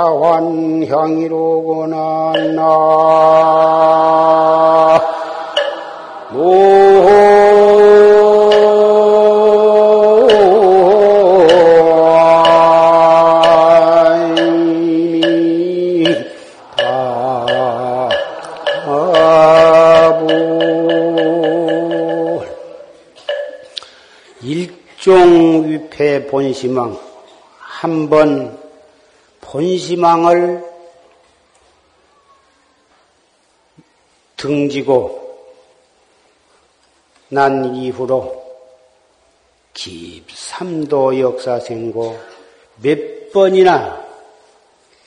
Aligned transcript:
차환향이로구나 0.00 1.96
나 2.56 2.62
다부 19.76 20.30
일종 24.42 25.68
위패 25.68 26.26
본시망 26.26 26.96
한번 27.58 28.59
본시망을 29.50 30.64
등지고 34.36 35.18
난 37.28 37.74
이후로 37.74 38.40
깊삼도 39.74 41.18
역사생고 41.18 42.18
몇 42.76 43.32
번이나 43.32 44.06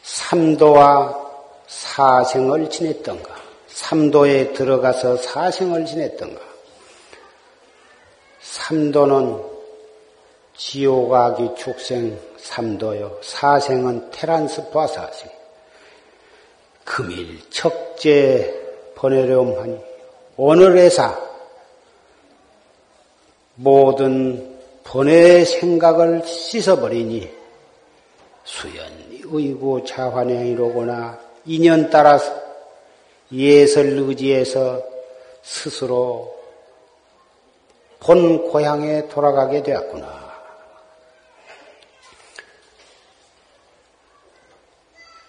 삼도와 0.03 1.23
사생을 1.67 2.69
지냈던가 2.69 3.33
삼도에 3.67 4.53
들어가서 4.53 5.17
사생을 5.17 5.85
지냈던가 5.85 6.41
삼도는 8.41 9.52
지옥아기 10.55 11.55
축생 11.55 12.19
삼도요 12.37 13.19
사생은 13.21 14.11
테란스파 14.11 14.87
사생 14.87 15.29
금일 16.83 17.39
척제 17.49 18.91
보내려하니 18.95 19.79
오늘에사 20.37 21.19
모든 23.55 24.59
번외 24.83 25.45
생각을 25.45 26.25
씻어버리니 26.25 27.31
수연이 28.43 29.21
의고 29.23 29.83
자환행이로구나 29.85 31.19
인연 31.45 31.89
따라서 31.89 32.43
예설 33.31 33.87
의지에서 33.97 34.81
스스로 35.41 36.33
본 37.99 38.49
고향에 38.49 39.07
돌아가게 39.07 39.63
되었구나. 39.63 40.22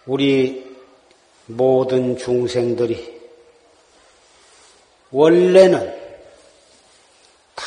우리 0.07 0.77
모든 1.47 2.17
중생들이 2.17 3.23
원래는 5.11 6.03
다 7.55 7.65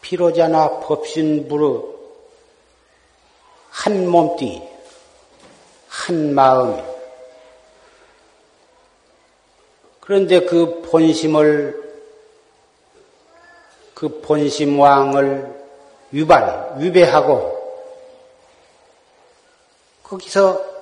피로자나 0.00 0.80
법신부르 0.80 1.96
한 3.86 4.08
몸뚱이, 4.08 4.68
한 5.88 6.34
마음. 6.34 6.82
그런데 10.00 10.40
그 10.40 10.82
본심을, 10.82 11.84
그 13.94 14.20
본심왕을 14.22 15.54
위반, 16.10 16.80
위배하고, 16.80 17.56
거기서 20.02 20.75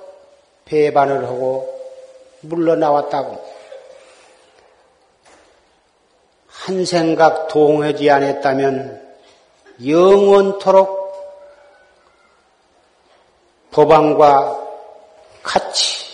배반을 0.65 1.25
하고 1.25 1.79
물러나왔다고. 2.41 3.55
한 6.47 6.83
생각 6.85 7.47
동하지 7.47 8.09
않았다면 8.09 9.05
영원토록 9.85 11.05
법왕과 13.71 14.61
같이 15.43 16.05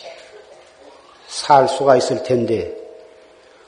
살 1.28 1.70
수가 1.70 1.96
있을 1.96 2.24
텐데, 2.24 2.76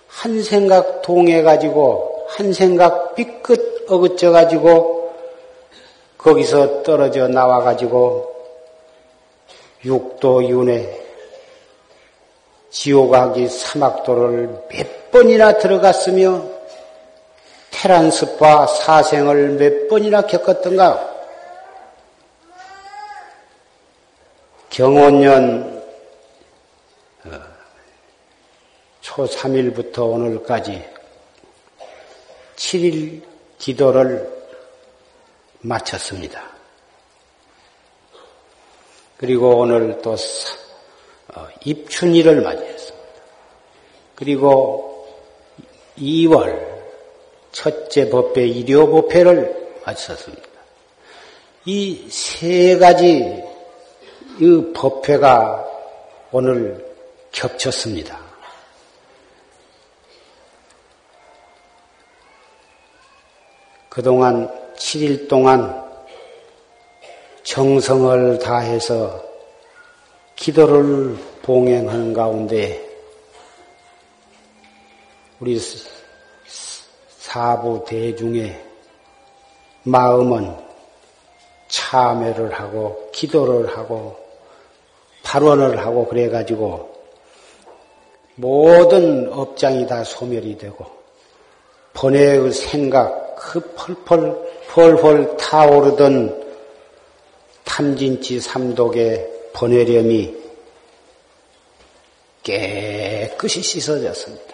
한 0.07 0.43
생각 0.43 1.01
동해 1.01 1.41
가지고, 1.41 2.25
한 2.27 2.51
생각 2.51 3.15
삐끗 3.15 3.85
어긋져 3.89 4.31
가지고, 4.31 5.13
거기서 6.17 6.83
떨어져 6.83 7.27
나와 7.27 7.61
가지고, 7.61 8.32
육도 9.85 10.47
윤회, 10.49 11.01
지옥아기 12.69 13.49
사막도를 13.49 14.67
몇 14.69 15.11
번이나 15.11 15.57
들어갔으며, 15.57 16.43
테란스파 17.71 18.67
사생을 18.67 19.49
몇 19.57 19.87
번이나 19.89 20.21
겪었던가? 20.21 21.11
경원년 24.69 25.83
초 29.01 29.27
3일부터 29.27 30.11
오늘까지 30.11 30.83
7일 32.55 33.21
기도를 33.59 34.31
마쳤습니다. 35.59 36.52
그리고 39.23 39.59
오늘 39.59 40.01
또 40.01 40.17
입춘일을 41.63 42.41
맞이했습니다. 42.41 43.07
그리고 44.15 45.07
2월 45.97 46.61
첫째 47.53 48.09
법회 48.09 48.45
일요 48.45 48.91
법회를 48.91 49.79
마쳤습니다. 49.85 50.43
이 51.63 52.09
세 52.09 52.77
가지 52.77 53.41
이 54.41 54.73
법회가 54.75 55.67
오늘 56.33 56.85
겹쳤습니다. 57.31 58.19
그동안 63.87 64.49
7일 64.75 65.29
동안 65.29 65.82
정성을 67.43 68.39
다해서 68.39 69.23
기도를 70.35 71.15
봉행하는 71.41 72.13
가운데 72.13 72.89
우리 75.39 75.59
사부 77.17 77.85
대중의 77.87 78.61
마음은 79.83 80.55
참 81.67 81.93
참회를 81.93 82.53
하고 82.53 83.09
기도를 83.11 83.77
하고 83.77 84.17
발언을 85.23 85.77
하고 85.85 86.07
그래가지고 86.07 86.91
모든 88.35 89.31
업장이 89.31 89.85
다 89.85 90.03
소멸이 90.03 90.57
되고 90.57 90.85
번뇌의 91.93 92.51
생각 92.51 93.35
그 93.35 93.59
펄펄 93.75 94.37
펄펄 94.69 95.37
타오르던 95.37 96.42
탐진치 97.63 98.39
삼독의 98.39 99.29
번뇌렴이 99.53 100.35
깨끗이 102.43 103.61
씻어졌습니다. 103.61 104.53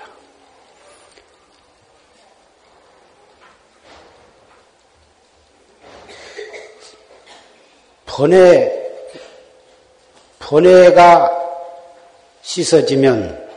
번뇌, 8.06 8.70
번뇌가 10.40 11.32
씻어지면 12.42 13.48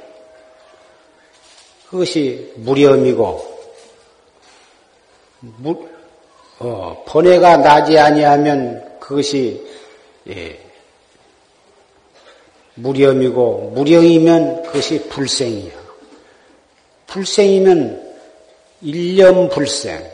그것이 1.91 2.53
무렴이고, 2.57 3.59
무, 5.41 5.89
어, 6.61 7.05
번뇌가 7.07 7.57
나지 7.57 7.99
아니하면 7.99 8.92
그것이 9.03 9.67
예, 10.29 10.61
무렴이고 12.75 13.73
무령이면 13.75 14.63
그것이 14.63 15.09
불생이야. 15.09 15.73
불생이면 17.09 18.15
일념 18.83 19.49
불생, 19.49 20.09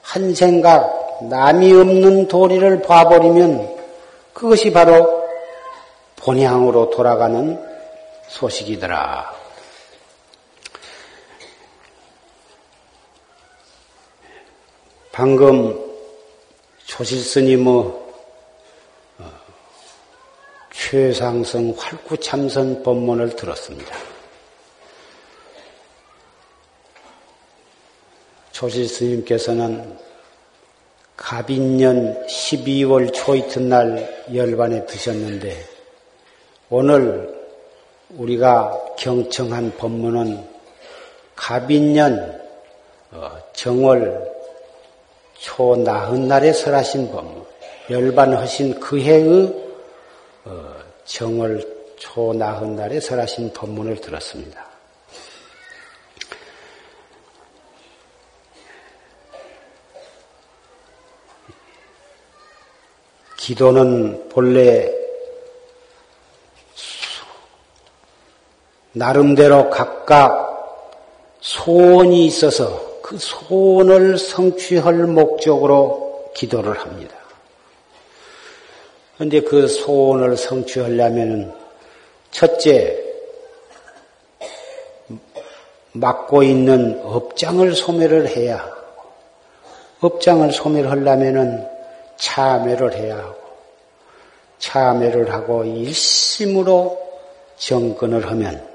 한 0.00 0.34
생각 0.34 1.22
남이 1.28 1.72
없는 1.74 2.28
도리를 2.28 2.82
봐버리면 2.82 3.76
그것이 4.32 4.72
바로 4.72 5.22
본향으로 6.16 6.90
돌아가는 6.90 7.62
소식이더라. 8.28 9.34
방금 15.12 15.78
조실스님의 16.86 18.03
최상성 20.74 21.74
활구참선 21.78 22.82
법문을 22.82 23.36
들었습니다. 23.36 23.96
조실 28.52 28.88
스님께서는 28.88 29.96
갑인년 31.16 32.26
12월 32.26 33.12
초 33.12 33.34
이튿날 33.36 34.24
열반에 34.34 34.84
드셨는데 34.86 35.56
오늘 36.70 37.32
우리가 38.10 38.94
경청한 38.98 39.76
법문은 39.76 40.44
갑인년 41.36 42.40
어, 43.12 43.30
정월 43.52 44.32
초 45.38 45.76
나흔 45.76 46.26
날에 46.26 46.52
설하신 46.52 47.10
법문 47.12 47.44
열반하신 47.90 48.80
그 48.80 49.00
해의 49.00 49.46
어, 49.48 49.63
정월 51.04 51.74
초 51.96 52.32
나흔 52.32 52.76
날에 52.76 53.00
설하신 53.00 53.52
법문을 53.52 54.00
들었습니다. 54.00 54.64
기도는 63.36 64.28
본래 64.30 64.90
나름대로 68.92 69.68
각각 69.68 70.44
소원이 71.40 72.26
있어서 72.26 73.00
그 73.02 73.18
소원을 73.18 74.16
성취할 74.16 74.94
목적으로 75.06 76.30
기도를 76.34 76.78
합니다. 76.78 77.23
그런데 79.24 79.40
그 79.40 79.68
소원을 79.68 80.36
성취하려면 80.36 81.54
첫째 82.30 83.02
맡고 85.92 86.42
있는 86.42 87.00
업장을 87.02 87.74
소멸을 87.74 88.28
해야 88.28 88.70
업장을 90.02 90.52
소멸하려면 90.52 91.70
참회를 92.18 92.96
해야 92.96 93.16
하고 93.16 93.36
참회를 94.58 95.32
하고 95.32 95.64
일심으로 95.64 97.00
정근을 97.56 98.30
하면 98.30 98.68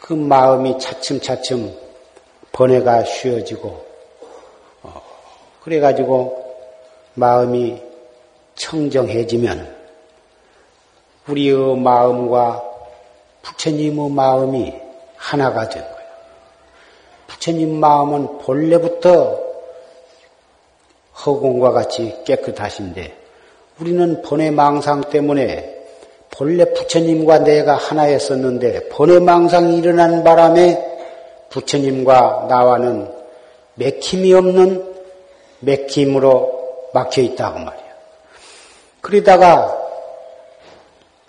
그 0.00 0.12
마음이 0.12 0.76
차츰차츰 0.80 1.72
번뇌가 2.50 3.04
쉬어지고 3.04 3.86
어, 4.82 5.02
그래가지고 5.62 6.44
마음이 7.14 7.85
청정해지면 8.56 9.74
우리의 11.28 11.76
마음과 11.76 12.62
부처님의 13.42 14.10
마음이 14.10 14.74
하나가 15.16 15.68
된 15.68 15.82
거예요. 15.82 15.96
부처님 17.26 17.78
마음은 17.78 18.38
본래부터 18.38 19.46
허공과 21.24 21.72
같이 21.72 22.22
깨끗하신데 22.24 23.16
우리는 23.80 24.22
번외 24.22 24.50
망상 24.50 25.02
때문에 25.02 25.74
본래 26.30 26.72
부처님과 26.72 27.40
내가 27.40 27.74
하나였었는데 27.74 28.88
번외 28.88 29.20
망상이 29.20 29.78
일어난 29.78 30.22
바람에 30.24 30.96
부처님과 31.50 32.46
나와는 32.48 33.10
맥힘이 33.74 34.32
없는 34.34 34.94
맥힘으로 35.60 36.90
막혀 36.92 37.22
있다고 37.22 37.58
말이에요. 37.58 37.85
그러다가 39.06 39.72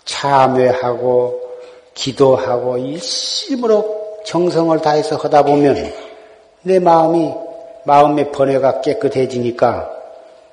참회하고 0.04 1.40
기도하고 1.94 2.76
일심으로 2.76 4.22
정성을 4.26 4.76
다해서 4.80 5.14
하다 5.14 5.44
보면 5.44 5.92
내 6.62 6.80
마음이 6.80 7.32
마음의 7.84 8.32
번뇌가 8.32 8.80
깨끗해지니까 8.80 9.92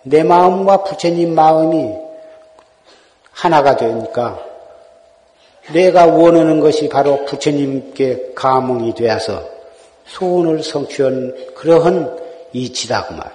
내 0.04 0.22
마음과 0.22 0.84
부처님 0.84 1.34
마음이 1.34 1.96
하나가 3.32 3.76
되니까 3.76 4.40
내가 5.74 6.06
원하는 6.06 6.60
것이 6.60 6.88
바로 6.90 7.26
부처님께 7.26 8.34
감흥이 8.36 8.94
되어서 8.94 9.44
소원을 10.06 10.62
성취한 10.62 11.56
그러한 11.56 12.20
이치다 12.54 13.08
그 13.08 13.14
말. 13.14 13.32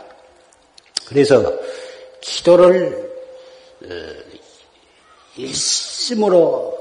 그래서 1.09 1.53
기도를 2.21 3.10
일심으로 5.37 6.79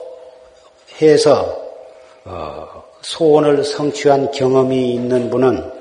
해서 1.02 1.70
어, 2.26 2.84
소원을 3.02 3.64
성취한 3.64 4.32
경험이 4.32 4.94
있는 4.94 5.30
분은 5.30 5.72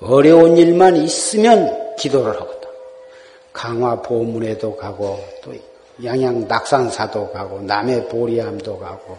어려운 0.00 0.56
일만 0.56 0.96
있으면 0.96 1.94
기도를 1.96 2.32
하거든. 2.40 2.68
강화 3.52 4.00
보문에도 4.00 4.76
가고 4.76 5.18
또 5.42 5.52
양양 6.02 6.48
낙산사도 6.48 7.30
가고 7.30 7.60
남해 7.60 8.08
보리암도 8.08 8.78
가고 8.78 9.18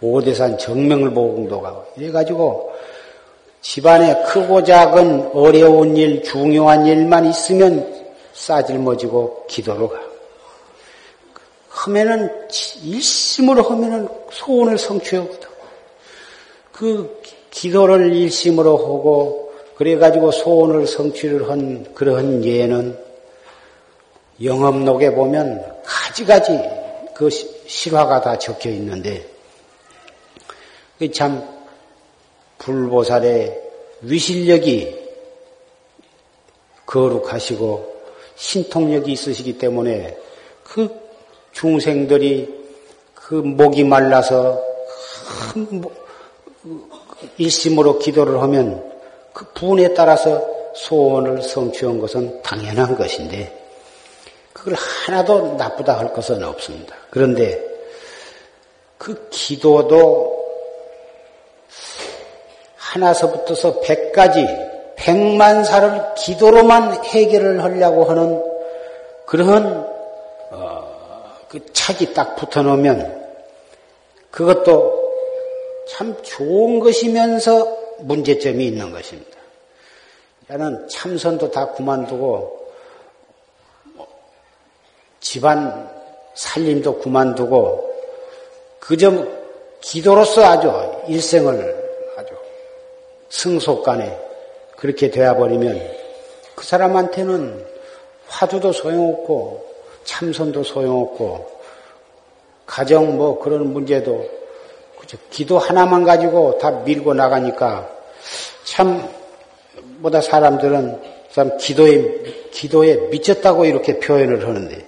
오대산 0.00 0.56
정명보궁도 0.58 1.60
가고 1.60 1.84
이래가지고 1.96 2.72
집안에 3.60 4.22
크고 4.24 4.62
작은 4.62 5.30
어려운 5.34 5.96
일, 5.96 6.22
중요한 6.22 6.86
일만 6.86 7.26
있으면 7.26 8.04
싸질머지고 8.32 9.46
기도로 9.48 9.88
가. 9.88 10.13
하면은 11.74 12.30
일심으로 12.84 13.62
하면은 13.64 14.08
소원을 14.30 14.78
성취하거든. 14.78 15.48
그 16.72 17.20
기도를 17.50 18.14
일심으로 18.14 18.76
하고 18.76 19.52
그래가지고 19.76 20.30
소원을 20.30 20.86
성취를 20.86 21.50
한 21.50 21.92
그러한 21.94 22.44
예는 22.44 22.96
영업록에 24.42 25.14
보면 25.14 25.82
가지가지 25.84 26.60
그 27.14 27.28
실화가 27.30 28.20
다 28.20 28.38
적혀 28.38 28.70
있는데 28.70 29.26
참 31.12 31.46
불보살의 32.58 33.62
위실력이 34.02 35.04
거룩하시고 36.86 37.94
신통력이 38.36 39.12
있으시기 39.12 39.58
때문에 39.58 40.16
그 40.62 41.03
중생들이 41.54 42.64
그 43.14 43.34
목이 43.34 43.84
말라서 43.84 44.62
일심으로 47.38 47.98
기도를 47.98 48.42
하면 48.42 48.92
그 49.32 49.46
분에 49.54 49.94
따라서 49.94 50.46
소원을 50.74 51.42
성취한 51.42 52.00
것은 52.00 52.42
당연한 52.42 52.96
것인데 52.96 53.64
그 54.52 54.64
그걸 54.64 54.74
하나도 54.78 55.54
나쁘다 55.54 55.98
할 55.98 56.12
것은 56.12 56.42
없습니다. 56.42 56.96
그런데 57.10 57.60
그 58.96 59.28
기도도 59.30 60.44
하나서부터서 62.76 63.80
백까지 63.80 64.46
백만 64.96 65.64
사를 65.64 66.14
기도로만 66.14 67.04
해결을 67.04 67.62
하려고 67.62 68.04
하는 68.04 68.42
그런 69.26 69.66
어, 69.66 69.83
그 71.54 71.72
착이 71.72 72.12
딱 72.14 72.34
붙어 72.34 72.62
놓으면 72.62 73.22
그것도 74.32 75.04
참 75.88 76.20
좋은 76.24 76.80
것이면서 76.80 77.78
문제점이 78.00 78.66
있는 78.66 78.90
것입니다. 78.90 79.38
나는 80.48 80.88
참선도 80.88 81.52
다 81.52 81.70
그만두고 81.70 82.72
집안 85.20 85.88
살림도 86.34 86.98
그만두고 86.98 87.94
그저 88.80 89.12
기도로서 89.80 90.42
아주 90.42 90.72
일생을 91.06 92.16
아주 92.16 92.34
승속간에 93.30 94.18
그렇게 94.76 95.08
되어버리면 95.08 95.88
그 96.56 96.64
사람한테는 96.64 97.64
화두도 98.26 98.72
소용없고 98.72 99.73
참선도 100.04 100.62
소용없고 100.62 101.50
가정 102.66 103.16
뭐 103.16 103.38
그런 103.38 103.72
문제도 103.72 104.28
그저 104.98 105.16
기도 105.30 105.58
하나만 105.58 106.04
가지고 106.04 106.58
다 106.58 106.70
밀고 106.70 107.14
나가니까 107.14 107.88
참 108.64 109.08
보다 110.02 110.20
사람들은 110.20 111.00
참 111.32 111.56
기도에 111.58 112.50
기도에 112.52 112.96
미쳤다고 113.10 113.64
이렇게 113.64 113.98
표현을 113.98 114.46
하는데 114.46 114.86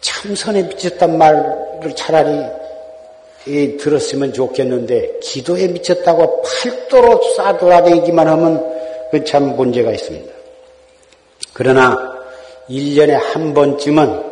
참선에 0.00 0.64
미쳤단 0.64 1.16
말을 1.16 1.94
차라리 1.94 2.58
들었으면 3.78 4.32
좋겠는데 4.32 5.20
기도에 5.20 5.68
미쳤다고 5.68 6.42
팔도로 6.42 7.22
싸돌아다니기만 7.36 8.26
하면 8.28 8.78
그 9.10 9.24
참 9.24 9.56
문제가 9.56 9.90
있습니다. 9.92 10.37
그러나 11.58 11.96
1년에 12.70 13.10
한 13.10 13.52
번쯤은 13.52 14.22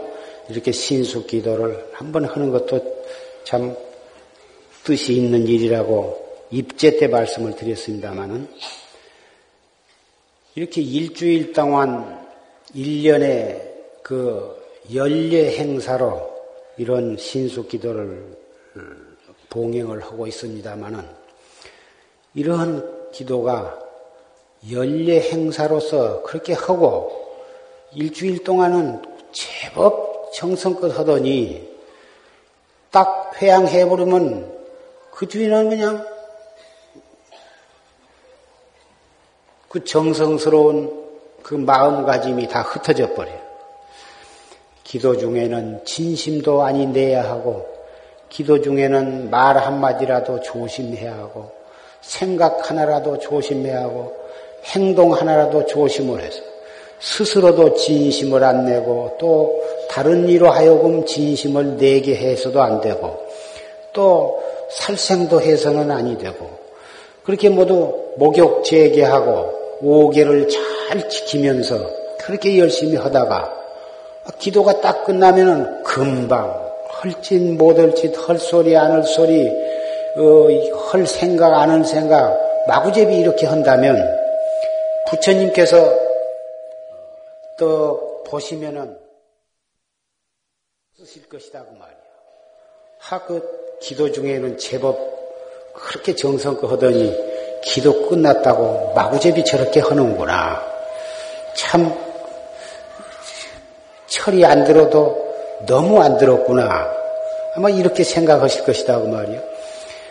이렇게 0.49 0.71
신수 0.71 1.27
기도를 1.27 1.91
한 1.93 2.13
번 2.13 2.25
하는 2.25 2.53
것도 2.53 3.03
참 3.43 3.77
뜻이 4.85 5.15
있는 5.15 5.49
일이라고 5.49 6.47
입제 6.53 6.99
때 6.99 7.09
말씀을 7.09 7.57
드렸습니다마는 7.57 8.49
이렇게 10.55 10.81
일주일 10.81 11.53
동안 11.53 12.25
1년에 12.77 13.73
그 14.05 14.65
연례 14.95 15.57
행사로 15.59 16.33
이런 16.77 17.17
신수 17.17 17.67
기도를 17.67 18.37
봉행을 19.51 20.01
하고 20.05 20.29
있습니다마는 20.29 21.05
이러한 22.37 23.11
기도가 23.11 23.86
연례 24.71 25.21
행사로서 25.21 26.23
그렇게 26.23 26.53
하고 26.53 27.13
일주일 27.93 28.43
동안은 28.45 29.03
제법 29.33 30.33
정성껏 30.33 30.99
하더니 30.99 31.69
딱 32.91 33.33
회양해버리면 33.41 34.57
그 35.13 35.29
뒤에는 35.29 35.69
그냥 35.71 36.07
그 39.69 39.85
정성스러운 39.85 41.07
그 41.43 41.55
마음가짐이 41.55 42.49
다 42.49 42.63
흩어져 42.63 43.15
버려요. 43.15 43.39
기도 44.83 45.17
중에는 45.17 45.85
진심도 45.85 46.63
아니 46.63 46.87
내야 46.87 47.29
하고, 47.29 47.67
기도 48.29 48.61
중에는 48.63 49.31
말 49.31 49.59
한마디라도 49.59 50.41
조심해야 50.41 51.13
하고, 51.13 51.53
생각 52.01 52.71
하나라도 52.71 53.19
조심해야 53.19 53.83
하고, 53.83 54.17
행동 54.75 55.13
하나라도 55.13 55.67
조심을 55.67 56.21
해서, 56.21 56.41
스스로도 57.01 57.75
진심을 57.75 58.43
안 58.43 58.67
내고, 58.67 59.17
또 59.19 59.63
다른 59.89 60.29
이로 60.29 60.51
하여금 60.51 61.05
진심을 61.05 61.77
내게 61.77 62.17
해서도 62.17 62.61
안 62.61 62.81
되고, 62.81 63.17
또 63.93 64.43
살생도 64.71 65.41
해서는 65.41 65.91
아니 65.91 66.19
되고, 66.19 66.49
그렇게 67.25 67.49
모두 67.49 67.93
목욕 68.17 68.65
재개하고, 68.65 69.57
오계를 69.83 70.49
잘 70.49 71.09
지키면서 71.09 71.79
그렇게 72.19 72.59
열심히 72.59 72.97
하다가 72.97 73.53
기도가 74.39 74.81
딱 74.81 75.05
끝나면은 75.05 75.83
금방 75.85 76.67
헐짓 77.03 77.41
못할 77.43 77.95
짓, 77.95 78.15
헐 78.17 78.39
소리 78.39 78.75
안할 78.77 79.05
소리, 79.05 79.47
어, 80.17 80.49
헐 80.93 81.07
생각 81.07 81.53
안 81.53 81.71
할 81.71 81.85
생각, 81.85 82.37
마구제비 82.67 83.17
이렇게 83.19 83.47
한다면 83.47 83.97
부처님께서 85.09 85.99
또 87.59 88.23
보시면은 88.25 88.99
쓰실 90.99 91.29
것이다 91.29 91.65
그 91.65 91.73
말이야. 91.73 91.97
하그 92.99 93.79
기도 93.81 94.11
중에는 94.11 94.59
제법 94.59 94.99
그렇게 95.75 96.15
정성껏 96.15 96.71
하더니 96.73 97.15
기도 97.63 98.09
끝났다고 98.09 98.95
마구제비 98.95 99.45
저렇게 99.45 99.81
하는구나. 99.81 100.63
참 101.55 101.95
철이 104.07 104.45
안 104.45 104.65
들어도 104.65 105.35
너무 105.67 106.01
안 106.03 106.17
들었구나. 106.19 106.95
아마 107.55 107.71
이렇게 107.71 108.05
생각하실 108.05 108.65
것이다 108.65 109.01
그 109.01 109.07
말이요. 109.07 109.43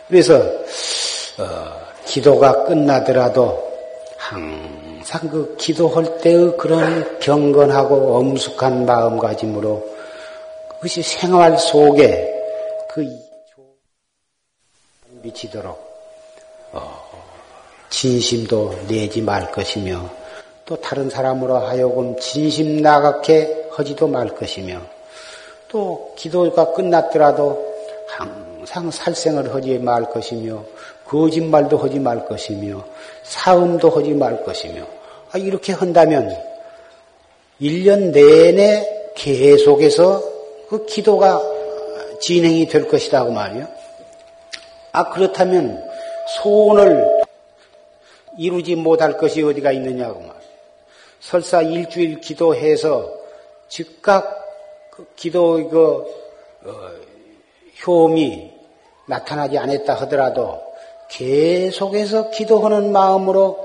그래서 0.08 0.36
어, 0.36 1.86
기도가 2.06 2.66
끝나더라도 2.66 3.72
항 4.18 4.75
상 5.06 5.30
그 5.30 5.56
기도할 5.58 6.18
때의 6.18 6.58
그런 6.58 7.20
경건하고 7.20 8.18
엄숙한 8.18 8.88
마음가짐으로 8.88 9.96
그것이 10.70 11.04
생활 11.04 11.60
속에 11.60 12.34
그 12.90 13.06
미치도록 15.22 15.80
어, 16.72 17.06
진심도 17.92 18.74
내지 18.88 19.22
말 19.22 19.52
것이며 19.52 20.10
또 20.66 20.76
다른 20.82 21.08
사람으로 21.08 21.58
하여금 21.58 22.20
진심 22.20 22.82
나갛게 22.82 23.68
하지도 23.74 24.08
말 24.08 24.34
것이며 24.34 24.82
또 25.68 26.16
기도가 26.18 26.74
끝났더라도 26.74 27.76
항상 28.08 28.90
살생을 28.90 29.54
하지 29.54 29.78
말 29.78 30.06
것이며 30.06 30.64
거짓말도 31.08 31.78
하지 31.78 32.00
말 32.00 32.26
것이며 32.26 32.84
사음도 33.24 33.90
하지 33.90 34.14
말 34.14 34.44
것이며 34.44 34.86
아, 35.32 35.38
이렇게 35.38 35.74
한다면 35.74 36.36
1년 37.62 38.12
내내 38.12 39.12
계속해서 39.16 40.24
그 40.70 40.86
기도가 40.86 41.42
진행이 42.22 42.68
될 42.68 42.88
것이다 42.88 43.26
그 43.26 43.32
말이요. 43.32 43.68
아 44.92 45.10
그렇다면 45.10 45.84
소원을 46.38 47.24
이루지 48.38 48.76
못할 48.76 49.18
것이 49.18 49.44
어디가 49.44 49.72
있느냐고 49.74 50.22
말. 50.22 50.36
설사 51.20 51.62
일주일 51.62 52.20
기도해서 52.20 53.12
즉각 53.68 54.44
그 54.92 55.08
기도 55.16 55.60
이거 55.60 56.08
어, 56.64 56.92
효험이 57.86 58.52
나타나지 59.08 59.58
않았다 59.58 59.94
하더라도 59.96 60.65
계속해서 61.10 62.30
기도하는 62.32 62.92
마음으로 62.92 63.58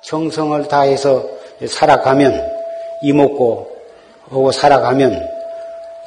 정성을 0.00 0.68
다해서 0.68 1.28
살아가면 1.66 2.52
이먹고 3.02 3.76
하고 4.28 4.52
살아가면 4.52 5.28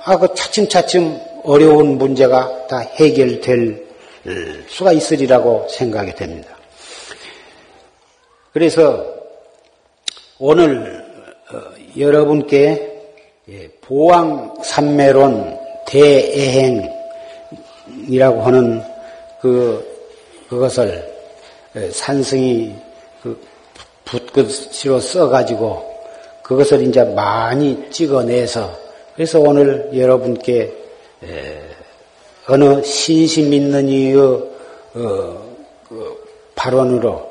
아그 0.04 0.34
차츰차츰 0.36 1.20
어려운 1.44 1.98
문제가 1.98 2.68
다 2.68 2.80
해결될 2.80 3.88
수가 4.68 4.92
있으리라고 4.92 5.68
생각이 5.70 6.14
됩니다. 6.16 6.50
그래서 8.52 9.06
오늘 10.38 11.06
어, 11.52 11.58
여러분께 11.98 12.90
예, 13.50 13.70
보왕 13.82 14.56
삼매론 14.64 15.60
대애행이라고 15.88 16.92
하는 18.42 18.84
그 19.42 19.89
그것을 20.50 21.08
예, 21.76 21.90
산승이 21.92 22.74
그 23.22 23.40
붓글씨로 24.06 25.00
써가지고 25.00 25.88
그것을 26.42 26.82
이제 26.82 27.04
많이 27.04 27.90
찍어내서 27.92 28.76
그래서 29.14 29.40
오늘 29.40 29.90
여러분께 29.94 30.74
예, 31.26 31.62
어느 32.48 32.82
신심 32.84 33.54
있는 33.54 33.88
이의 33.88 34.16
어, 34.18 34.50
그 35.88 36.24
발언으로 36.56 37.30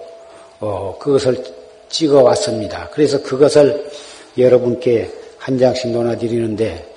어, 0.60 0.96
그것을 1.00 1.42
찍어 1.88 2.22
왔습니다. 2.22 2.88
그래서 2.92 3.20
그것을 3.22 3.90
여러분께 4.36 5.10
한 5.38 5.58
장씩 5.58 5.90
논아드리는데 5.90 6.94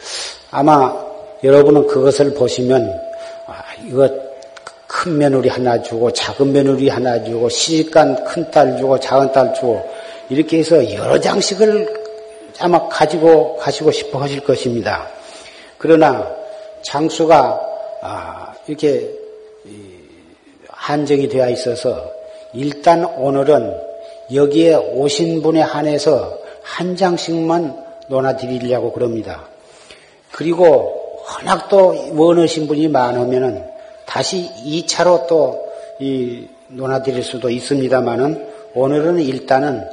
아마 0.52 0.96
여러분은 1.44 1.88
그것을 1.88 2.36
보시면 2.36 3.02
아, 3.48 3.64
이거 3.88 4.08
큰 5.02 5.18
며느리 5.18 5.50
하나 5.50 5.82
주고 5.82 6.12
작은 6.12 6.54
며느리 6.54 6.88
하나 6.88 7.24
주고 7.24 7.50
시집간 7.50 8.24
큰 8.24 8.52
딸 8.52 8.78
주고 8.78 9.00
작은 9.00 9.32
딸 9.32 9.52
주고 9.56 9.84
이렇게 10.30 10.60
해서 10.60 10.94
여러 10.94 11.20
장씩을 11.20 11.92
아마 12.60 12.88
가지고 12.88 13.58
가시고 13.58 13.90
싶어 13.92 14.20
하실 14.20 14.42
것입니다. 14.42 15.08
그러나 15.80 16.30
장수가 16.84 17.62
아, 18.04 18.54
이렇게 18.68 19.10
한정이 20.68 21.28
되어 21.30 21.50
있어서 21.50 22.12
일단 22.54 23.04
오늘은 23.04 23.76
여기에 24.32 24.76
오신 24.76 25.42
분에 25.42 25.62
한해서 25.62 26.38
한 26.62 26.96
장씩만 26.96 27.86
논아드리려고 28.08 28.92
그럽니다. 28.92 29.48
그리고 30.32 31.24
워낙 31.26 31.70
또 31.70 31.96
원하신 32.14 32.68
분이 32.68 32.88
많으면은 32.90 33.71
다시 34.12 34.50
2차로 34.66 35.28
또 35.28 35.72
이 36.02 36.48
논아드릴 36.70 37.22
수도 37.24 37.52
있습니다만은 37.52 38.50
오늘은 38.74 39.20
일단은 39.20 39.88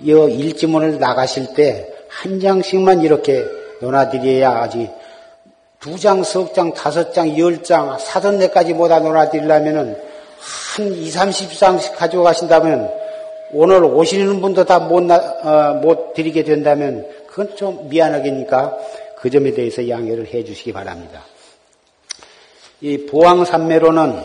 이 0.00 0.10
일지문을 0.10 1.00
나가실 1.00 1.54
때 1.54 1.90
한 2.10 2.40
장씩만 2.40 3.02
이렇게 3.02 3.46
논아드려야 3.80 4.62
아직 4.62 4.90
두 5.78 5.98
장, 5.98 6.22
석 6.22 6.54
장, 6.54 6.74
다섯 6.74 7.12
장, 7.12 7.38
열 7.38 7.62
장, 7.62 7.96
사전 7.98 8.38
내까지 8.38 8.74
모다 8.74 9.00
논아드리려면은 9.00 9.96
한 10.76 10.92
2, 10.92 11.08
30장씩 11.08 11.96
가지고 11.96 12.24
가신다면 12.24 12.90
오늘 13.52 13.82
오시는 13.84 14.40
분도 14.40 14.64
다 14.64 14.78
못, 14.78 15.10
어, 15.10 15.80
못 15.82 16.12
드리게 16.14 16.44
된다면 16.44 17.06
그건 17.26 17.56
좀 17.56 17.88
미안하겠니까 17.88 18.76
그 19.16 19.30
점에 19.30 19.52
대해서 19.52 19.88
양해를 19.88 20.26
해 20.26 20.44
주시기 20.44 20.72
바랍니다. 20.72 21.22
이 22.80 23.06
보왕산매로는 23.06 24.24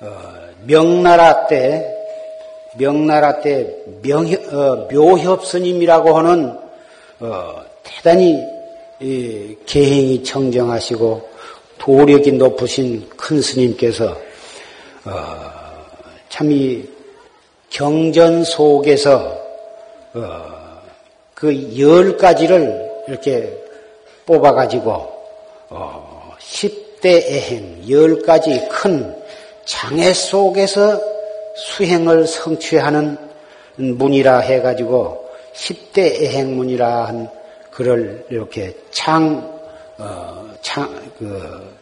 어, 0.00 0.08
명나라 0.66 1.46
때 1.46 1.96
명나라 2.76 3.40
때 3.40 3.74
명, 4.02 4.26
어, 4.26 4.88
묘협 4.90 5.46
스님이라고 5.46 6.16
하는 6.16 6.58
어, 7.20 7.64
대단히 7.82 8.42
이, 9.00 9.56
계행이 9.66 10.24
청정하시고 10.24 11.28
도력이 11.78 12.32
높으신 12.32 13.08
큰 13.16 13.40
스님께서 13.40 14.16
어, 15.04 15.12
참이 16.28 16.84
경전 17.70 18.44
속에서 18.44 19.38
어, 20.14 20.56
그열 21.34 22.16
가지를 22.16 22.90
이렇게 23.06 23.52
뽑아가지고 24.24 25.14
어, 27.06 27.08
10대 27.08 27.30
애행 27.30 27.84
열 27.88 28.22
가지 28.22 28.66
큰 28.68 29.14
장애 29.64 30.12
속에서 30.12 31.00
수행을 31.54 32.26
성취하는 32.26 33.16
문이라 33.76 34.40
해가지고 34.40 35.28
10대 35.54 36.22
애행문이라 36.22 37.06
한 37.06 37.28
글을 37.70 38.26
이렇게 38.30 38.76
창, 38.90 39.60
어, 39.98 40.50
창, 40.62 40.88
그, 41.18 41.74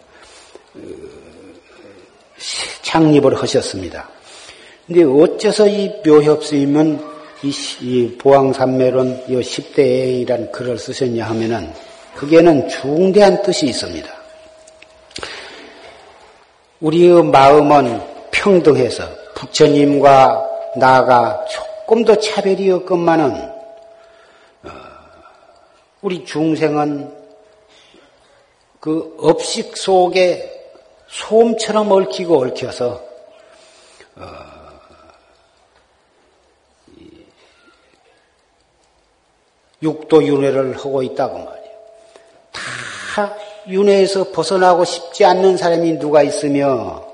그 0.73 1.25
창립을 2.83 3.35
하셨습니다. 3.43 4.09
근데 4.87 5.03
어째서 5.03 5.69
이 5.69 5.91
묘협스님은 6.05 7.15
이, 7.43 7.53
이 7.81 8.17
보왕산매론 8.19 9.25
이 9.29 9.35
10대이라는 9.37 10.53
글을 10.53 10.79
쓰셨냐 10.79 11.25
하면은 11.27 11.73
그게는 12.17 12.69
중대한 12.69 13.43
뜻이 13.43 13.67
있습니다. 13.67 14.14
우리의 16.81 17.25
마음은 17.25 18.31
평등해서 18.31 19.05
부처님과 19.35 20.51
나가 20.77 21.45
조금 21.47 22.05
더 22.05 22.17
차별이 22.17 22.71
없건만은 22.71 23.53
어, 24.65 24.71
우리 26.03 26.25
중생은 26.25 27.15
그 28.81 29.17
업식 29.21 29.77
속에 29.77 30.51
소음처럼 31.09 31.91
얽히고 31.91 32.43
얽혀서 32.43 33.03
어, 34.17 34.55
육도 39.83 40.25
윤회를 40.25 40.77
하고 40.79 41.03
있다고 41.03 41.39
말이에요. 41.39 41.75
다 42.53 43.37
윤회에서 43.69 44.31
벗어나고 44.31 44.85
싶지 44.85 45.25
않는 45.25 45.57
사람이 45.57 45.99
누가 45.99 46.23
있으며 46.23 47.05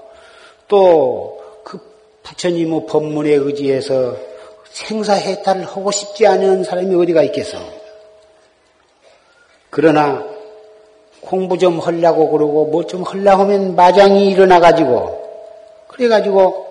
또 0.69 1.41
그 1.65 1.79
부처님의 2.23 2.87
법문에 2.87 3.31
의지해서 3.31 4.17
생사해탈을 4.71 5.65
하고 5.65 5.91
싶지 5.91 6.27
않은 6.27 6.65
사람이 6.65 6.95
어디가 6.95 7.23
있겠습니까? 7.25 7.73
그러나 9.71 10.25
공부 11.21 11.59
좀 11.59 11.79
하려고 11.79 12.31
그러고 12.31 12.67
뭐 12.67 12.85
좀 12.85 13.03
하려고 13.03 13.43
하면 13.43 13.77
마장이 13.77 14.31
일어나가지고 14.31 15.21
그래가지고 15.89 16.67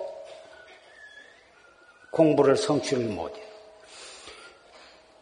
공부를 2.10 2.56
성취를 2.56 3.04
못해요. 3.04 3.44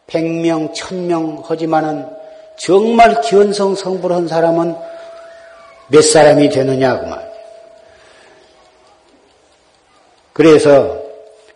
백명, 0.07 0.73
천명 0.73 1.43
하지만은 1.45 2.09
정말 2.59 3.21
기원성 3.21 3.75
성불 3.75 4.11
한 4.11 4.27
사람은 4.27 4.75
몇 5.87 6.01
사람이 6.01 6.49
되느냐고 6.49 7.07
말이에요. 7.07 7.29
그래서 10.33 11.01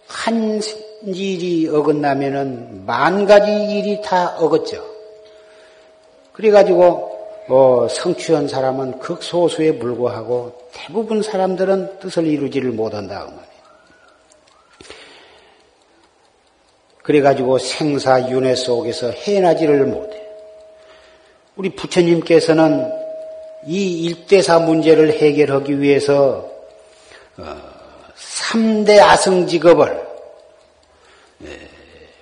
한 0.08 0.62
일이 1.06 1.68
어긋나면은 1.68 2.86
만 2.86 3.26
가지 3.26 3.52
일이 3.52 4.02
다 4.02 4.38
어긋죠. 4.38 4.84
그래가지고 6.32 7.12
어, 7.50 7.88
성취한 7.90 8.48
사람은 8.48 9.00
극소수에 9.00 9.78
불과하고 9.80 10.54
대부분 10.72 11.22
사람들은 11.22 12.00
뜻을 12.00 12.26
이루지를 12.26 12.72
못한다고 12.72 13.32
말이에요. 13.32 13.54
그래가지고 17.04 17.58
생사 17.58 18.30
윤회 18.30 18.56
속에서 18.56 19.12
해나지를 19.12 19.86
못해. 19.86 20.23
우리 21.56 21.70
부처님께서는 21.70 22.92
이 23.68 24.06
일대사 24.06 24.60
문제를 24.60 25.14
해결하기 25.14 25.80
위해서 25.82 26.50
어, 27.38 27.74
3대 28.16 29.00
아성직업을 29.00 30.08
예, 31.46 31.60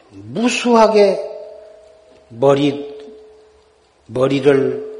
무수하게 0.10 1.20
머리, 2.28 2.94
머리를, 4.08 4.92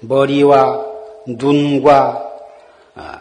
머리와 0.00 0.86
눈과 1.26 2.30
아, 2.94 3.20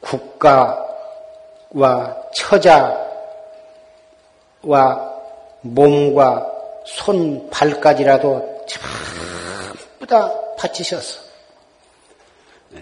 국가와 0.00 0.96
처자 2.34 3.06
와 4.62 5.14
몸과 5.60 6.52
손, 6.84 7.48
발까지라도 7.50 8.56
전부 10.06 10.08
다 10.08 10.32
바치셨어. 10.56 11.20
네. 12.70 12.80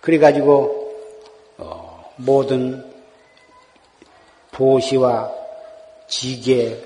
그래가지고 0.00 0.94
어, 1.58 2.12
모든 2.16 2.88
보시와 4.52 5.30
지게, 6.08 6.82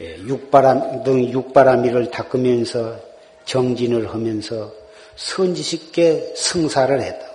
예, 0.00 0.16
육바람 0.18 1.02
등 1.02 1.24
육바라미를 1.24 2.10
닦으면서 2.10 2.96
정진을 3.44 4.12
하면서 4.12 4.72
선지식게 5.16 6.34
승사를 6.36 7.00
했단 7.00 7.20
말이에요. 7.20 7.34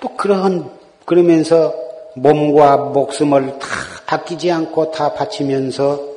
또 0.00 0.16
그러한 0.16 0.78
그러면서 1.04 1.74
몸과 2.14 2.76
목숨을 2.76 3.58
다 3.58 3.68
아끼지 4.06 4.50
않고 4.50 4.90
다 4.90 5.14
바치면서 5.14 6.08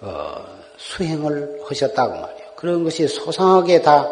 어, 0.00 0.55
수행을 0.76 1.60
하셨다고 1.64 2.20
말이에요. 2.20 2.50
그런 2.56 2.84
것이 2.84 3.06
소상하게 3.08 3.82
다 3.82 4.08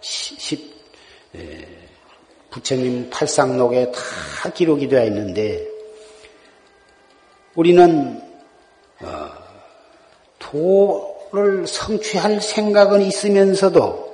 시, 0.00 0.72
에, 1.34 1.66
부처님 2.50 3.10
팔상록에 3.10 3.90
다 3.92 4.50
기록이 4.50 4.88
되어 4.88 5.04
있는데 5.06 5.66
우리는 7.54 8.20
어, 9.02 9.30
도를 10.38 11.66
성취할 11.66 12.40
생각은 12.40 13.02
있으면서도 13.02 14.04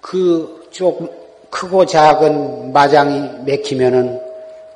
그좀 0.00 1.08
크고 1.50 1.86
작은 1.86 2.72
마장이 2.72 3.44
맥히면은 3.44 4.20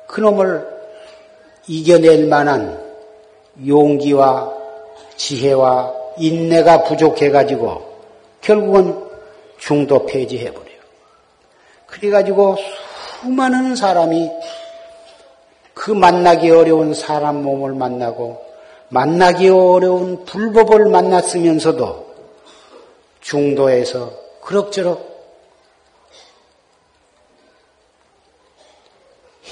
그놈을 0.07 0.67
이겨낼 1.67 2.27
만한 2.27 2.81
용기와 3.67 4.58
지혜와 5.19 5.93
인내가 6.17 6.83
부족해가지고 6.83 7.99
결국은 8.41 9.05
중도 9.57 10.05
폐지해버려요. 10.05 10.79
그래가지고 11.87 12.55
수많은 13.21 13.75
사람이 13.75 14.31
그 15.73 15.91
만나기 15.91 16.49
어려운 16.49 16.93
사람 16.93 17.43
몸을 17.43 17.73
만나고 17.73 18.45
만나기 18.87 19.49
어려운 19.49 20.23
불법을 20.23 20.85
만났으면서도 20.85 22.15
중도에서 23.19 24.13
그럭저럭 24.41 25.09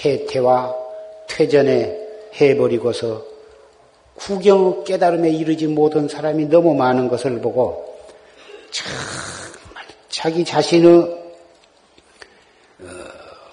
해태와 0.04 0.76
퇴전에 1.28 2.08
해버리고서 2.40 3.37
구경 4.18 4.84
깨달음에 4.84 5.30
이르지 5.30 5.68
못한 5.68 6.08
사람이 6.08 6.46
너무 6.46 6.76
많은 6.76 7.08
것을 7.08 7.40
보고 7.40 7.98
정말 8.72 9.86
자기 10.10 10.44
자신의 10.44 10.92
어, 12.80 12.86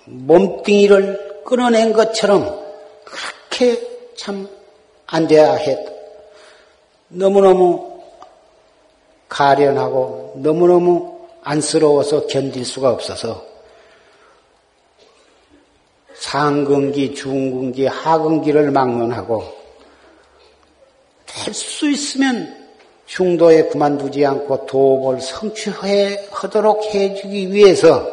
몸뚱이를 0.06 1.42
끊어낸 1.44 1.92
것처럼 1.92 2.64
그렇게 3.04 3.80
참 4.16 4.64
안 5.14 5.28
돼야 5.28 5.52
했. 5.54 5.78
너무너무 7.08 8.00
가련하고 9.28 10.34
너무너무 10.36 11.28
안쓰러워서 11.42 12.26
견딜 12.26 12.64
수가 12.64 12.90
없어서 12.90 13.44
상근기, 16.14 17.14
중근기, 17.14 17.86
하근기를 17.86 18.70
막론하고 18.70 19.44
될 21.34 21.52
수 21.52 21.90
있으면 21.90 22.64
중도에 23.06 23.68
그만두지 23.68 24.24
않고 24.24 24.66
도업을 24.66 25.20
성취해 25.20 26.28
하도록 26.30 26.82
해주기 26.94 27.52
위해서 27.52 28.08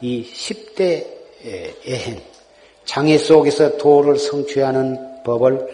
이 0.00 0.26
10대 0.32 1.06
애행 1.86 2.20
장애 2.84 3.18
속에서 3.18 3.76
도를 3.76 4.18
성취하는 4.18 5.22
법을 5.24 5.68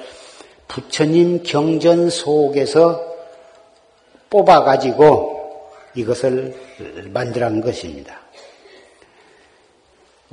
부처님 0.68 1.42
경전 1.42 2.10
속에서 2.10 3.12
뽑아가지고 4.30 5.62
이것을 5.94 6.54
만들어낸 7.12 7.60
것입니다. 7.60 8.20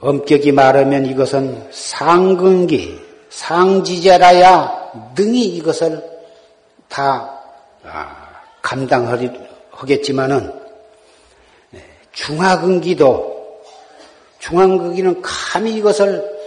엄격히 0.01 0.53
말하면 0.53 1.05
이것은 1.05 1.67
상근기, 1.71 2.97
상지자라야 3.29 4.91
능히 5.15 5.45
이것을 5.57 6.08
다 6.89 7.39
아, 7.83 8.27
감당하겠지만은 8.61 10.53
네, 11.71 11.85
중하근기도 12.11 13.61
중하근기는 14.39 15.21
감히 15.21 15.75
이것을 15.75 16.37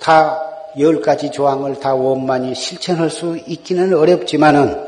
다 0.00 0.50
열 0.78 1.00
가지 1.00 1.30
조항을 1.30 1.80
다 1.80 1.94
원만히 1.94 2.54
실천할 2.54 3.10
수 3.10 3.36
있기는 3.46 3.92
어렵지만은 3.92 4.86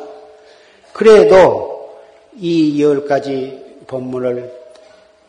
그래도 0.93 1.99
이 2.37 2.81
열 2.81 3.07
가지 3.07 3.61
법문을 3.89 4.53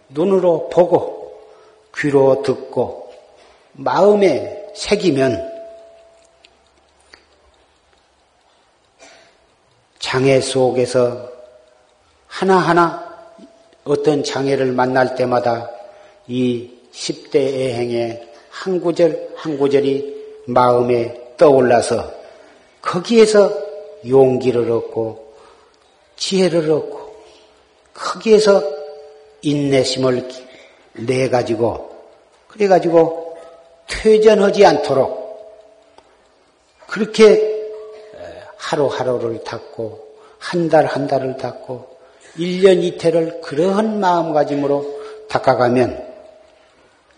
눈으로 0.10 0.70
보고 0.70 1.34
귀로 1.98 2.44
듣고 2.44 3.12
마음에 3.74 4.68
새기면 4.76 5.53
장애 10.14 10.40
속에서 10.42 11.28
하나하나 12.28 13.04
어떤 13.84 14.24
장애를 14.24 14.72
만날 14.72 15.16
때마다 15.16 15.72
이 16.28 16.70
10대 16.94 17.38
애행의 17.38 18.30
한 18.52 18.80
구절 18.80 19.30
한 19.36 19.58
구절이 19.58 20.44
마음에 20.46 21.20
떠올라서 21.36 22.14
거기에서 22.84 23.52
용기를 24.08 24.70
얻고 24.70 25.34
지혜를 26.16 26.70
얻고 26.70 27.16
거기에서 27.96 28.62
인내심을 29.42 30.30
내 31.08 31.28
가지고 31.28 31.90
그래 32.50 32.68
가지고 32.68 33.36
퇴전하지 33.88 34.64
않도록 34.64 35.24
그렇게 36.86 37.53
하루하루를 38.74 39.44
닦고 39.44 40.14
한 40.40 40.70
달 40.70 40.86
한 40.86 41.08
달을 41.08 41.38
닦고 41.38 41.88
1년 42.38 42.84
이태를 42.84 43.42
그러한 43.42 44.00
마음가짐으로 44.00 45.04
닦아가면 45.30 46.06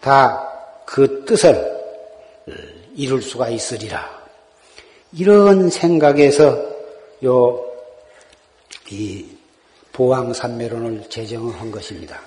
다 0.01 0.41
그 0.85 1.25
뜻을 1.25 1.73
이룰 2.95 3.21
수가 3.21 3.49
있으리라. 3.49 4.23
이런 5.13 5.69
생각에서 5.69 6.57
요 7.23 7.65
이 8.91 9.25
보왕산매론을 9.93 11.09
제정한 11.09 11.71
것입니다. 11.71 12.19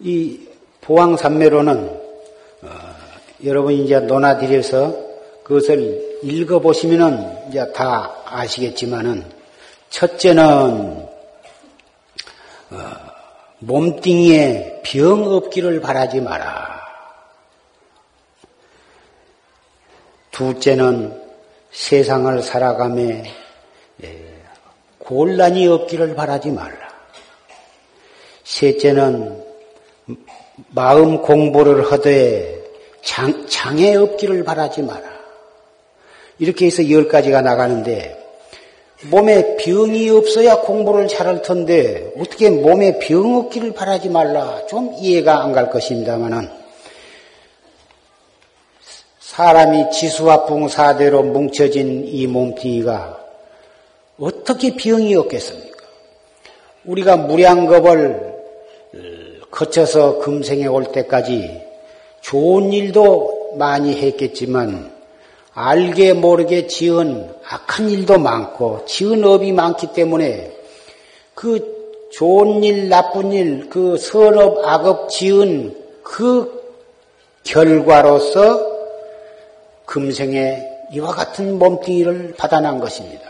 이 0.00 0.40
보왕산매로는 0.82 1.88
어, 2.62 2.68
여러분이 3.44 3.84
이제 3.84 3.98
논하드려서 4.00 4.94
그것을 5.44 6.07
읽어보시면은 6.22 7.48
이제 7.48 7.72
다 7.72 8.14
아시겠지만은 8.26 9.24
첫째는 9.90 11.08
어, 12.70 13.08
몸뚱이에 13.60 14.82
병 14.84 15.24
없기를 15.24 15.80
바라지 15.80 16.20
마라. 16.20 16.78
둘째는 20.30 21.20
세상을 21.72 22.42
살아감에 22.42 23.24
예, 24.04 24.42
곤란이 24.98 25.66
없기를 25.66 26.14
바라지 26.14 26.50
말라. 26.50 26.88
셋째는 28.44 29.44
마음 30.68 31.22
공부를 31.22 31.90
하되 31.90 32.62
장, 33.02 33.46
장애 33.48 33.94
없기를 33.96 34.44
바라지 34.44 34.82
마라. 34.82 35.07
이렇게 36.38 36.66
해서 36.66 36.88
열 36.90 37.08
가지가 37.08 37.42
나가는데 37.42 38.16
몸에 39.10 39.56
병이 39.56 40.10
없어야 40.10 40.60
공부를 40.60 41.06
잘할 41.08 41.42
텐데 41.42 42.12
어떻게 42.18 42.50
몸에 42.50 42.98
병 42.98 43.36
없기를 43.36 43.72
바라지 43.72 44.08
말라. 44.08 44.66
좀 44.66 44.94
이해가 44.98 45.42
안 45.42 45.52
갈 45.52 45.70
것입니다만은 45.70 46.48
사람이 49.20 49.90
지수와 49.92 50.46
붕사대로 50.46 51.22
뭉쳐진 51.22 52.08
이 52.08 52.26
몸뚱이가 52.26 53.20
어떻게 54.18 54.74
병이 54.74 55.14
없겠습니까? 55.14 55.78
우리가 56.84 57.16
무량겁을 57.18 58.34
거쳐서 59.50 60.18
금생에 60.18 60.66
올 60.66 60.90
때까지 60.90 61.62
좋은 62.20 62.72
일도 62.72 63.54
많이 63.58 63.94
했겠지만 64.00 64.97
알게 65.60 66.12
모르게 66.12 66.68
지은 66.68 67.34
악한 67.44 67.90
일도 67.90 68.16
많고 68.16 68.84
지은 68.84 69.24
업이 69.24 69.50
많기 69.50 69.88
때문에 69.92 70.52
그 71.34 72.08
좋은 72.12 72.62
일, 72.62 72.88
나쁜 72.88 73.32
일, 73.32 73.68
그 73.68 73.98
선업, 73.98 74.64
악업 74.64 75.10
지은 75.10 75.76
그 76.04 76.62
결과로서 77.42 78.68
금생에 79.84 80.62
이와 80.92 81.08
같은 81.08 81.58
몸뚱이를 81.58 82.34
받아난 82.38 82.78
것입니다. 82.78 83.28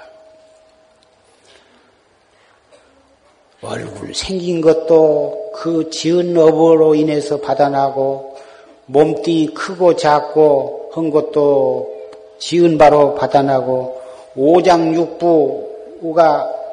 얼굴 3.62 4.14
생긴 4.14 4.60
것도 4.60 5.52
그 5.54 5.88
지은 5.88 6.36
업으로 6.36 6.94
인해서 6.94 7.40
받아나고 7.40 8.36
몸뚱이 8.84 9.54
크고 9.54 9.96
작고 9.96 10.90
한 10.92 11.08
것도 11.10 11.97
지은 12.38 12.78
바로 12.78 13.14
받아나고 13.14 14.00
오장육부가 14.36 16.04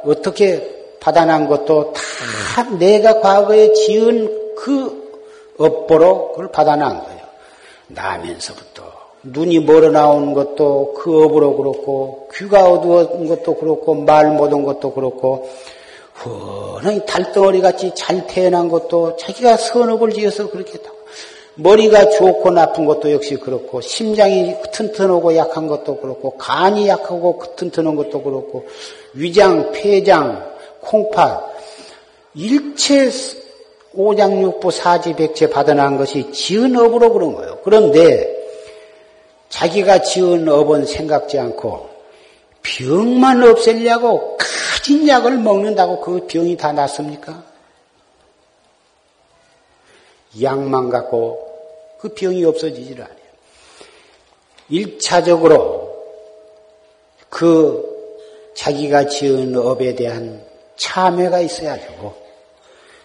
어떻게 0.05 0.75
받아난 0.99 1.47
것도 1.47 1.93
다 1.93 2.63
내가 2.77 3.19
과거에 3.19 3.73
지은 3.73 4.55
그 4.55 5.05
업보로 5.57 6.31
그걸 6.31 6.51
받아난 6.51 7.03
거예요. 7.03 7.21
나면서부터 7.87 8.83
눈이 9.23 9.59
멀어 9.61 9.89
나온 9.89 10.33
것도 10.33 10.93
그 10.97 11.23
업으로 11.23 11.55
그렇고 11.57 12.29
귀가 12.33 12.69
어두운 12.69 13.27
것도 13.27 13.55
그렇고 13.55 13.95
말 13.95 14.31
못한 14.31 14.63
것도 14.63 14.93
그렇고 14.93 15.49
훤히 16.23 17.05
달덩어리 17.05 17.61
같이 17.61 17.91
잘 17.95 18.25
태어난 18.27 18.69
것도 18.69 19.17
자기가 19.17 19.57
선업을 19.57 20.11
지어서 20.11 20.49
그렇게 20.49 20.73
했다고. 20.73 20.94
머리가 21.55 22.09
좋고 22.09 22.51
나쁜 22.51 22.85
것도 22.85 23.11
역시 23.11 23.35
그렇고, 23.35 23.81
심장이 23.81 24.55
튼튼하고 24.71 25.35
약한 25.35 25.67
것도 25.67 25.97
그렇고, 25.97 26.31
간이 26.37 26.87
약하고 26.87 27.41
튼튼한 27.55 27.95
것도 27.95 28.21
그렇고, 28.21 28.65
위장, 29.13 29.71
폐장, 29.71 30.53
콩팥, 30.81 31.55
일체 32.35 33.09
오장육부 33.93 34.71
사지백체 34.71 35.49
받아난 35.49 35.97
것이 35.97 36.31
지은 36.31 36.75
업으로 36.75 37.13
그런 37.13 37.33
거예요. 37.33 37.59
그런데 37.63 38.35
자기가 39.49 40.01
지은 40.01 40.47
업은 40.49 40.85
생각지 40.85 41.39
않고 41.39 41.89
병만 42.61 43.41
없애려고 43.43 44.37
가진 44.37 45.07
약을 45.07 45.37
먹는다고 45.37 46.01
그 46.01 46.27
병이 46.27 46.57
다 46.57 46.73
낫습니까? 46.73 47.54
약만 50.41 50.89
갖고 50.89 51.45
그 51.99 52.09
병이 52.09 52.43
없어지질 52.45 53.01
않아요. 53.01 53.15
일차적으로 54.69 55.85
그 57.29 57.83
자기가 58.55 59.07
지은 59.07 59.55
업에 59.57 59.95
대한 59.95 60.43
참회가 60.77 61.39
있어야 61.39 61.77
되고 61.77 62.13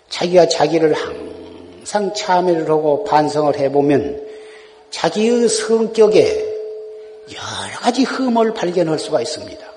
자기가 0.08 0.48
자기를 0.48 0.94
항상 0.94 2.12
참회를 2.14 2.68
하고 2.68 3.04
반성을 3.04 3.56
해보면 3.58 4.28
자기의 4.90 5.48
성격에 5.48 6.50
여러 7.32 7.78
가지 7.80 8.02
흠을 8.02 8.54
발견할 8.54 8.98
수가 8.98 9.20
있습니다. 9.20 9.70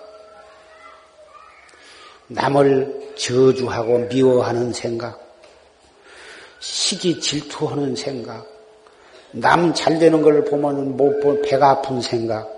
남을 2.28 3.14
저주하고 3.16 4.00
미워하는 4.10 4.74
생각, 4.74 5.23
시기 6.64 7.20
질투하는 7.20 7.94
생각, 7.94 8.48
남 9.32 9.74
잘 9.74 10.00
되는 10.00 10.22
걸 10.22 10.46
보면 10.46 10.96
못본 10.96 11.42
배가 11.42 11.72
아픈 11.72 12.00
생각, 12.00 12.50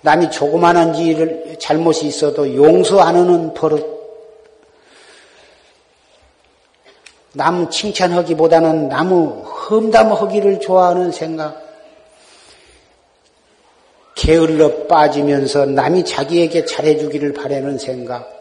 남이 0.00 0.30
조그마한 0.30 0.94
일을 0.94 1.56
잘못이 1.60 2.06
있어도 2.06 2.54
용서 2.56 3.00
안 3.00 3.16
하는 3.16 3.52
버릇, 3.52 3.84
남 7.34 7.68
칭찬하기보다는 7.68 8.88
나무 8.88 9.42
험담하기를 9.44 10.60
좋아하는 10.60 11.12
생각, 11.12 11.60
게을러 14.14 14.86
빠지면서 14.86 15.66
남이 15.66 16.06
자기에게 16.06 16.64
잘해주기를 16.64 17.34
바라는 17.34 17.76
생각, 17.76 18.34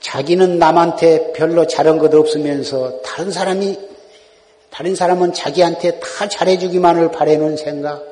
자기는 0.00 0.58
남한테 0.58 1.32
별로 1.32 1.66
잘한 1.66 1.98
것 1.98 2.14
없으면서 2.14 3.02
다른 3.02 3.30
사람이, 3.30 3.89
다른 4.70 4.94
사람은 4.94 5.32
자기한테 5.32 6.00
다 6.00 6.28
잘해주기만을 6.28 7.10
바라는 7.10 7.56
생각, 7.56 8.04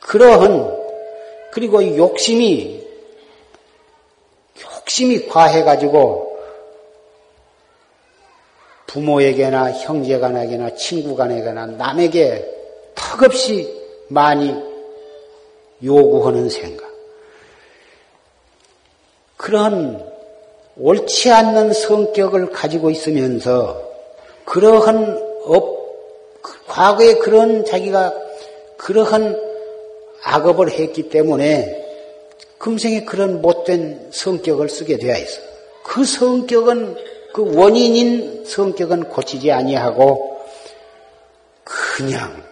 그러한, 0.00 0.76
그리고 1.50 1.96
욕심이, 1.96 2.86
욕심이 4.62 5.26
과해가지고 5.26 6.38
부모에게나 8.86 9.72
형제간에게나 9.72 10.74
친구간에게나 10.74 11.66
남에게 11.66 12.48
턱없이 12.94 13.74
많이 14.08 14.54
요구하는 15.82 16.48
생각. 16.48 16.86
그런 19.36 20.10
옳지 20.76 21.30
않는 21.30 21.72
성격을 21.72 22.50
가지고 22.50 22.90
있으면서 22.90 23.85
그러한 24.46 25.22
업, 25.44 25.76
과거에 26.66 27.14
그런 27.14 27.64
자기가 27.64 28.14
그러한 28.78 29.38
악업을 30.22 30.70
했기 30.70 31.08
때문에 31.08 31.84
금생에 32.58 33.04
그런 33.04 33.42
못된 33.42 34.08
성격을 34.10 34.68
쓰게 34.68 34.96
되어 34.96 35.16
있어. 35.16 35.40
그 35.82 36.04
성격은 36.04 36.96
그 37.34 37.54
원인인 37.54 38.44
성격은 38.46 39.04
고치지 39.10 39.52
아니하고 39.52 40.40
그냥 41.64 42.42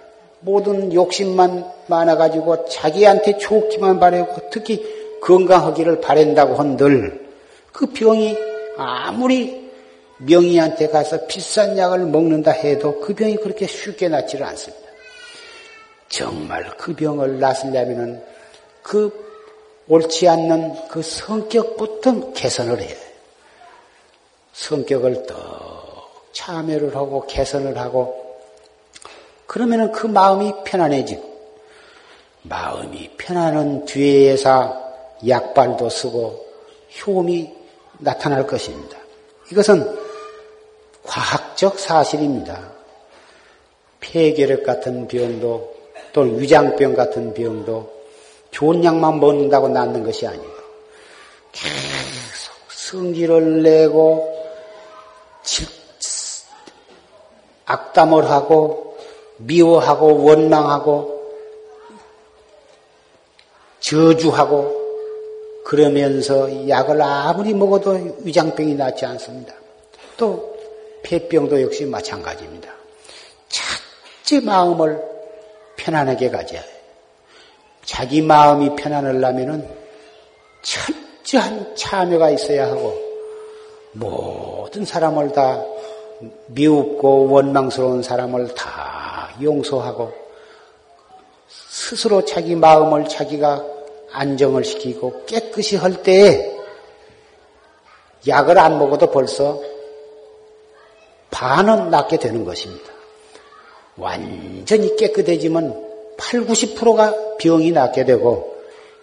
모든 0.41 0.93
욕심만 0.93 1.65
많아가지고 1.87 2.69
자기한테 2.69 3.39
좋기만 3.39 3.99
바라고 3.99 4.51
특히 4.51 4.85
건강하기를 5.23 6.01
바란다고 6.01 6.57
한들 6.57 7.27
그 7.73 7.87
병이 7.87 8.37
아무리 8.77 9.64
명의한테 10.19 10.89
가서 10.89 11.27
비싼 11.27 11.77
약을 11.77 12.07
먹는다 12.07 12.53
해도 12.53 13.01
그 13.01 13.15
병이 13.15 13.37
그렇게 13.37 13.67
쉽게 13.67 14.09
낫지를 14.09 14.47
않습니다. 14.47 14.85
정말 16.09 16.77
그 16.77 16.95
병을 16.95 17.41
낫으려면은 17.41 18.23
그 18.83 19.25
옳지 19.89 20.29
않는 20.29 20.89
그 20.89 21.03
성격부터 21.03 22.33
개선을 22.33 22.81
해요. 22.81 22.97
성격을 24.53 25.27
더 25.27 26.09
참여를 26.33 26.95
하고 26.95 27.27
개선을 27.27 27.77
하고 27.77 28.39
그러면은 29.47 29.93
그 29.93 30.07
마음이 30.07 30.53
편안해지고 30.65 31.35
마음이 32.43 33.11
편안한 33.17 33.85
뒤에서 33.85 34.83
약발도 35.27 35.89
쓰고 35.89 36.47
효험이 37.01 37.53
나타날 37.99 38.47
것입니다. 38.47 38.99
이것은 39.51 40.04
과학적 41.07 41.79
사실입니다. 41.79 42.73
폐결핵 44.01 44.65
같은 44.65 45.09
병도 45.09 45.75
또 46.13 46.21
위장병 46.21 46.95
같은 46.95 47.35
병도 47.35 47.93
좋은 48.51 48.85
약만 48.85 49.19
먹는다고 49.19 49.69
낫는 49.69 50.05
것이 50.05 50.27
아니고 50.27 50.45
계속 51.53 52.55
성질을 52.69 53.63
내고 53.63 54.35
악담을 57.67 58.31
하고 58.31 58.97
미워하고 59.39 60.25
원망하고 60.25 61.15
저주하고 63.81 64.83
그러면서 65.65 66.69
약을 66.69 67.01
아무리 67.03 67.55
먹어도 67.55 68.17
위장병이 68.21 68.75
낫지 68.75 69.05
않습니다. 69.07 69.55
또 70.17 70.54
폐병도 71.05 71.63
역시 71.63 71.85
마찬가지입니다. 71.85 72.69
자체 73.49 74.41
마음을 74.41 75.01
편안하게 75.77 76.31
가져야 76.31 76.61
해요. 76.61 76.75
자기 77.85 78.23
마음이 78.23 78.75
편안하려면 78.77 79.69
철저한 80.63 81.77
참여가 81.77 82.31
있어야 82.31 82.69
하고 82.69 82.99
모든 83.93 84.85
사람을 84.85 85.33
다 85.33 85.63
미웁고 86.49 87.31
원망스러운 87.31 88.03
사람을 88.03 88.55
다 88.55 89.35
용서하고 89.43 90.13
스스로 91.49 92.25
자기 92.25 92.57
마음을 92.57 93.09
자기가 93.09 93.65
안정을 94.13 94.65
시키고 94.65 95.27
깨끗이 95.27 95.77
할 95.77 96.03
때에 96.03 96.55
약을 98.27 98.59
안 98.59 98.79
먹어도 98.79 99.11
벌써 99.11 99.61
반은 101.35 101.91
낫게 101.91 102.19
되는 102.19 102.45
것입니다. 102.45 102.93
완전히 103.97 104.95
깨끗해지면 104.97 106.15
8, 106.17 106.47
90%가 106.47 107.37
병이 107.39 107.73
낫게 107.73 108.05
되고 108.05 108.57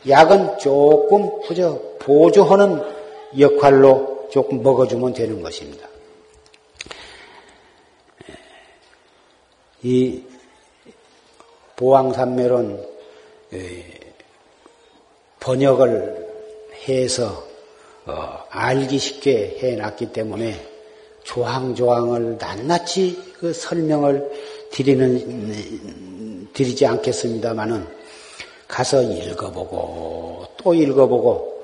약은 0.08 0.58
조금 0.58 1.42
그저 1.42 1.78
보조하는 2.00 2.82
역할로 3.38 4.30
조금 4.32 4.64
먹어주면 4.64 5.14
되는 5.14 5.42
것입니다. 5.42 5.90
이 9.84 10.24
보왕산멸은 11.76 12.88
번역을 15.42 16.28
해서 16.88 17.44
어, 18.06 18.46
알기 18.50 18.98
쉽게 18.98 19.58
해놨기 19.60 20.14
때문에 20.14 20.71
조항조항을 21.24 22.38
낱낱이 22.40 23.34
그 23.40 23.54
설명을 23.54 24.30
드리는 24.72 26.48
드리지 26.54 26.86
않겠습니다만은 26.86 27.86
가서 28.68 29.02
읽어보고 29.02 30.46
또 30.58 30.74
읽어보고 30.74 31.64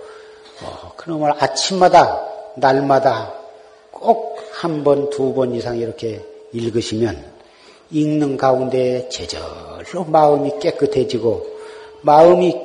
어, 0.64 0.94
그놈을 0.96 1.32
아침마다 1.38 2.26
날마다 2.56 3.34
꼭 3.92 4.38
한 4.58 4.84
번, 4.84 5.10
두 5.12 5.34
번 5.34 5.54
이상 5.54 5.78
이렇게 5.78 6.20
읽으시면 6.52 7.24
읽는 7.92 8.38
가운데 8.38 9.08
제절로 9.10 10.04
마음이 10.08 10.60
깨끗해지고 10.60 11.46
마음이 12.02 12.56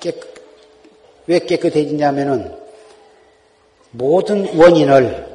깨끗, 0.00 0.32
왜 1.26 1.38
깨끗해지냐면은 1.40 2.56
모든 3.90 4.58
원인을 4.58 5.31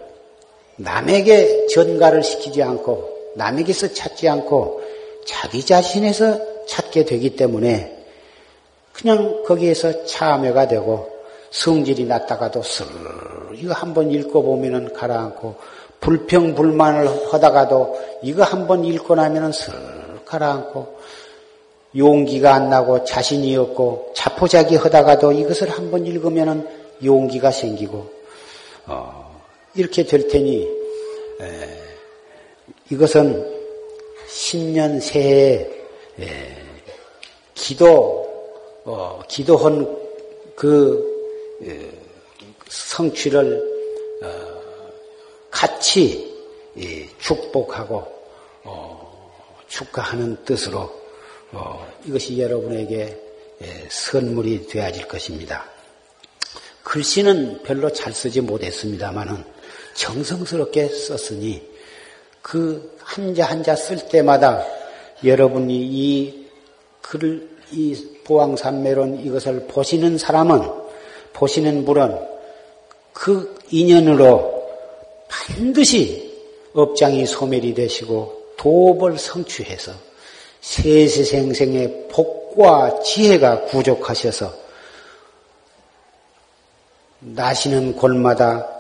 남에게 0.78 1.68
전가를 1.68 2.24
시키지 2.24 2.64
않고 2.64 3.18
남에게서 3.36 3.94
찾지 3.94 4.30
않고 4.30 4.82
자기 5.26 5.64
자신에서 5.64 6.66
찾게 6.68 7.06
되기 7.06 7.36
때문에 7.36 7.96
그냥 8.94 9.44
거기에서 9.46 10.06
참여가 10.06 10.68
되고 10.68 11.10
성질이 11.52 12.06
났다가도 12.06 12.64
슬 12.64 12.86
이거 13.56 13.74
한번 13.74 14.12
읽어보면은 14.12 14.94
가라앉고 14.94 15.56
불평 16.00 16.56
불만을 16.56 17.34
하다가도 17.34 18.00
이거 18.24 18.44
한번 18.44 18.86
읽고 18.86 19.16
나면은 19.16 19.52
슬 19.52 19.74
가라앉고 20.26 20.98
용기가 21.96 22.54
안 22.54 22.70
나고 22.70 23.06
자신이 23.06 23.56
없고 23.56 24.12
자포자기 24.16 24.76
하다가도 24.76 25.32
이것을 25.32 25.70
한번 25.70 26.06
읽으면은 26.06 26.68
용기가 27.04 27.52
생기고 27.52 28.10
어, 28.88 29.17
이렇게 29.78 30.04
될 30.04 30.28
테니 30.28 30.68
에, 31.40 31.84
이것은 32.90 33.46
신년 34.28 35.00
새해 35.00 35.70
에, 36.20 36.58
기도 37.54 38.26
어, 38.86 39.22
기도한 39.30 39.86
그 40.56 41.60
에, 41.64 41.92
성취를 42.68 43.62
어, 44.24 44.62
같이 45.52 46.36
축복하고 47.20 48.04
어, 48.64 49.32
축하하는 49.68 50.44
뜻으로 50.44 50.90
어, 51.52 51.88
이것이 52.06 52.40
여러분에게 52.40 53.16
선물이 53.90 54.68
되어질 54.68 55.08
것입니다. 55.08 55.66
글씨는 56.84 57.64
별로 57.64 57.92
잘 57.92 58.14
쓰지 58.14 58.42
못했습니다만은 58.42 59.57
정성스럽게 59.98 60.88
썼으니 60.90 61.62
그 62.42 62.96
한자 63.00 63.46
한자 63.46 63.76
쓸 63.76 63.98
때마다 64.08 64.64
여러분이 65.24 65.76
이 65.76 66.48
글을 67.02 67.50
이 67.72 67.96
보왕산매론 68.24 69.20
이것을 69.26 69.68
보시는 69.68 70.18
사람은 70.18 70.62
보시는 71.34 71.84
분은 71.84 72.20
그 73.12 73.58
인연으로 73.72 74.68
반드시 75.28 76.38
업장이 76.74 77.26
소멸이 77.26 77.74
되시고 77.74 78.54
도업을 78.58 79.18
성취해서 79.18 79.92
세세생생의 80.62 82.08
복과 82.10 83.00
지혜가 83.02 83.66
부족하셔서 83.66 84.54
나시는 87.20 87.96
곳마다 87.96 88.77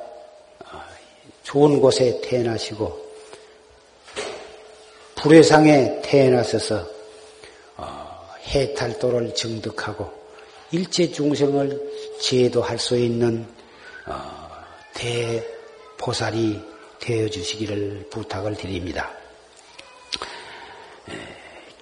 좋은 1.48 1.80
곳에 1.80 2.20
태어나시고 2.22 3.08
불회상에 5.16 6.02
태어나셔서 6.02 6.86
어, 7.78 8.30
해탈도를 8.48 9.34
증득하고 9.34 10.12
일체 10.74 11.10
중생을 11.10 12.20
제도할 12.20 12.78
수 12.78 12.98
있는 12.98 13.48
어, 14.06 14.14
대보살이 14.94 16.60
되어 17.00 17.30
주시기를 17.30 18.08
부탁을 18.10 18.56
드립니다. 18.56 19.10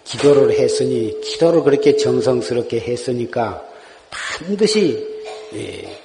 기도를 0.04 0.52
했으니 0.52 1.20
기도를 1.22 1.64
그렇게 1.64 1.98
정성스럽게 1.98 2.82
했으니까 2.82 3.68
반드시 4.12 5.04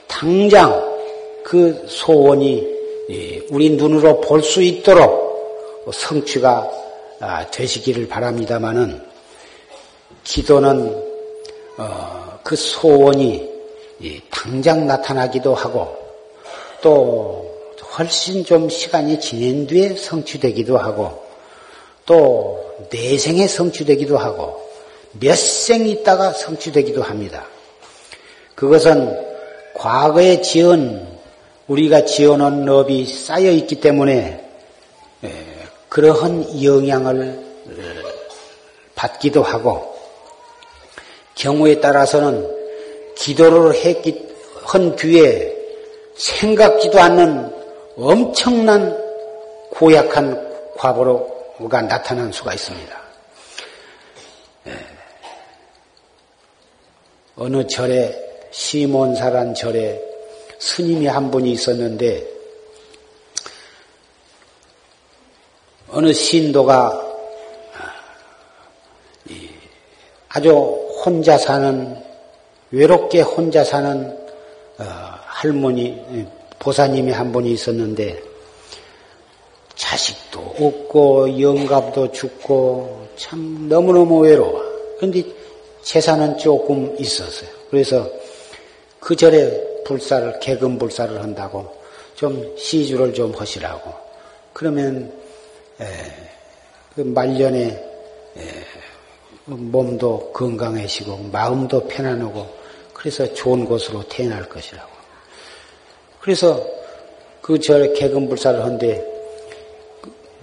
당장 0.09 0.73
그 1.45 1.85
소원이 1.87 2.70
우리 3.51 3.71
눈으로 3.71 4.21
볼 4.21 4.43
수 4.43 4.63
있도록 4.63 5.85
성취가 5.93 6.71
아, 7.21 7.51
되시기를 7.51 8.09
바랍니다마는 8.09 9.03
기도는 10.25 11.05
어, 11.77 12.39
그 12.43 12.57
소원이 12.57 13.49
당장 14.31 14.87
나타나기도 14.87 15.55
하고 15.55 15.97
또 16.81 17.51
훨씬 17.99 18.45
좀 18.45 18.69
시간이 18.69 19.21
지낸 19.21 19.67
뒤에 19.67 19.97
성취되기도 19.97 20.79
하고 20.79 21.23
또 22.07 22.65
내생에 22.91 23.47
성취되기도 23.47 24.17
하고 24.17 24.61
몇 25.13 25.35
생 25.37 25.87
있다가 25.87 26.33
성취되기도 26.33 27.03
합니다. 27.03 27.45
그것은 28.55 29.19
과거에 29.75 30.41
지은 30.41 31.10
우리가 31.71 32.05
지어놓은 32.05 32.69
업이 32.69 33.07
쌓여 33.07 33.49
있기 33.53 33.77
때문에 33.77 34.45
그러한 35.89 36.65
영향을 36.65 37.39
받기도 38.97 39.45
하고 39.45 39.95
경우에 41.37 41.81
따라서는 41.81 43.15
기도를 43.15 43.75
했기 43.77 44.29
한 44.65 44.97
뒤에 44.97 45.57
생각지도 46.17 47.01
않는 47.01 47.55
엄청난 47.97 48.99
고약한 49.71 50.75
과보로가 50.77 51.83
나타난 51.83 52.33
수가 52.33 52.53
있습니다. 52.55 53.01
어느 57.37 57.65
절에 57.69 58.49
시몬사란 58.51 59.55
절에 59.55 60.10
스님이 60.61 61.07
한 61.07 61.31
분이 61.31 61.51
있었는데 61.53 62.29
어느 65.89 66.13
신도가 66.13 67.09
아주 70.29 70.53
혼자 71.05 71.37
사는 71.37 71.97
외롭게 72.71 73.23
혼자 73.23 73.65
사는 73.65 74.17
어, 74.79 74.85
할머니 75.25 75.99
보사님이 76.61 77.11
한 77.11 77.33
분이 77.33 77.51
있었는데 77.51 78.23
자식도 79.75 80.39
없고 80.61 81.41
영감도 81.41 82.13
죽고 82.13 83.09
참 83.17 83.67
너무너무 83.69 84.21
외로워. 84.21 84.63
그런데 84.99 85.25
재산은 85.83 86.39
조금 86.39 86.95
있었어요. 86.99 87.49
그래서 87.71 88.09
그 89.01 89.17
절에 89.17 89.70
불사를 89.91 90.39
개금 90.39 90.79
불사를 90.79 91.21
한다고 91.21 91.77
좀 92.15 92.57
시주를 92.57 93.13
좀 93.13 93.35
하시라고. 93.35 93.93
그러면 94.53 95.13
에, 95.81 95.85
그 96.95 97.01
말년에 97.01 97.67
에, 98.37 98.43
몸도 99.47 100.31
건강해지고 100.33 101.31
마음도 101.33 101.89
편안하고 101.89 102.47
그래서 102.93 103.33
좋은 103.35 103.65
곳으로 103.65 104.05
태어날 104.09 104.49
것이라고. 104.49 104.89
그래서 106.21 106.65
그 107.43 107.59
절에 107.59 107.93
개금 107.95 108.29
불사를 108.29 108.63
한데 108.63 109.05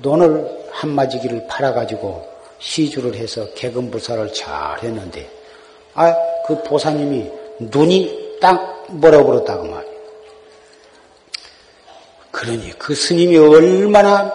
논을 0.02 0.68
한 0.72 0.90
마지기를 0.90 1.48
팔아가지고 1.48 2.28
시주를 2.60 3.16
해서 3.16 3.48
개금 3.54 3.90
불사를 3.90 4.34
잘 4.34 4.84
했는데 4.84 5.30
아 5.94 6.14
그 6.48 6.64
보사님이 6.64 7.30
눈이 7.60 8.38
딱 8.40 8.77
멀어버렸다고 8.90 9.64
말이에요. 9.64 9.98
그러니 12.32 12.78
그 12.78 12.94
스님이 12.94 13.38
얼마나 13.38 14.32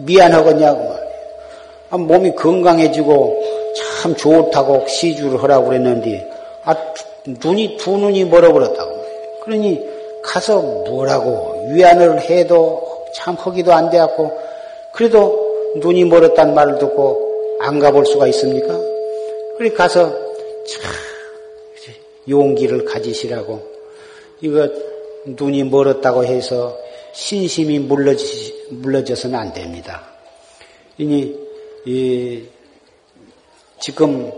미안하겠냐고 0.00 0.78
말이에요. 0.78 1.06
아, 1.90 1.96
몸이 1.96 2.34
건강해지고 2.34 3.42
참 3.76 4.16
좋다고 4.16 4.86
시주를 4.88 5.42
하라고 5.42 5.68
그랬는데 5.68 6.28
아 6.64 6.74
눈이 7.26 7.76
두 7.76 7.96
눈이 7.96 8.24
멀어버렸다고 8.24 8.90
말이에요. 8.90 9.40
그러니 9.42 9.88
가서 10.22 10.60
뭐라고 10.60 11.68
위안을 11.70 12.20
해도 12.22 13.06
참 13.14 13.34
허기도 13.34 13.72
안 13.72 13.90
돼갖고 13.90 14.36
그래도 14.92 15.46
눈이 15.76 16.04
멀었단 16.04 16.54
말을 16.54 16.78
듣고 16.78 17.26
안 17.60 17.78
가볼 17.78 18.06
수가 18.06 18.26
있습니까? 18.28 18.78
그래 19.56 19.70
가서 19.70 20.10
참 20.10 20.92
용기를 22.28 22.84
가지시라고 22.84 23.75
이거 24.40 24.68
눈이 25.26 25.64
멀었다고 25.64 26.24
해서 26.24 26.76
신심이 27.12 27.78
물러지, 27.78 28.68
물러져서는 28.70 29.38
안 29.38 29.52
됩니다. 29.52 30.02
이니 30.98 31.34
이, 31.86 32.44
지금 33.80 34.30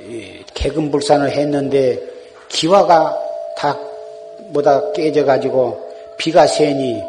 이, 0.00 0.42
개금불산을 0.54 1.30
했는데 1.30 2.00
기와가 2.48 3.18
다 3.56 3.78
뭐다 4.50 4.92
깨져가지고 4.92 5.86
비가 6.18 6.46
새니 6.46 7.02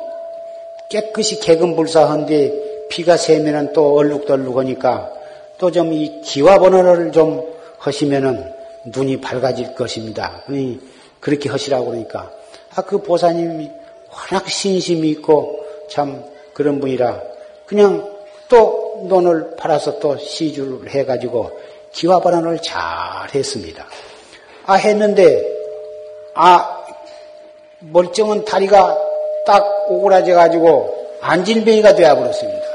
깨끗이 0.89 1.39
개금불사한데 1.39 2.87
비가 2.89 3.17
새면은 3.17 3.73
또 3.73 3.95
얼룩덜룩하니까 3.97 5.11
또 5.57 5.71
좀 5.71 5.91
이 5.91 6.21
기와 6.21 6.59
번호를 6.59 7.11
좀 7.11 7.43
하시면은 7.79 8.53
눈이 8.85 9.19
밝아질 9.19 9.75
것입니다. 9.75 10.43
그렇게 11.19 11.49
하시라고 11.49 11.87
그러니까 11.87 12.31
아 12.77 12.81
그 12.83 13.01
보사님이 13.01 13.71
워낙 14.11 14.47
신심이 14.47 15.09
있고 15.09 15.65
참 15.89 16.23
그런 16.53 16.79
분이라 16.79 17.21
그냥 17.65 18.15
또또 18.47 19.07
논을 19.09 19.55
팔아서 19.55 19.99
또 19.99 20.15
시주를 20.17 20.89
해가지고 20.89 21.59
기와 21.91 22.19
발언을 22.19 22.61
잘 22.61 22.79
했습니다. 23.33 23.85
아, 24.65 24.73
했는데, 24.75 25.43
아, 26.35 26.85
멀쩡한 27.79 28.45
다리가 28.45 28.97
딱 29.45 29.65
오그라져가지고 29.89 31.17
안진뱅이가 31.21 31.95
되어버렸습니다. 31.95 32.65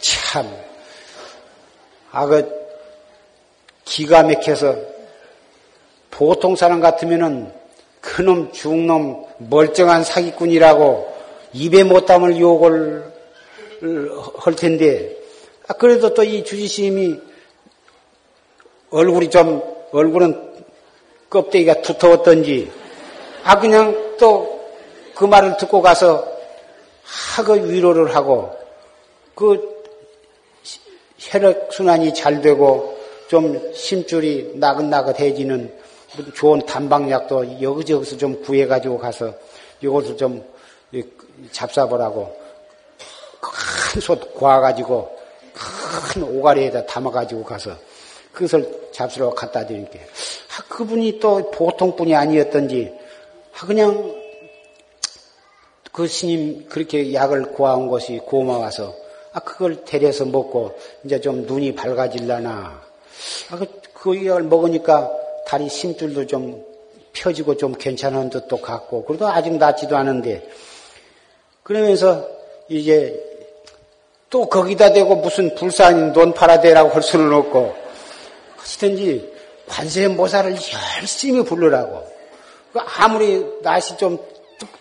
참. 0.00 0.56
아, 2.12 2.26
그, 2.26 2.66
기가 3.84 4.22
막혀서 4.22 4.76
보통 6.10 6.56
사람 6.56 6.80
같으면은 6.80 7.55
그놈 8.06 8.52
중놈 8.52 9.24
멀쩡한 9.38 10.04
사기꾼이라고 10.04 11.14
입에 11.52 11.82
못 11.82 12.06
담을 12.06 12.38
욕을 12.38 13.04
할 14.38 14.54
텐데 14.54 15.16
아, 15.66 15.74
그래도 15.74 16.14
또 16.14 16.22
이 16.22 16.44
주지심이 16.44 17.20
얼굴이 18.90 19.30
좀 19.30 19.62
얼굴은 19.90 20.54
껍데기가 21.28 21.82
두터웠던지 21.82 22.70
아 23.44 23.58
그냥 23.58 24.16
또 24.18 24.56
그 25.16 25.24
말을 25.24 25.56
듣고 25.56 25.80
가서 25.80 26.30
하그 27.02 27.70
위로를 27.70 28.14
하고 28.14 28.54
그 29.34 29.82
혈액 31.18 31.72
순환이 31.72 32.12
잘 32.12 32.42
되고 32.42 32.98
좀 33.28 33.72
심줄이 33.72 34.52
나긋나긋해지는 34.56 35.72
좋은 36.34 36.64
단방약도 36.64 37.60
여기저기서 37.62 38.16
좀 38.16 38.42
구해가지고 38.42 38.98
가서 38.98 39.32
이것을 39.80 40.16
좀 40.16 40.44
잡사보라고 41.52 42.36
큰솥 43.40 44.34
구워가지고 44.34 45.16
큰 46.12 46.22
오가리에다 46.22 46.86
담아가지고 46.86 47.44
가서 47.44 47.76
그것을 48.32 48.90
잡수러 48.92 49.30
갖다 49.30 49.66
드릴게. 49.66 50.00
아, 50.00 50.62
그분이 50.68 51.18
또 51.20 51.50
보통 51.50 51.96
분이 51.96 52.14
아니었던지, 52.14 52.92
아, 53.58 53.66
그냥 53.66 54.14
그 55.90 56.06
스님 56.06 56.68
그렇게 56.68 57.14
약을 57.14 57.52
구해온 57.52 57.88
것이 57.88 58.18
고마워서, 58.18 58.94
아, 59.32 59.40
그걸 59.40 59.86
데려서 59.86 60.26
먹고, 60.26 60.78
이제 61.04 61.18
좀 61.18 61.46
눈이 61.46 61.74
밝아질라나. 61.74 62.82
아, 63.50 63.56
그, 63.56 63.66
그 63.94 64.26
약을 64.26 64.42
먹으니까 64.42 65.10
다리 65.46 65.68
심줄도 65.68 66.26
좀 66.26 66.64
펴지고 67.12 67.56
좀 67.56 67.72
괜찮은 67.72 68.30
듯도 68.30 68.56
같고, 68.58 69.04
그래도 69.04 69.28
아직 69.28 69.54
낫지도 69.56 69.96
않은데, 69.96 70.46
그러면서 71.62 72.28
이제 72.68 73.22
또 74.28 74.48
거기다 74.48 74.92
대고 74.92 75.16
무슨 75.16 75.54
불산 75.54 76.12
논파라대라고 76.12 76.90
할 76.90 77.02
수는 77.02 77.32
없고, 77.32 77.74
어찌든지 78.60 79.32
관세음보살을 79.68 80.56
열심히 80.98 81.44
부르라고. 81.44 82.06
그 82.72 82.80
아무리 82.80 83.44
날씨 83.62 83.96
좀 83.96 84.18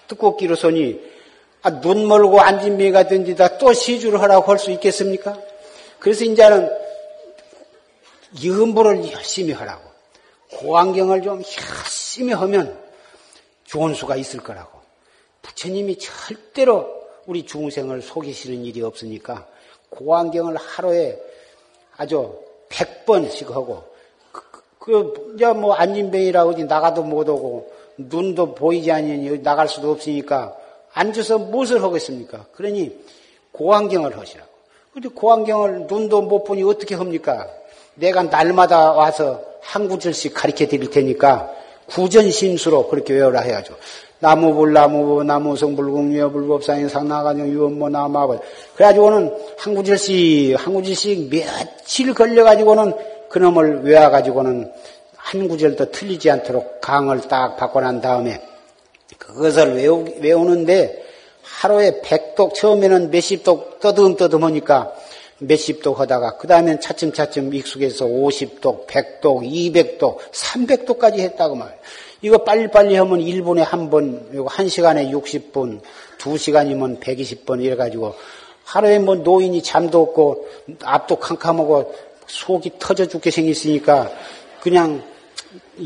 뜨겁기로 0.08 0.56
서니, 0.56 1.00
아, 1.62 1.80
눈 1.80 2.08
멀고 2.08 2.42
안진미가 2.42 3.08
든지다 3.08 3.58
또 3.60 3.72
시주를 3.72 4.22
하라고 4.22 4.52
할 4.52 4.58
수 4.58 4.72
있겠습니까? 4.72 5.38
그래서 6.00 6.26
이제는 6.26 6.70
염보를 8.44 9.12
열심히 9.12 9.54
하라고. 9.54 9.95
고안경을 10.54 11.22
좀 11.22 11.42
열심히 11.42 12.34
하면 12.34 12.80
좋은 13.66 13.94
수가 13.94 14.16
있을 14.16 14.42
거라고. 14.42 14.80
부처님이 15.42 15.98
절대로 15.98 17.04
우리 17.26 17.46
중생을 17.46 18.02
속이시는 18.02 18.66
일이 18.66 18.82
없으니까 18.82 19.48
고안경을 19.90 20.56
하루에 20.56 21.20
아주 21.98 22.40
100번씩 22.70 23.52
하고 23.52 23.84
그, 24.32 24.42
그 24.80 25.34
이제 25.36 25.48
뭐 25.48 25.74
안진뱅이라고 25.74 26.54
나가도 26.64 27.04
못 27.04 27.28
오고 27.30 27.72
눈도 27.98 28.56
보이지 28.56 28.92
않으니 28.92 29.42
나갈 29.42 29.68
수도 29.68 29.92
없으니까 29.92 30.56
앉아서 30.94 31.38
무엇을 31.38 31.84
하겠습니까? 31.84 32.46
그러니 32.54 32.98
고안경을 33.52 34.18
하시라고. 34.18 34.50
근데 34.94 35.10
고안경을 35.10 35.88
눈도 35.88 36.22
못 36.22 36.44
보니 36.44 36.64
어떻게 36.64 36.96
합니까? 36.96 37.48
내가 37.96 38.24
날마다 38.24 38.94
와서 38.94 39.55
한 39.66 39.88
구절씩 39.88 40.34
가르쳐 40.34 40.68
드릴 40.68 40.90
테니까 40.90 41.50
구전심수로 41.88 42.88
그렇게 42.88 43.14
외우라 43.14 43.42
해야죠. 43.42 43.76
나무불, 44.20 44.74
나무부, 44.74 45.24
나무성불궁유여, 45.24 46.30
불법상인 46.30 46.88
상나가정, 46.88 47.48
유언모, 47.50 47.90
나마벌. 47.90 48.40
그래가지고는 48.76 49.36
한 49.58 49.76
구절씩, 49.76 50.56
한 50.58 50.74
구절씩 50.74 51.30
며칠 51.30 52.14
걸려가지고는 52.14 52.94
그놈을 53.30 53.84
외워가지고는 53.84 54.72
한 55.18 55.48
구절도 55.48 55.92
틀리지 55.92 56.32
않도록 56.32 56.80
강을 56.82 57.22
딱 57.22 57.58
바꿔난 57.58 58.00
다음에 58.00 58.42
그것을 59.18 59.76
외우, 59.76 60.06
외우는데 60.20 61.04
하루에 61.44 62.02
백독, 62.02 62.56
처음에는 62.56 63.12
몇십 63.12 63.44
독 63.44 63.80
떠듬떠듬 63.80 64.44
하니까 64.44 64.94
몇십 65.40 65.82
독 65.82 66.00
하다가 66.00 66.38
그 66.38 66.48
다음엔 66.48 66.80
차츰차츰 66.80 67.54
익숙해서 67.54 68.06
50독, 68.06 68.88
100독, 68.88 69.20
200독, 69.22 70.18
300독까지 70.32 71.20
했다고 71.20 71.56
말이에요. 71.56 71.80
이거 72.22 72.38
빨리빨리 72.40 72.96
하면 72.96 73.20
1분에 73.20 73.60
한 73.60 73.90
번, 73.90 74.30
이거 74.34 74.46
1시간에 74.46 75.12
60분, 75.12 75.82
2시간이면 76.20 77.00
120번 77.02 77.64
이래가지고 77.64 78.16
하루에 78.64 78.98
뭐 79.00 79.16
노인이 79.16 79.62
잠도 79.62 80.02
없고 80.02 80.48
앞도 80.84 81.18
캄캄하고 81.18 81.94
속이 82.26 82.72
터져 82.80 83.06
죽게 83.06 83.30
생겼으니까 83.30 84.12
그냥 84.62 85.04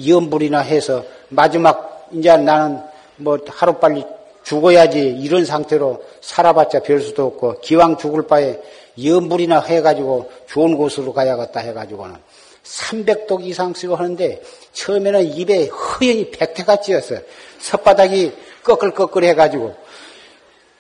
염불이나 0.08 0.60
해서 0.60 1.04
마지막 1.28 2.08
이제 2.14 2.36
나는 2.38 2.82
뭐 3.18 3.38
하루빨리 3.46 4.06
죽어야지 4.50 5.00
이런 5.00 5.46
상태로 5.46 6.04
살아봤자 6.22 6.80
별 6.80 7.02
수도 7.02 7.28
없고 7.28 7.60
기왕 7.62 7.98
죽을 7.98 8.26
바에 8.26 8.60
염불이나 9.02 9.62
해가지고 9.62 10.32
좋은 10.48 10.76
곳으로 10.76 11.14
가야겠다 11.14 11.60
해가지고는 11.60 12.16
300독 12.64 13.44
이상 13.44 13.76
쓰고 13.76 13.96
하는데 13.96 14.42
처음에는 14.74 15.24
입에 15.24 15.68
허연히 15.68 16.32
백태가 16.32 16.78
찌었어요. 16.78 17.20
혓바닥이 17.62 18.34
꺼끌꺼끌 18.64 19.24
해가지고. 19.26 19.76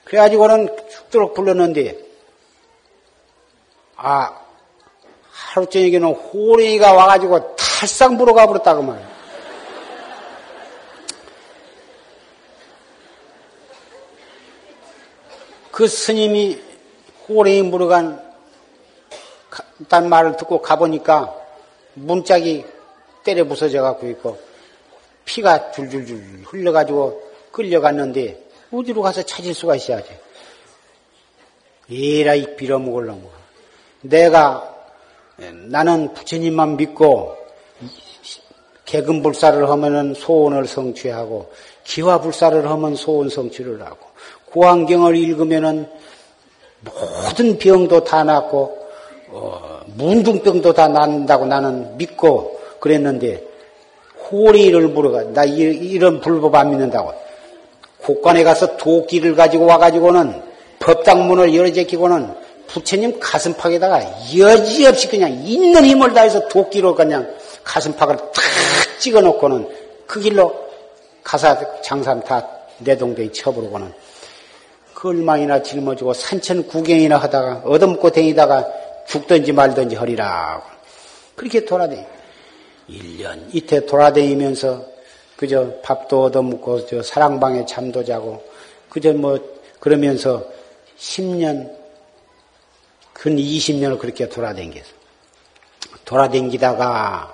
그래가지고는 0.03 0.75
죽도록 0.89 1.35
불렀는데, 1.35 1.97
아, 3.95 4.39
하루 5.31 5.67
저녁에는 5.67 6.13
호랭이가 6.13 6.93
와가지고 6.93 7.55
탈상 7.55 8.17
불어가 8.17 8.47
버렸다고 8.47 8.81
말이에요. 8.81 9.18
그 15.79 15.87
스님이 15.87 16.59
호랭이 17.29 17.61
물어간 17.61 18.21
단 19.87 20.09
말을 20.09 20.35
듣고 20.35 20.61
가보니까 20.61 21.33
문짝이 21.93 22.65
때려 23.23 23.45
부서져 23.45 23.81
갖고 23.81 24.09
있고 24.09 24.37
피가 25.23 25.71
줄줄줄 25.71 26.43
흘려가지고 26.43 27.23
끌려갔는데 27.53 28.43
어디로 28.73 29.01
가서 29.01 29.21
찾을 29.21 29.53
수가 29.53 29.77
있어야지. 29.77 30.09
에라이 31.89 32.57
빌어먹을놈. 32.57 33.25
내가 34.01 34.75
나는 35.37 36.13
부처님만 36.13 36.75
믿고 36.75 37.37
개근불사를 38.83 39.69
하면은 39.69 40.13
소원을 40.13 40.67
성취하고 40.67 41.53
기화불사를 41.85 42.69
하면 42.69 42.95
소원 42.95 43.29
성취를 43.29 43.81
하고 43.81 44.08
고안경을 44.51 45.15
읽으면은 45.15 45.87
모든 46.81 47.57
병도 47.57 48.03
다 48.03 48.23
낫고 48.23 48.79
어, 49.29 49.81
문둥병도 49.95 50.73
다 50.73 50.87
낫는다고 50.87 51.45
나는 51.45 51.97
믿고 51.97 52.59
그랬는데 52.79 53.43
호리를 54.31 54.87
물어가 54.89 55.23
나 55.33 55.43
이런 55.43 56.21
불법 56.21 56.55
안 56.55 56.69
믿는다고. 56.69 57.13
곳간에 58.01 58.43
가서 58.43 58.77
도끼를 58.77 59.35
가지고 59.35 59.65
와가지고는 59.65 60.41
법당문을 60.79 61.53
열어제끼고는 61.53 62.33
부처님 62.67 63.19
가슴팍에다가 63.19 64.01
여지없이 64.37 65.09
그냥 65.09 65.31
있는 65.43 65.83
힘을 65.83 66.13
다해서 66.13 66.47
도끼로 66.47 66.95
그냥 66.95 67.35
가슴팍을 67.63 68.15
탁 68.17 68.33
찍어놓고는 68.99 69.67
그 70.05 70.19
길로 70.19 70.55
가사 71.23 71.59
장산 71.81 72.23
다 72.23 72.47
내동댕이 72.79 73.33
쳐부르고는 73.33 73.91
그 74.99 75.07
얼마이나 75.07 75.63
짊어지고 75.63 76.11
산천 76.11 76.67
구경이나 76.67 77.15
하다가 77.19 77.61
얻어먹고 77.63 78.09
다니다가 78.09 78.67
죽든지 79.07 79.53
말든지 79.53 79.95
허리라. 79.95 80.61
그렇게 81.35 81.63
돌아다니. 81.63 82.05
1년 82.89 83.55
이태 83.55 83.85
돌아다니면서 83.85 84.85
그저 85.37 85.71
밥도 85.83 86.23
얻어먹고 86.23 86.85
저 86.87 87.01
사랑방에 87.01 87.65
잠도 87.65 88.03
자고 88.03 88.43
그저 88.89 89.13
뭐 89.13 89.39
그러면서 89.79 90.45
10년 90.97 91.73
근 93.13 93.37
20년을 93.37 93.99
그렇게 93.99 94.27
돌아댕겼어. 94.27 94.89
돌아댕기다가 96.03 97.33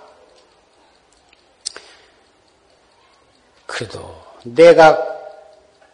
그래도 3.66 4.16
내가 4.44 5.15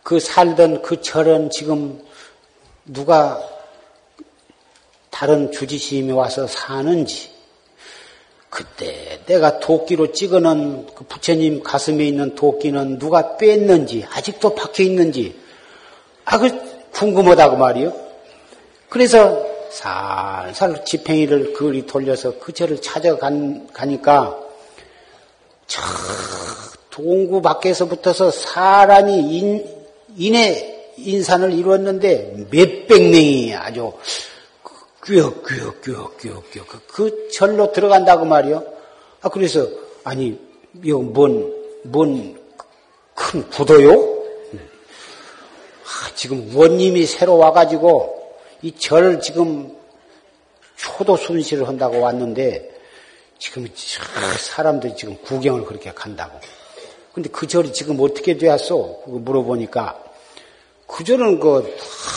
그 0.04 0.20
살던 0.20 0.82
그 0.82 1.02
절은 1.02 1.50
지금 1.50 2.02
누가 2.86 3.42
다른 5.10 5.52
주지심이 5.52 6.12
와서 6.12 6.48
사는지 6.48 7.30
그때 8.50 9.22
내가 9.28 9.60
도끼로 9.60 10.12
찍어놓은 10.12 10.88
그 10.96 11.06
부처님 11.06 11.64
가슴에 11.64 12.06
있는 12.06 12.36
도끼는 12.36 13.00
누가 13.00 13.38
뺐는지 13.38 14.06
아직도 14.12 14.56
박혀 14.56 14.84
있는지 14.84 15.40
아그 16.26 16.90
궁금하다고 16.92 17.56
말이요. 17.58 17.94
그래서 18.90 19.46
살살 19.72 20.84
지팽이를 20.84 21.54
그리 21.54 21.86
돌려서 21.86 22.40
그 22.40 22.52
절을 22.52 22.82
찾아가니까 22.82 24.38
저 25.68 25.82
동구 26.90 27.42
밖에서 27.42 27.88
사람이 28.32 29.38
인, 29.38 29.81
인의 30.16 30.94
인산을 30.98 31.54
이루었는데 31.54 32.48
몇백 32.52 33.10
명이 33.10 33.56
아주 33.56 33.94
뀌어뀌어뀌어뀌어뀌어 35.06 36.64
그 36.88 37.30
절로 37.30 37.72
들어간다고 37.72 38.26
말이요. 38.26 38.64
아 39.22 39.30
그래서 39.30 39.68
아니 40.04 40.40
이거 40.84 41.00
뭔뭔 41.00 42.40
큰 43.16 43.50
구도요? 43.50 43.92
아, 45.84 46.12
지금 46.16 46.56
원님이 46.56 47.06
새로 47.06 47.38
와가지고 47.38 48.20
이 48.64 48.72
절 48.78 49.22
지금 49.22 49.76
초도 50.76 51.18
순시를 51.18 51.68
한다고 51.68 52.00
왔는데 52.00 52.70
지금 53.40 53.68
사람들이 54.38 54.96
지금 54.96 55.18
구경을 55.24 55.66
그렇게 55.66 55.92
간다고. 55.94 56.40
근데 57.14 57.30
그 57.30 57.48
절이 57.48 57.74
지금 57.74 57.98
어떻게 58.00 58.38
되었어? 58.38 59.00
물어보니까 59.06 60.02
그 60.88 61.04
절은 61.04 61.40
그 61.40 61.64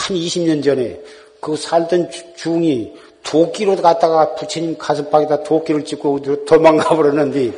한 0.08 0.16
20년 0.16 0.62
전에 0.62 1.00
그 1.40 1.56
살던 1.56 2.10
중이 2.36 2.92
도끼로 3.22 3.76
갔다가 3.76 4.34
부처님 4.34 4.76
가슴팍에다 4.76 5.42
도끼를 5.42 5.84
찍고 5.84 6.44
도망가 6.44 6.94
버렸는데 6.94 7.52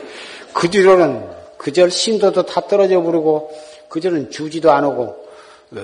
그 0.53 0.71
뒤로는 0.71 1.29
그 1.59 1.73
절 1.73 1.91
신도도 1.91 2.45
다 2.45 2.61
떨어져 2.69 3.03
버리고 3.03 3.51
그 3.89 4.01
절은 4.01 4.31
주지도 4.31 4.71
안 4.71 4.85
오고 4.85 5.03
어, 5.03 5.81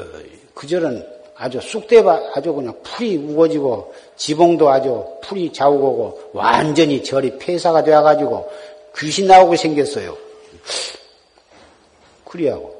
그 0.54 0.66
절은 0.68 1.04
아주 1.36 1.60
쑥대밭 1.60 2.36
아주 2.36 2.52
그냥 2.52 2.74
풀이 2.84 3.16
우거지고 3.16 3.92
지붕도 4.16 4.70
아주 4.70 5.04
풀이 5.22 5.52
자우고 5.52 6.30
완전히 6.32 7.02
절이 7.02 7.38
폐사가 7.38 7.82
되어가지고 7.82 8.48
귀신 8.96 9.26
나오고 9.26 9.56
생겼어요. 9.56 10.16
그리하고 12.32 12.74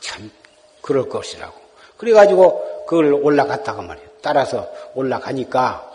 참 0.00 0.28
그럴 0.82 1.08
것이라고. 1.08 1.54
그래가지고 1.96 2.84
그걸 2.84 3.12
올라갔다가 3.12 3.80
말이에요. 3.80 4.08
따라서 4.20 4.68
올라가니까 4.94 5.88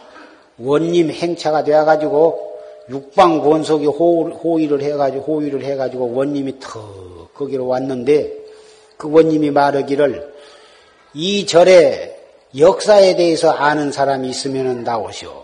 원님 0.57 1.11
행차가 1.11 1.65
되어가지고 1.65 2.59
육방 2.89 3.41
권속이 3.41 3.85
호의를 3.87 4.81
해가지고 4.81 5.23
호의를 5.23 5.65
해가지고 5.65 6.13
원님이 6.13 6.59
더 6.61 7.27
거기로 7.33 7.67
왔는데 7.67 8.33
그 8.95 9.11
원님이 9.11 9.51
말하기를 9.51 10.33
이 11.15 11.45
절의 11.45 12.17
역사에 12.57 13.17
대해서 13.17 13.51
아는 13.51 13.91
사람이 13.91 14.29
있으면 14.29 14.85
나오시오. 14.85 15.43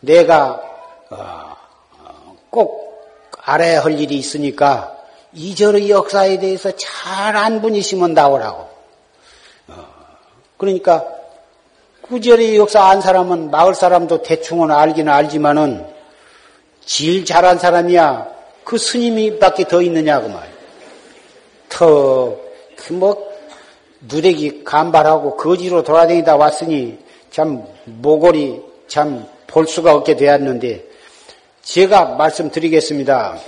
내가 0.00 0.62
어, 1.10 2.36
꼭 2.50 3.02
알아야 3.38 3.82
할 3.82 3.98
일이 3.98 4.16
있으니까 4.16 4.99
이 5.32 5.54
절의 5.54 5.90
역사에 5.90 6.38
대해서 6.38 6.70
잘 6.76 7.36
안 7.36 7.62
분이시면 7.62 8.14
나오라고. 8.14 8.68
어, 9.68 9.86
그러니까 10.56 11.04
구절의 12.02 12.56
역사 12.56 12.84
안 12.84 13.00
사람은 13.00 13.50
마을 13.50 13.74
사람도 13.74 14.22
대충은 14.22 14.70
알기는 14.70 15.12
알지만은 15.12 15.86
제일 16.84 17.24
잘한 17.24 17.58
사람이야 17.58 18.28
그 18.64 18.76
스님이 18.78 19.38
밖에 19.38 19.64
더 19.68 19.80
있느냐고 19.82 20.28
말. 20.28 20.50
더뭐 21.68 23.30
누대기 24.00 24.64
간발하고 24.64 25.36
거지로 25.36 25.82
돌아다니다 25.82 26.36
왔으니 26.36 26.98
참 27.30 27.64
모골이 27.84 28.60
참 28.88 29.40
볼 29.50 29.66
수가 29.66 29.94
없게 29.94 30.16
되었는데 30.16 30.84
제가 31.62 32.16
말씀드리겠습니다. 32.16 33.38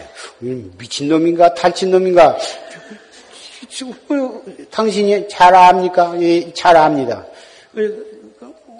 미친놈인가 0.79 1.55
탈친놈인가 1.55 2.39
당신이 4.71 5.29
잘 5.29 5.55
압니까? 5.55 6.21
예, 6.21 6.53
잘 6.53 6.77
압니다. 6.77 7.27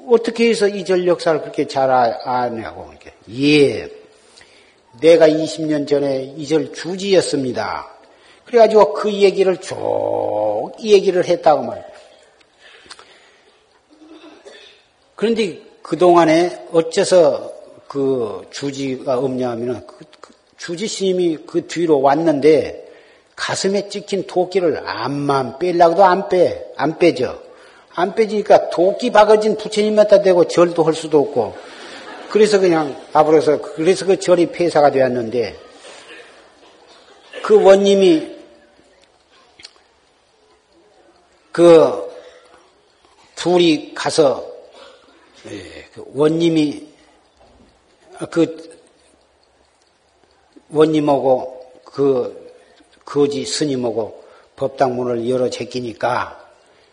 어떻게 0.09 0.49
해서 0.51 0.69
이 0.69 0.85
절 0.85 1.07
역사를 1.07 1.41
그렇게 1.41 1.67
잘 1.67 1.91
아, 1.91 2.15
아냐고. 2.25 2.93
예. 3.31 3.89
내가 5.01 5.29
20년 5.29 5.89
전에 5.89 6.35
이 6.37 6.47
절 6.47 6.73
주지였습니다. 6.75 7.89
그래가지고 8.45 8.93
그 8.93 9.11
얘기를 9.13 9.57
쭉 9.59 10.73
얘기를 10.81 11.25
했다고 11.25 11.63
말이에요. 11.63 11.87
그런데 15.17 15.61
그동안에 15.83 16.67
어째서 16.73 17.52
그 17.93 18.41
주지가 18.51 19.19
없냐 19.19 19.51
하면은 19.51 19.87
그, 19.87 19.99
그 20.19 20.33
주지 20.57 20.89
스님이 20.89 21.41
그 21.47 21.67
뒤로 21.67 22.01
왔는데 22.01 22.91
가슴에 23.37 23.91
찍힌 23.91 24.27
도끼를 24.27 24.83
암만 24.89 25.59
빼려고도 25.59 26.03
안 26.03 26.31
빼, 26.31 26.73
안 26.79 26.99
빼죠. 26.99 27.43
안 27.95 28.15
빼지니까 28.15 28.71
도끼 28.71 29.11
박아진 29.11 29.59
부처님한테 29.59 30.23
대고 30.23 30.49
절도 30.49 30.85
할 30.85 30.95
수도 30.95 31.19
없고 31.19 31.55
그래서 32.31 32.59
그냥 32.59 32.99
앞으로서 33.13 33.61
그래서 33.61 34.07
그 34.07 34.19
절이 34.19 34.53
폐사가 34.53 34.91
되었는데 34.91 35.55
그 37.43 37.63
원님이 37.63 38.37
그 41.53 42.11
둘이 43.35 43.93
가서 43.95 44.51
예, 45.51 45.89
그 45.93 46.05
원님이 46.15 46.92
그 48.31 48.71
원님하고 50.71 51.71
그 51.85 52.53
거지 53.05 53.45
스님하고 53.45 54.23
법당 54.57 54.97
문을 54.97 55.29
열어 55.29 55.51
제끼니까 55.51 56.39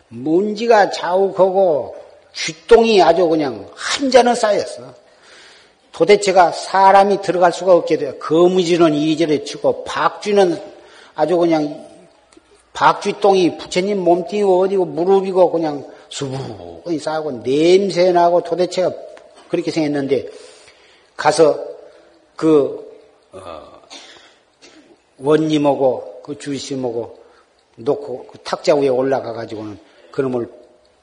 먼지가 0.08 0.90
자욱하고 0.90 1.96
쥐똥이 2.34 3.02
아주 3.02 3.28
그냥 3.28 3.68
한 3.74 4.10
잔은 4.10 4.34
쌓였어. 4.34 4.94
도대체가 5.92 6.52
사람이 6.52 7.22
들어갈 7.22 7.52
수가 7.52 7.74
없게 7.74 7.96
돼요. 7.96 8.14
거무지는 8.18 8.94
이리저리 8.94 9.44
치고 9.44 9.84
박쥐는 9.84 10.60
아주 11.14 11.36
그냥 11.36 11.86
박쥐똥이 12.72 13.58
부처님 13.58 13.98
몸뚱이 13.98 14.42
어디고 14.42 14.84
무릎이고 14.84 15.50
그냥 15.50 15.86
수북이 16.08 16.98
싸고 16.98 17.42
냄새 17.42 18.12
나고 18.12 18.42
도대체가 18.42 18.92
그렇게 19.48 19.70
생겼는데 19.70 20.28
가서 21.20 21.62
그 22.34 22.98
어, 23.32 23.82
원님하고 25.18 26.22
그 26.22 26.38
주심하고 26.38 27.22
놓고 27.76 28.26
그 28.28 28.38
탁자 28.38 28.74
위에 28.74 28.88
올라가 28.88 29.34
가지고는 29.34 29.78
그놈을 30.12 30.50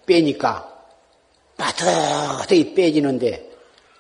빼니까 0.08 0.76
빠듯하게 1.56 2.74
빼지는데 2.74 3.48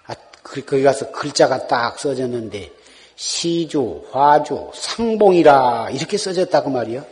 아, 0.07 0.15
그, 0.41 0.65
거기 0.65 0.81
가서 0.81 1.11
글자가 1.11 1.67
딱 1.67 1.99
써졌는데 1.99 2.71
시주, 3.15 4.05
화주, 4.11 4.71
상봉이라 4.73 5.91
이렇게 5.91 6.17
써졌다고 6.17 6.71
말이요. 6.71 7.05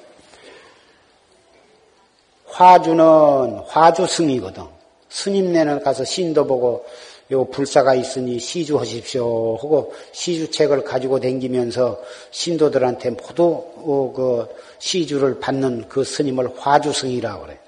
화주는 2.48 3.60
화주 3.68 4.08
승이거든. 4.08 4.64
스님 5.10 5.54
네는 5.54 5.84
가서 5.84 6.04
신도 6.04 6.48
보고 6.48 6.86
요 7.32 7.46
불사가 7.46 7.96
있으니 7.96 8.40
시주하십시오 8.40 9.56
하고 9.56 9.94
시주책을 10.12 10.84
가지고 10.84 11.20
댕기면서 11.20 12.00
신도들한테 12.30 13.12
모두 13.12 13.64
어, 13.78 14.14
그 14.16 14.48
시주를 14.78 15.40
받는 15.40 15.90
그 15.90 16.04
스님을 16.04 16.54
화주승이라고 16.58 17.46
그래. 17.46 17.60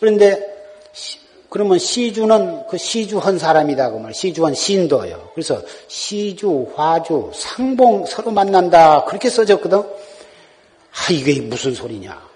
그런데 0.00 0.56
그러면 1.48 1.78
시주는 1.78 2.66
그 2.66 2.76
시주한 2.76 3.38
사람이다 3.38 3.90
그 3.90 3.96
말. 3.98 4.12
시주한 4.12 4.54
신도요. 4.54 5.30
그래서 5.34 5.62
시주, 5.86 6.72
화주, 6.74 7.30
상봉 7.32 8.06
서로 8.06 8.32
만난다 8.32 9.04
그렇게 9.04 9.30
써졌거든. 9.30 9.78
아, 9.78 11.12
이게 11.12 11.40
무슨 11.40 11.74
소리냐? 11.74 12.26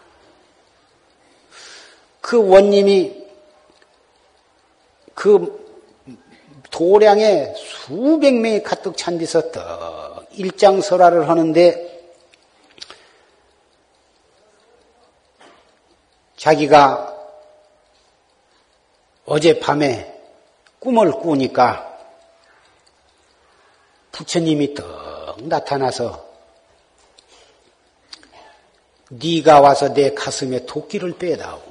그 2.21 2.49
원님이 2.49 3.20
그 5.21 5.69
도량에 6.71 7.53
수백 7.55 8.35
명이 8.37 8.63
가득 8.63 8.97
찬 8.97 9.19
데서 9.19 9.53
떡 9.53 10.27
일장설화를 10.33 11.29
하는데 11.29 12.11
자기가 16.39 17.15
어젯밤에 19.27 20.11
꿈을 20.79 21.13
꾸니까 21.13 21.99
부처님이 24.13 24.73
떡 24.73 25.43
나타나서 25.43 26.31
네가 29.11 29.61
와서 29.61 29.93
내 29.93 30.15
가슴에 30.15 30.65
도끼를 30.65 31.19
빼다오. 31.19 31.70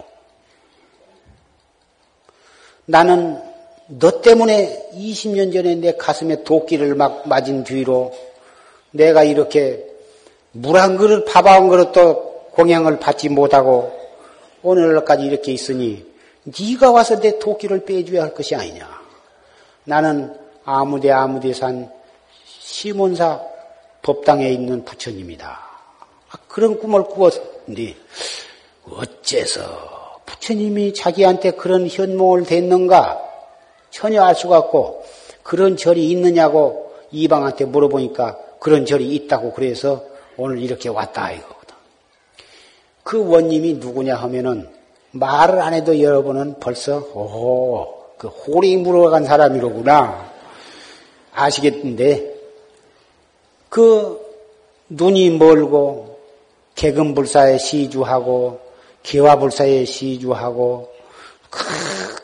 나는 2.90 3.40
너 3.86 4.20
때문에 4.22 4.90
20년 4.96 5.54
전에 5.54 5.76
내 5.76 5.96
가슴에 5.96 6.44
도끼를 6.44 6.96
막 6.96 7.28
맞은 7.28 7.64
뒤로 7.64 8.12
내가 8.90 9.24
이렇게 9.24 9.86
물 10.54 10.76
한 10.76 10.98
그릇, 10.98 11.24
밥 11.26 11.46
한 11.46 11.70
그릇도 11.70 12.48
공양을 12.54 13.00
받지 13.00 13.30
못하고 13.30 13.94
오늘까지 14.64 15.24
이렇게 15.24 15.52
있으니 15.52 16.04
네가 16.44 16.90
와서 16.90 17.20
내 17.20 17.38
도끼를 17.38 17.86
빼줘야 17.86 18.24
할 18.24 18.34
것이 18.34 18.56
아니냐. 18.56 18.90
나는 19.84 20.36
아무데 20.66 21.12
아무데 21.12 21.54
산 21.54 21.92
시몬사 22.44 23.40
법당에 24.02 24.50
있는 24.50 24.84
부처님이다. 24.84 25.48
아, 25.48 26.38
그런 26.48 26.80
꿈을 26.80 27.04
꾸었는데 27.04 27.96
어째서 28.90 29.99
부처님이 30.30 30.94
자기한테 30.94 31.52
그런 31.52 31.88
현몽을 31.88 32.44
댔는가? 32.46 33.20
전혀 33.90 34.24
알 34.24 34.36
수가 34.36 34.60
없고 34.60 35.04
그런 35.42 35.76
절이 35.76 36.10
있느냐고 36.12 36.92
이방한테 37.12 37.66
물어보니까 37.66 38.38
그런 38.60 38.86
절이 38.86 39.16
있다고 39.16 39.54
그래서 39.54 40.04
오늘 40.38 40.60
이렇게 40.60 40.90
왔다 40.90 41.32
이거거든. 41.32 41.76
그 43.04 43.28
원님이 43.28 43.74
누구냐 43.76 44.16
하면은 44.16 44.70
말을 45.12 45.60
안 45.60 45.74
해도 45.74 46.00
여러분은 46.00 46.60
벌써 46.60 46.98
오호 46.98 47.96
그 48.18 48.28
호리 48.28 48.78
물어간 48.78 49.24
사람이로구나. 49.24 50.30
아시겠는데? 51.34 52.36
그 53.70 54.20
눈이 54.90 55.32
멀고 55.32 56.20
개금불사에 56.76 57.58
시주하고 57.58 58.69
개화불사에 59.04 59.86
시주하고 59.86 60.90
그 61.50 61.64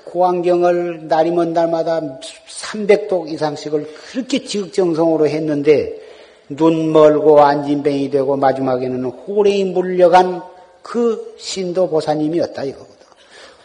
고안경을 0.06 1.08
날이 1.08 1.32
먼 1.32 1.54
날마다 1.54 2.00
300독 2.48 3.30
이상씩을 3.30 3.94
그렇게 4.12 4.44
지극정성으로 4.44 5.28
했는데 5.28 6.02
눈 6.50 6.92
멀고 6.92 7.42
안진뱅이 7.42 8.12
되고 8.12 8.36
마지막에는 8.38 9.04
호래이 9.06 9.66
물려간 9.66 10.44
그 10.82 11.36
신도 11.40 11.90
보사님이었다 11.90 12.64
이거거든. 12.64 12.96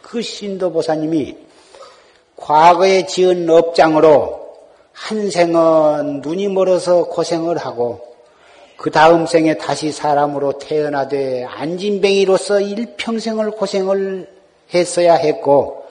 그 0.00 0.22
신도 0.22 0.72
보사님이 0.72 1.36
과거에 2.36 3.06
지은 3.06 3.48
업장으로 3.50 4.40
한 4.92 5.30
생은 5.30 6.22
눈이 6.22 6.48
멀어서 6.48 7.04
고생을 7.04 7.58
하고 7.58 8.09
그 8.80 8.90
다음 8.90 9.26
생에 9.26 9.58
다시 9.58 9.92
사람으로 9.92 10.52
태어나되 10.54 11.44
안진뱅이로서 11.44 12.60
일평생을 12.60 13.50
고생을 13.50 14.26
했어야 14.72 15.16
했고 15.16 15.84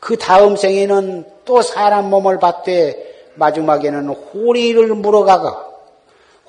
그 0.00 0.16
다음 0.16 0.56
생에는 0.56 1.26
또 1.44 1.60
사람 1.60 2.08
몸을 2.08 2.38
받되 2.38 3.28
마지막에는 3.34 4.08
호리를 4.08 4.86
물어가가 4.94 5.68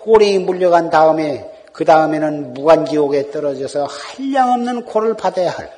호리 0.06 0.40
물려간 0.40 0.90
다음에 0.90 1.46
그 1.74 1.84
다음에는 1.84 2.54
무간지옥에 2.54 3.32
떨어져서 3.32 3.86
한량없는 3.86 4.86
고를 4.86 5.14
받아야 5.16 5.52
할 5.52 5.74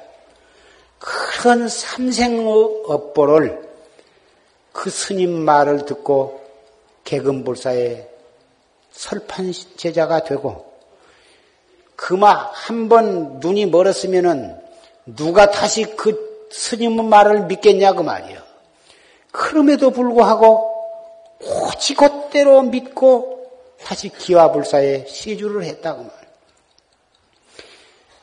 그런 1.00 1.68
삼생의 1.68 2.84
업보를 2.86 3.68
그 4.72 4.92
스님 4.92 5.32
말을 5.32 5.86
듣고 5.86 6.40
개금불사의 7.04 8.07
설판 8.98 9.54
제자가 9.78 10.24
되고 10.24 10.66
그마 11.96 12.50
한 12.54 12.90
번 12.90 13.40
눈이 13.40 13.68
멀었으면은 13.68 14.56
누가 15.06 15.52
다시 15.52 15.84
그 15.96 16.48
스님의 16.52 17.06
말을 17.06 17.46
믿겠냐고 17.46 18.04
말이요. 18.04 18.40
그럼에도 19.32 19.92
불구하고 19.92 20.74
오직 21.40 21.98
곧대로 21.98 22.62
믿고 22.64 23.52
다시 23.84 24.10
기와불사에 24.10 25.06
시주를 25.08 25.64
했다고 25.64 26.00
말이요. 26.00 26.28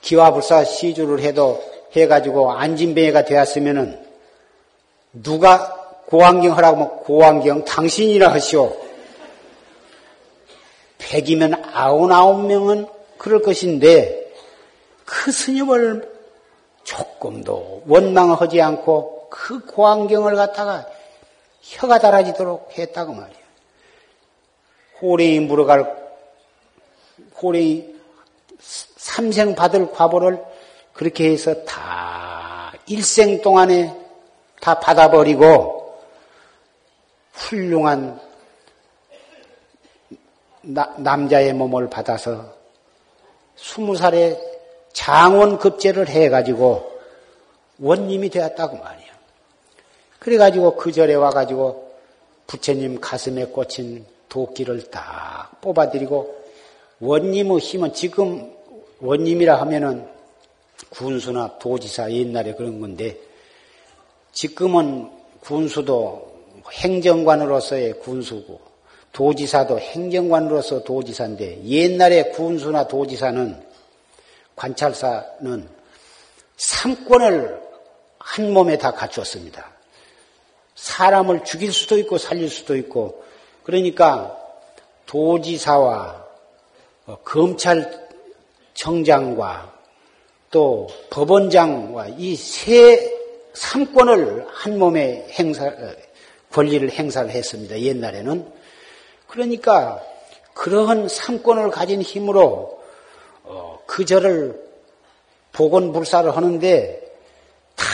기와불사 0.01 0.65
시주를 0.65 1.21
해도 1.21 1.63
해가지고 1.97 2.53
안진뱅이가 2.53 3.25
되었으면은 3.25 4.05
누가 5.13 5.73
고환경 6.07 6.57
하라고 6.57 6.77
하면 6.77 6.97
고환경 7.05 7.65
당신이라 7.65 8.33
하시오. 8.33 8.77
백이면 11.05 11.63
아흔아홉 11.73 12.47
명은 12.47 12.87
그럴 13.19 13.43
것인데 13.43 14.33
그 15.05 15.31
스님을 15.31 16.11
조금도 16.83 17.85
원망하지 17.87 18.61
않고 18.61 19.29
그 19.31 19.65
고환경을 19.67 20.37
갖다가 20.37 20.87
혀가 21.61 21.99
달아지도록 21.99 22.79
했다고 22.79 23.13
말이야. 23.13 23.45
호레이 25.01 25.41
물어갈 25.41 26.05
호레이 27.41 27.95
삼생 28.59 29.55
받을 29.55 29.91
과보를 29.91 30.43
그렇게 30.93 31.31
해서 31.31 31.65
다 31.65 32.73
일생 32.87 33.43
동안에 33.43 33.95
다 34.61 34.79
받아버리고 34.81 35.99
훌륭한 37.33 38.21
나, 40.67 40.95
남자의 40.99 41.53
몸을 41.53 41.91
받아서 41.91 42.55
스무 43.57 43.97
살에 43.97 44.39
장원 44.93 45.59
급제를 45.59 46.09
해가지고 46.09 46.93
원님이 47.79 48.31
되었다고 48.31 48.77
말이야. 48.79 49.15
그래가지고 50.19 50.77
그 50.77 50.93
절에 50.93 51.15
와가지고 51.15 51.93
부처님 52.47 53.01
가슴에 53.01 53.47
꽂힌 53.47 54.07
도끼를 54.29 54.91
딱 54.91 55.51
뽑아드리고 55.61 56.45
원님의 57.01 57.59
힘은 57.59 57.93
지금 57.93 58.53
원님이라 59.01 59.61
하면은 59.61 60.09
군수나 60.91 61.59
도지사 61.59 62.11
옛날에 62.11 62.55
그런 62.55 62.81
건데 62.81 63.19
지금은 64.33 65.11
군수도 65.41 66.33
행정관으로서의 66.73 68.01
군수고 68.01 68.74
도지사도 69.15 69.79
행정관으로서 69.79 70.83
도지사인데 70.83 71.65
옛날에 71.65 72.25
군수나 72.31 72.89
도지사는 72.89 73.65
관찰사는 74.57 75.69
삼권을 76.57 77.63
한 78.19 78.53
몸에 78.53 78.77
다 78.77 78.91
갖추었습니다. 78.91 79.73
사람을 80.75 81.45
죽일 81.45 81.73
수도 81.73 81.97
있고 81.99 82.19
살릴 82.19 82.51
수도 82.51 82.77
있고 82.77 83.25
그러니까 83.63 84.37
도지사와 85.07 86.25
어, 87.07 87.19
검찰청장과 88.75 89.73
또 90.51 90.89
법원장과 91.11 92.09
이 92.19 92.35
세 92.37 93.15
삼권을 93.55 94.47
한 94.51 94.79
몸에 94.79 95.29
행사 95.31 95.67
어, 95.67 95.95
권리를 96.51 96.91
행사를 96.91 97.31
했습니다. 97.31 97.79
옛날에는. 97.79 98.64
그러니까 99.35 100.01
그러한 100.55 101.09
삼권을 101.09 101.73
가진 101.73 102.01
힘으로 102.01 102.81
어, 103.43 103.81
그 103.85 104.05
절을 104.05 104.63
복원불사를 105.51 106.37
하는데 106.37 107.03
다 107.75 107.85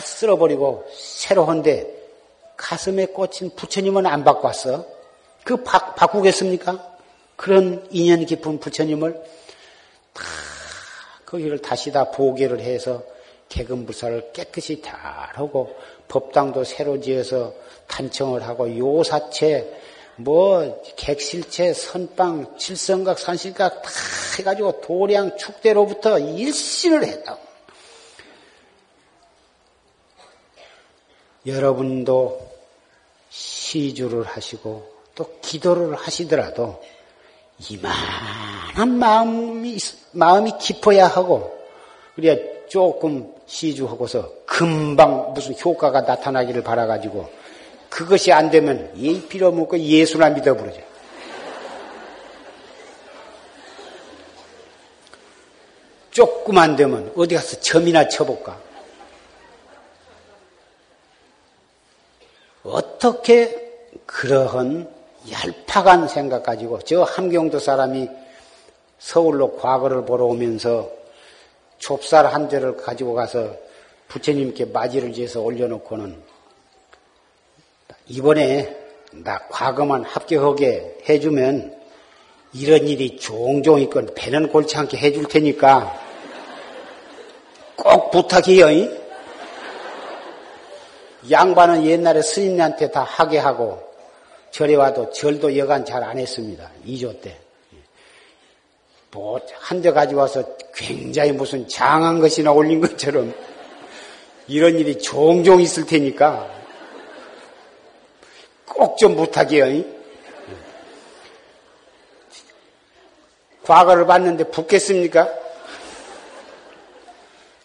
쓸어버리고 0.00 0.84
새로 0.92 1.44
한데 1.44 1.88
가슴에 2.56 3.06
꽂힌 3.06 3.54
부처님은 3.54 4.06
안 4.06 4.24
바꿨어. 4.24 4.84
그 5.44 5.62
바, 5.62 5.94
바꾸겠습니까? 5.94 6.96
그런 7.36 7.86
인연 7.92 8.26
깊은 8.26 8.58
부처님을 8.58 9.22
다 10.12 10.24
거기를 11.26 11.62
다시 11.62 11.92
다 11.92 12.10
보계를 12.10 12.58
해서 12.58 13.04
개근불사를 13.48 14.32
깨끗이 14.32 14.82
잘 14.82 14.98
하고 15.34 15.76
법당도 16.08 16.64
새로 16.64 17.00
지어서 17.00 17.54
탄청을 17.86 18.42
하고 18.42 18.76
요사체 18.76 19.78
뭐 20.18 20.82
객실체 20.96 21.72
선빵 21.72 22.58
칠성각 22.58 23.18
산신각 23.18 23.82
다 23.82 23.90
해가지고 24.38 24.80
도량 24.80 25.36
축대로부터 25.36 26.18
일신을 26.18 27.04
했다고. 27.04 27.40
여러분도 31.46 32.50
시주를 33.30 34.24
하시고 34.24 34.92
또 35.14 35.38
기도를 35.40 35.94
하시더라도 35.94 36.82
이만한 37.70 38.98
마음이, 38.98 39.78
마음이 40.12 40.52
깊어야 40.58 41.06
하고, 41.06 41.58
그래야 42.14 42.36
조금 42.68 43.32
시주하고서 43.46 44.30
금방 44.46 45.32
무슨 45.32 45.54
효과가 45.58 46.02
나타나기를 46.02 46.62
바라가지고, 46.62 47.37
그것이 47.88 48.32
안 48.32 48.50
되면 48.50 48.92
예 48.96 49.26
필요 49.26 49.48
없고 49.48 49.78
예수나 49.78 50.30
믿어버리죠. 50.30 50.88
조금 56.10 56.58
안 56.58 56.74
되면 56.74 57.12
어디 57.16 57.36
가서 57.36 57.60
점이나 57.60 58.08
쳐볼까? 58.08 58.58
어떻게 62.64 63.86
그러한 64.04 64.92
얄팍한 65.30 66.08
생각 66.08 66.42
가지고 66.42 66.80
저 66.80 67.02
함경도 67.02 67.58
사람이 67.58 68.08
서울로 68.98 69.56
과거를 69.56 70.04
보러 70.04 70.24
오면서 70.24 70.90
좁쌀 71.78 72.26
한 72.26 72.48
대를 72.48 72.76
가지고 72.76 73.14
가서 73.14 73.54
부처님께 74.08 74.66
맞이를 74.66 75.12
지어서 75.12 75.40
올려놓고는 75.40 76.20
이번에 78.08 78.76
나 79.12 79.38
과거만 79.48 80.04
합격하게 80.04 80.98
해주면 81.08 81.76
이런 82.54 82.88
일이 82.88 83.16
종종 83.18 83.80
있건 83.80 84.14
배는 84.14 84.48
골치 84.48 84.76
않게 84.76 84.96
해줄 84.96 85.26
테니까 85.26 86.00
꼭 87.76 88.10
부탁해요. 88.10 88.98
양반은 91.30 91.84
옛날에 91.84 92.22
스님한테 92.22 92.90
다 92.90 93.02
하게 93.02 93.38
하고 93.38 93.82
절에 94.50 94.74
와도 94.74 95.10
절도 95.10 95.56
여간 95.56 95.84
잘 95.84 96.02
안 96.02 96.18
했습니다. 96.18 96.70
2조 96.86 97.20
때. 97.20 97.36
뭐, 99.10 99.40
한대 99.58 99.90
가지고 99.90 100.20
와서 100.20 100.44
굉장히 100.74 101.32
무슨 101.32 101.66
장한 101.68 102.20
것이나 102.20 102.52
올린 102.52 102.80
것처럼 102.80 103.34
이런 104.46 104.78
일이 104.78 104.98
종종 104.98 105.60
있을 105.60 105.86
테니까 105.86 106.48
꼭 108.68 108.98
좀 108.98 109.16
부탁해요. 109.16 109.84
과거를 113.64 114.06
봤는데 114.06 114.44
붙겠습니까? 114.44 115.28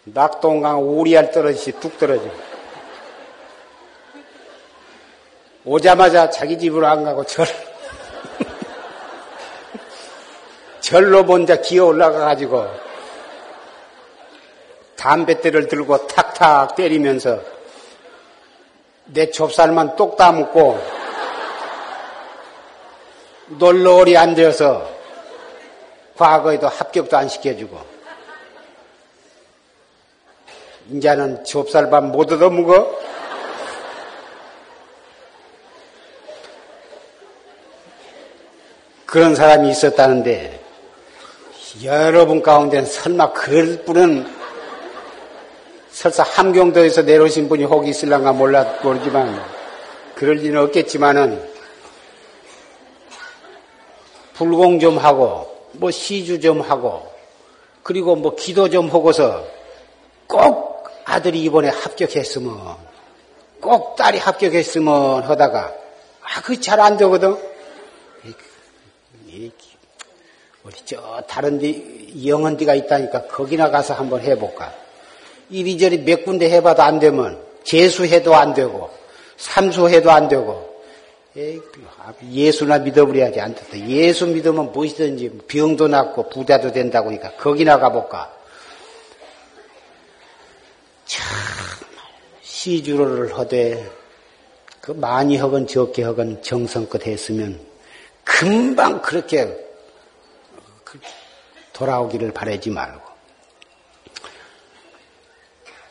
낙동강 0.04 0.80
오리알 0.80 1.30
떨어지시 1.30 1.72
뚝 1.80 1.98
떨어져. 1.98 2.24
오자마자 5.64 6.28
자기 6.28 6.58
집으로 6.58 6.86
안 6.86 7.04
가고 7.04 7.24
절, 7.24 7.46
절로 10.80 11.24
먼저 11.24 11.58
기어 11.62 11.86
올라가가지고 11.86 12.66
담뱃대를 14.96 15.68
들고 15.68 16.06
탁탁 16.06 16.76
때리면서 16.76 17.53
내 19.06 19.30
좁쌀만 19.30 19.96
똑 19.96 20.16
따먹고 20.16 20.78
놀러오리 23.48 24.16
앉아서 24.16 24.88
과거에도 26.16 26.68
합격도 26.68 27.16
안 27.16 27.28
시켜주고 27.28 27.78
이제는 30.90 31.44
좁쌀밥 31.44 32.04
못 32.06 32.32
얻어먹어? 32.32 33.04
그런 39.06 39.34
사람이 39.34 39.70
있었다는데 39.70 40.60
여러분 41.84 42.42
가운데는 42.42 42.86
설마 42.86 43.32
그럴 43.32 43.84
분은 43.84 44.33
설사 45.94 46.24
함경도에서 46.24 47.02
내려오신 47.02 47.48
분이 47.48 47.64
혹 47.64 47.86
있을란가 47.86 48.32
몰라 48.32 48.64
모르지만 48.82 49.40
그럴 50.16 50.36
리는 50.36 50.60
없겠지만은 50.62 51.54
불공 54.34 54.80
좀 54.80 54.98
하고 54.98 55.68
뭐 55.72 55.92
시주 55.92 56.40
좀 56.40 56.60
하고 56.60 57.08
그리고 57.84 58.16
뭐 58.16 58.34
기도 58.34 58.68
좀 58.68 58.88
하고서 58.88 59.44
꼭 60.26 60.88
아들이 61.04 61.42
이번에 61.44 61.68
합격했으면 61.68 62.76
꼭 63.60 63.94
딸이 63.94 64.18
합격했으면 64.18 65.22
하다가 65.22 65.74
아 66.22 66.40
그 66.42 66.58
잘 66.60 66.80
안 66.80 66.96
되거든. 66.96 67.36
우리 70.64 70.76
저 70.84 71.22
다른 71.28 71.58
데 71.60 72.26
영원 72.26 72.56
데가 72.56 72.74
있다니까 72.74 73.26
거기나 73.28 73.70
가서 73.70 73.94
한번 73.94 74.20
해볼까. 74.22 74.74
이리저리 75.54 75.98
몇 75.98 76.24
군데 76.24 76.50
해봐도 76.50 76.82
안 76.82 76.98
되면 76.98 77.40
재수해도 77.62 78.34
안 78.34 78.54
되고 78.54 78.90
삼수해도 79.36 80.10
안 80.10 80.28
되고 80.28 80.74
예수나 82.30 82.78
믿어버려야지 82.78 83.40
안 83.40 83.54
된다. 83.54 83.78
예수 83.88 84.26
믿으면 84.26 84.72
무엇이든지 84.72 85.42
병도 85.48 85.88
낫고 85.88 86.28
부자도 86.28 86.72
된다고 86.72 87.08
하니까 87.08 87.32
거기나 87.36 87.78
가볼까. 87.78 88.32
참 91.06 91.24
시주를 92.42 93.38
하되 93.38 93.90
그 94.80 94.92
많이 94.92 95.36
하건 95.36 95.66
적게 95.66 96.02
하건 96.02 96.42
정성껏 96.42 97.06
했으면 97.06 97.60
금방 98.24 99.02
그렇게 99.02 99.56
돌아오기를 101.72 102.32
바라지 102.32 102.70
말고 102.70 103.03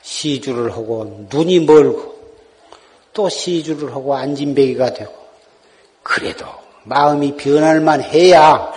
시주를 0.04 0.72
하고 0.72 1.28
눈이 1.32 1.62
멀고 1.62 2.14
또 3.14 3.30
시주를 3.30 3.96
하고 3.96 4.16
안진배기가 4.16 4.94
되고 4.94 5.14
그래도 6.04 6.46
마음이 6.84 7.38
변할만 7.38 8.02
해야 8.04 8.72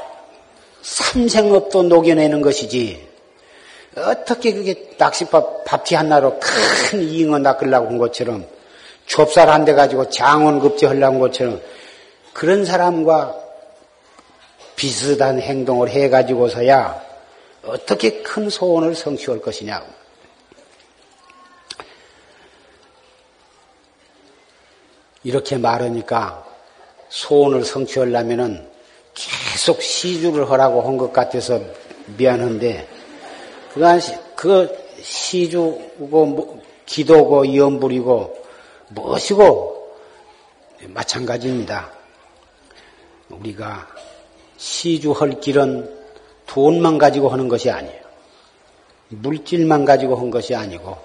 삼생업도 0.83 1.85
녹여내는 1.85 2.41
것이지 2.41 3.05
어떻게 3.97 4.53
그게 4.53 4.95
낚시밥 4.99 5.65
밥티 5.65 5.95
하나로 5.95 6.39
큰 6.39 7.03
이잉어 7.03 7.39
낚으려고 7.39 7.89
한 7.89 7.99
것처럼 7.99 8.47
좁쌀 9.07 9.49
한 9.49 9.65
대 9.65 9.73
가지고 9.73 10.11
장원급제 10.11 10.87
하려고 10.87 11.15
한 11.15 11.21
것처럼 11.21 11.61
그런 12.33 12.65
사람과 12.65 13.35
비슷한 14.77 15.41
행동을 15.41 15.89
해가지고서야 15.89 17.03
어떻게 17.65 18.23
큰 18.23 18.51
소원을 18.51 18.95
성취할 18.95 19.41
것이냐고. 19.41 19.96
이렇게 25.27 25.59
말하니까 25.59 26.47
소원을 27.09 27.65
성취하려면은 27.65 28.65
계속 29.13 29.83
시주를 29.83 30.49
하라고 30.53 30.83
한 30.83 30.97
것 30.97 31.13
같아서 31.13 31.61
미안한데, 32.17 32.87
그간 33.75 34.01
그 34.37 34.69
시주고, 35.03 36.27
뭐, 36.27 36.63
기도고, 36.87 37.57
연불이고, 37.57 38.39
무엇이고, 38.91 39.97
마찬가지입니다. 40.91 41.91
우리가 43.31 43.89
시주할 44.59 45.41
길은 45.41 45.93
돈만 46.47 46.99
가지고 46.99 47.31
하는 47.31 47.49
것이 47.49 47.69
아니에요. 47.69 48.01
물질만 49.09 49.85
가지고 49.85 50.15
한 50.15 50.31
것이 50.31 50.55
아니고 50.55 50.97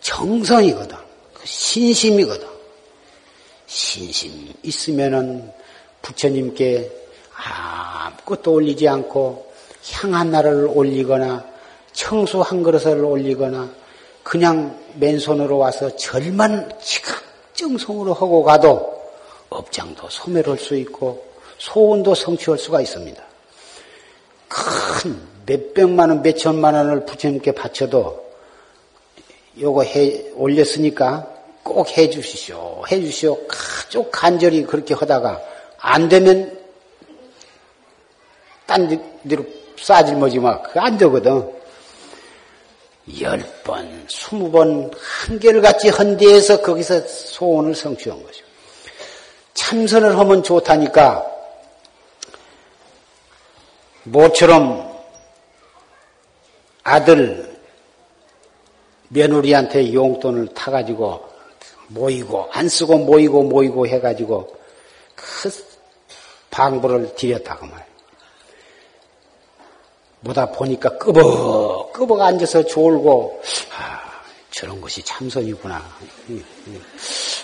정성이거든. 0.00 0.96
그 1.32 1.44
신심이거든. 1.44 2.53
신심 3.74 4.54
있으면은 4.62 5.52
부처님께 6.00 6.90
아무것도 7.34 8.52
올리지 8.52 8.88
않고 8.88 9.52
향 9.90 10.14
하나를 10.14 10.70
올리거나 10.72 11.44
청수 11.92 12.40
한 12.40 12.62
그릇을 12.62 13.04
올리거나 13.04 13.68
그냥 14.22 14.78
맨손으로 14.94 15.58
와서 15.58 15.94
절만 15.96 16.70
지각정성으로 16.80 18.14
하고 18.14 18.44
가도 18.44 19.02
업장도 19.50 20.08
소멸할 20.08 20.56
수 20.56 20.76
있고 20.76 21.26
소원도 21.58 22.14
성취할 22.14 22.56
수가 22.56 22.80
있습니다. 22.80 23.20
큰 24.48 25.20
몇백만 25.46 26.10
원, 26.10 26.22
몇천만 26.22 26.74
원을 26.74 27.04
부처님께 27.06 27.52
바쳐도 27.52 28.24
요거 29.60 29.82
해, 29.82 30.30
올렸으니까 30.36 31.33
꼭 31.64 31.96
해 31.96 32.08
주시오. 32.10 32.84
해 32.90 33.00
주시오. 33.00 33.38
쭉 33.88 34.08
간절히 34.12 34.64
그렇게 34.64 34.94
하다가 34.94 35.42
안 35.78 36.08
되면 36.08 36.56
딴 38.66 38.88
데로 39.28 39.44
싸질머지 39.78 40.38
마. 40.38 40.60
그안 40.62 40.96
되거든. 40.98 41.52
열 43.20 43.38
번, 43.64 44.06
스무 44.08 44.50
번 44.50 44.90
한결같이 45.26 45.90
헌 45.90 46.16
데에서 46.16 46.62
거기서 46.62 47.00
소원을 47.06 47.74
성취한 47.74 48.22
거죠. 48.22 48.44
참선을 49.52 50.18
하면 50.18 50.42
좋다니까 50.42 51.30
모처럼 54.04 54.94
아들 56.82 57.58
며느리한테 59.08 59.92
용돈을 59.92 60.48
타가지고 60.54 61.33
모이고 61.88 62.48
안 62.52 62.68
쓰고 62.68 62.98
모이고 62.98 63.42
모이고 63.44 63.86
해가지고 63.86 64.56
그 65.14 65.50
방부를 66.50 67.14
들였다고 67.14 67.66
말이에요. 67.66 67.94
보다 70.24 70.46
보니까 70.50 70.96
끄벅 70.98 71.92
끄벅 71.92 72.20
앉아서 72.20 72.64
졸고 72.64 73.42
아, 73.76 74.00
저런 74.50 74.80
것이 74.80 75.02
참선이구나. 75.02 75.82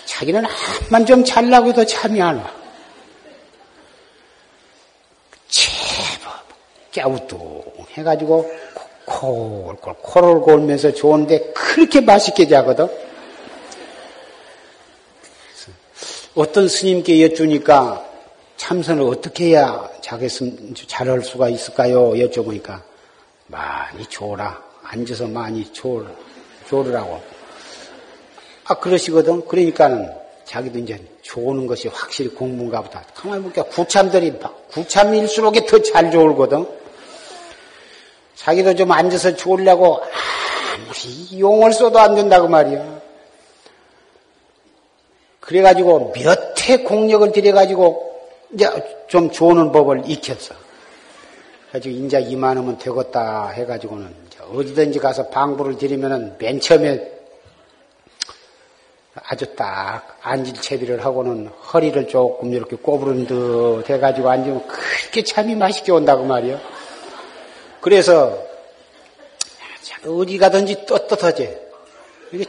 자기는 0.05 0.43
한만 0.45 1.05
좀 1.05 1.23
잘나고 1.23 1.69
해도 1.69 1.85
참이 1.85 2.21
안 2.21 2.37
와. 2.37 2.51
제법 5.47 6.31
깨우뚱 6.91 7.63
해가지고 7.91 8.51
콜콜 9.05 9.93
코를 10.01 10.41
골면서 10.41 10.91
좋은데 10.91 11.51
그렇게 11.53 12.01
맛있게 12.01 12.47
자거든. 12.47 12.87
어떤 16.33 16.69
스님께 16.69 17.21
여쭈니까 17.23 18.05
참선을 18.55 19.03
어떻게 19.03 19.47
해야 19.47 19.89
잘할 20.01 21.23
수가 21.23 21.49
있을까요? 21.49 22.11
여쭤보니까 22.11 22.81
많이 23.47 24.05
줘라. 24.07 24.63
앉아서 24.83 25.27
많이 25.27 25.71
줘, 25.73 26.05
줘라고. 26.69 27.21
아, 28.65 28.75
그러시거든. 28.75 29.45
그러니까는 29.45 30.09
자기도 30.45 30.79
이제 30.79 31.03
좋은 31.21 31.67
것이 31.67 31.89
확실히 31.89 32.29
공부인가 32.29 32.81
보다. 32.81 33.03
가만히 33.13 33.41
보니까 33.41 33.63
구참들이, 33.63 34.33
구참일수록 34.71 35.53
더잘 35.65 36.11
좋을거든. 36.11 36.65
자기도 38.35 38.73
좀 38.75 38.91
앉아서 38.91 39.35
좋으려고 39.35 40.01
아무리 40.01 41.39
용을 41.39 41.73
써도 41.73 41.99
안 41.99 42.15
된다고 42.15 42.47
말이야. 42.47 43.00
그래가지고 45.51 46.13
몇 46.15 46.61
해 46.61 46.77
공력을 46.77 47.29
들여가지고 47.33 48.29
이제 48.53 48.69
좀 49.07 49.31
좋은 49.31 49.71
법을 49.73 50.03
익혔어. 50.05 50.55
그래가지고 51.69 51.95
인자 51.95 52.19
이만하면 52.19 52.77
되겠다 52.77 53.49
해가지고는 53.49 54.13
어디든지 54.53 54.99
가서 54.99 55.27
방부를 55.27 55.77
드리면은 55.77 56.35
맨 56.37 56.61
처음에 56.61 57.11
아주 59.13 59.53
딱 59.55 60.17
앉을 60.21 60.53
채비를 60.53 61.03
하고는 61.03 61.47
허리를 61.47 62.07
조금 62.07 62.53
이렇게 62.53 62.77
꼬부른 62.77 63.27
듯 63.27 63.89
해가지고 63.89 64.29
앉으면 64.29 64.67
그렇게 64.67 65.23
참이 65.23 65.55
맛있게 65.55 65.91
온다고 65.91 66.23
말이요. 66.23 66.59
그래서 67.81 68.37
어디 70.05 70.37
가든지 70.37 70.85
떳떳하지. 70.85 71.57
이게 72.31 72.45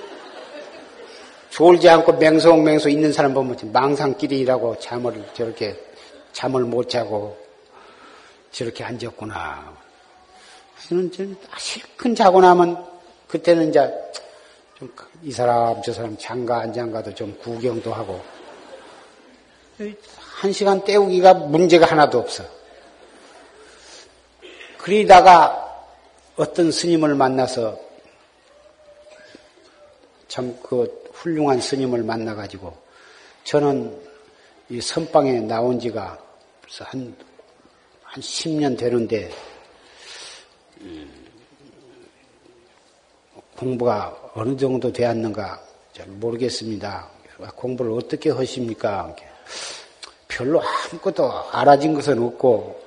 졸지 1.52 1.86
않고 1.86 2.14
맹성맹소 2.14 2.88
있는 2.88 3.12
사람 3.12 3.34
보면 3.34 3.56
망상끼리라고 3.72 4.78
잠을 4.78 5.22
저렇게 5.34 5.76
잠을 6.32 6.62
못 6.62 6.88
자고 6.88 7.36
저렇게 8.50 8.82
앉았구나. 8.82 9.76
저는 10.88 11.12
좀 11.12 11.36
실컷 11.58 12.14
자고 12.16 12.40
나면 12.40 12.82
그때는 13.28 13.68
이제 13.68 13.92
좀 14.78 14.90
이 15.24 15.30
사람 15.30 15.80
저 15.82 15.92
사람 15.92 16.16
장가 16.16 16.60
안 16.60 16.72
장가도 16.72 17.14
좀 17.14 17.38
구경도 17.38 17.92
하고 17.92 18.20
한 20.18 20.52
시간 20.52 20.82
때우기가 20.84 21.34
문제가 21.34 21.86
하나도 21.86 22.18
없어. 22.18 22.44
그러다가 24.78 25.86
어떤 26.34 26.72
스님을 26.72 27.14
만나서 27.14 27.78
참그 30.26 31.01
훌륭한 31.22 31.60
스님을 31.60 32.02
만나가지고 32.02 32.76
저는 33.44 33.96
이 34.68 34.80
선방에 34.80 35.40
나온 35.40 35.78
지가 35.78 36.18
한, 36.80 37.14
한 38.02 38.22
10년 38.22 38.78
되는데, 38.78 39.30
음, 40.80 41.10
공부가 43.56 44.16
어느 44.34 44.56
정도 44.56 44.90
되었는가 44.92 45.62
잘 45.92 46.06
모르겠습니다. 46.06 47.08
공부를 47.56 47.92
어떻게 47.92 48.30
하십니까? 48.30 49.14
별로 50.28 50.62
아무것도 50.62 51.50
알아진 51.50 51.92
것은 51.94 52.22
없고, 52.22 52.80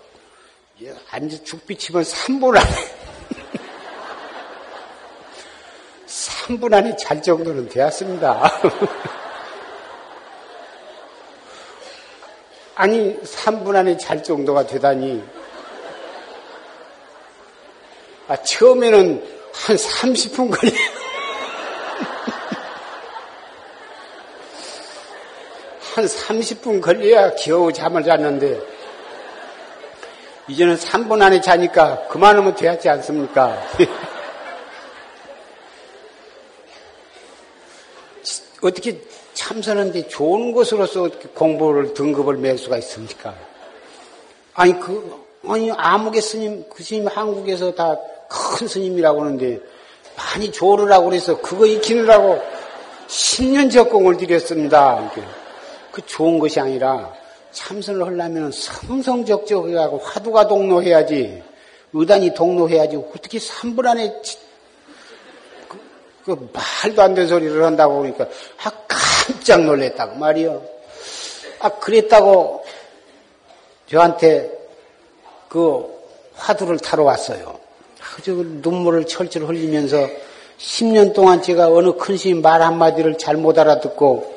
앉아 1.12 1.44
죽비치면 1.44 2.04
3분 2.04 2.58
안에 2.58 3.05
3분 6.46 6.74
안에 6.74 6.96
잘 6.96 7.22
정도는 7.24 7.68
되었습니다. 7.70 8.52
아니, 12.76 13.20
3분 13.22 13.76
안에 13.76 13.98
잘 13.98 14.22
정도가 14.22 14.68
되다니. 14.68 15.24
아, 18.28 18.36
처음에는 18.36 19.28
한 19.54 19.76
30분 19.76 20.52
걸려. 20.56 20.72
한 25.96 26.06
30분 26.06 26.80
걸려야 26.82 27.34
겨우 27.36 27.74
잠을 27.74 28.04
잤는데, 28.04 28.62
이제는 30.48 30.78
3분 30.78 31.24
안에 31.24 31.42
자니까 31.42 32.08
그만하면 32.08 32.54
되었지 32.54 32.88
않습니까? 32.90 33.60
어떻게 38.68 39.02
참선하는데 39.34 40.08
좋은 40.08 40.54
것으로서 40.54 41.10
공부를 41.34 41.94
등급을 41.94 42.38
맬 42.38 42.58
수가 42.58 42.78
있습니까? 42.78 43.36
아니 44.54 44.80
그 44.80 45.26
아니 45.48 45.72
아무개 45.72 46.22
스님 46.22 46.66
그 46.70 46.84
스님 46.84 47.08
한국에서 47.08 47.74
다 47.74 47.96
큰 48.28 48.68
스님이라고 48.68 49.22
하는데 49.22 49.60
많이 50.16 50.52
조르라고 50.52 51.10
그래서 51.10 51.40
그거 51.42 51.66
익히느라고 51.66 52.42
10년 53.08 53.72
적공을 53.72 54.18
들였습니다. 54.18 55.12
그 55.92 56.06
좋은 56.06 56.40
것이 56.40 56.60
아니라 56.60 57.14
참선을 57.52 58.06
하려면 58.06 58.52
성성적적하고 58.52 60.00
화두가 60.00 60.48
동로해야지 60.48 61.42
의단이 61.94 62.34
동로해야지 62.34 62.98
어떻게 62.98 63.38
3분 63.38 63.86
안에 63.86 64.22
그 66.26 66.50
말도 66.52 67.02
안 67.04 67.14
되는 67.14 67.30
소리를 67.30 67.64
한다고 67.64 68.00
그러니까 68.00 68.26
아 68.64 68.72
깜짝 68.88 69.64
놀랐다고 69.64 70.16
말이요. 70.16 70.62
아 71.60 71.70
그랬다고 71.70 72.66
저한테 73.90 74.52
그 75.48 75.86
화두를 76.34 76.80
타러 76.80 77.04
왔어요. 77.04 77.60
아주 78.18 78.44
눈물을 78.62 79.06
철철 79.06 79.44
흘리면서 79.44 80.08
10년 80.58 81.14
동안 81.14 81.42
제가 81.42 81.68
어느 81.68 81.94
큰 81.94 82.18
스님 82.18 82.42
말 82.42 82.62
한마디를 82.62 83.18
잘못 83.18 83.60
알아듣고 83.60 84.36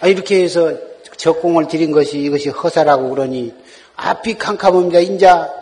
아 0.00 0.08
이렇게 0.08 0.42
해서 0.42 0.72
적공을 1.16 1.68
드린 1.68 1.92
것이 1.92 2.18
이것이 2.18 2.48
허사라고 2.48 3.10
그러니 3.10 3.54
앞이 3.94 4.34
캄캄합니다. 4.34 4.98
인자 4.98 5.52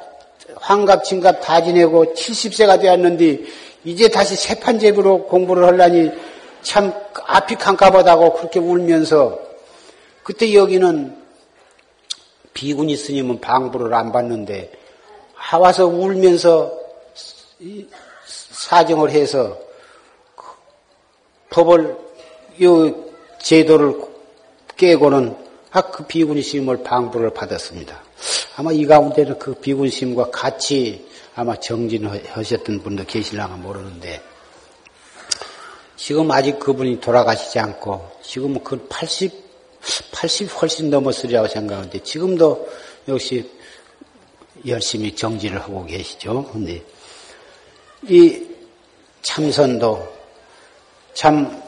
환갑, 0.56 1.04
진갑 1.04 1.40
다 1.42 1.62
지내고 1.62 2.14
70세가 2.14 2.80
되었는데 2.80 3.40
이제 3.84 4.08
다시 4.08 4.36
세판제부로 4.36 5.24
공부를 5.26 5.64
하려니 5.64 6.10
참 6.62 6.92
앞이 7.24 7.56
캄캄하다고 7.56 8.34
그렇게 8.34 8.60
울면서 8.60 9.40
그때 10.22 10.54
여기는 10.54 11.16
비군이 12.54 12.96
스님은 12.96 13.40
방부를 13.40 13.92
안 13.94 14.12
받는데 14.12 14.70
하와서 15.34 15.86
울면서 15.86 16.72
사정을 18.24 19.10
해서 19.10 19.58
법을 21.50 21.96
이 22.58 22.92
제도를 23.38 24.00
깨고는 24.76 25.36
그 25.92 26.04
비군이 26.06 26.42
스님을 26.42 26.82
방부를 26.84 27.30
받았습니다. 27.30 28.02
아마 28.56 28.72
이 28.72 28.86
가운데는 28.86 29.38
그 29.38 29.54
비군 29.54 29.88
스님과 29.88 30.30
같이 30.30 31.06
아마 31.34 31.56
정진하셨던 31.56 32.82
분도 32.82 33.04
계실랑가 33.04 33.56
모르는데 33.56 34.20
지금 35.96 36.30
아직 36.30 36.58
그분이 36.58 37.00
돌아가시지 37.00 37.58
않고 37.58 38.10
지금 38.22 38.62
그 38.62 38.86
80, 38.88 39.32
80 40.12 40.62
훨씬 40.62 40.90
넘었으리라고 40.90 41.48
생각하는데 41.48 42.02
지금도 42.02 42.68
역시 43.08 43.50
열심히 44.66 45.14
정진을 45.14 45.60
하고 45.60 45.84
계시죠. 45.86 46.44
근데 46.52 46.82
이 48.08 48.46
참선도 49.22 50.12
참 51.14 51.62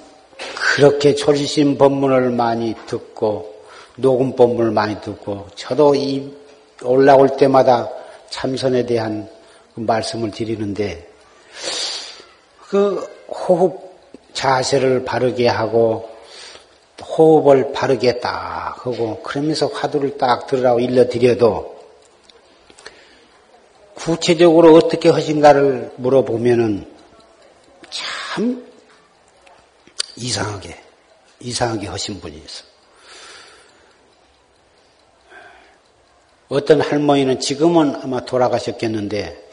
그렇게 0.76 1.14
조지신 1.14 1.78
법문을 1.78 2.30
많이 2.30 2.74
듣고 2.86 3.64
녹음 3.96 4.34
법문을 4.34 4.72
많이 4.72 5.00
듣고 5.00 5.46
저도 5.54 5.94
이 5.94 6.34
올라올 6.82 7.36
때마다 7.36 7.88
참선에 8.30 8.84
대한 8.84 9.28
그 9.28 9.33
말씀을 9.74 10.30
드리는데 10.30 11.08
그 12.68 13.00
호흡 13.28 13.94
자세를 14.32 15.04
바르게 15.04 15.48
하고 15.48 16.10
호흡을 17.02 17.72
바르게 17.72 18.20
딱 18.20 18.86
하고 18.86 19.22
그러면서 19.22 19.66
화두를 19.66 20.18
딱 20.18 20.46
들으라고 20.46 20.80
일러드려도 20.80 21.74
구체적으로 23.94 24.74
어떻게 24.74 25.08
하신가를 25.08 25.94
물어보면은 25.96 26.92
참 27.90 28.66
이상하게 30.16 30.78
이상하게 31.40 31.86
하신 31.88 32.20
분이 32.20 32.36
있어. 32.36 32.64
어떤 36.48 36.80
할머니는 36.80 37.40
지금은 37.40 37.96
아마 38.02 38.24
돌아가셨겠는데 38.24 39.43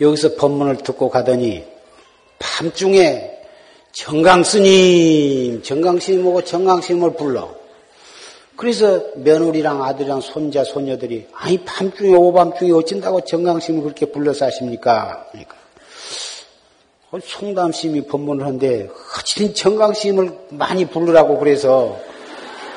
여기서 0.00 0.34
법문을 0.36 0.78
듣고 0.78 1.10
가더니 1.10 1.64
밤중에 2.38 3.38
정강스님, 3.92 5.62
정강스님하고 5.62 6.44
정강스님을 6.44 7.14
불러. 7.14 7.58
그래서 8.56 9.02
며느리랑 9.16 9.82
아들이랑 9.82 10.20
손자, 10.20 10.64
손녀들이, 10.64 11.26
아니, 11.32 11.58
밤중에, 11.58 12.14
오밤중에 12.14 12.72
어쩐다고 12.72 13.20
정강스님을 13.22 13.84
그렇게 13.84 14.06
불러서 14.06 14.46
하십니까? 14.46 15.26
그러니까. 15.30 15.56
송담스님이 17.24 18.06
법문을 18.06 18.44
하는데, 18.44 18.88
어쨌든 19.18 19.54
정강스님을 19.54 20.38
많이 20.50 20.84
부르라고 20.84 21.38
그래서, 21.38 21.98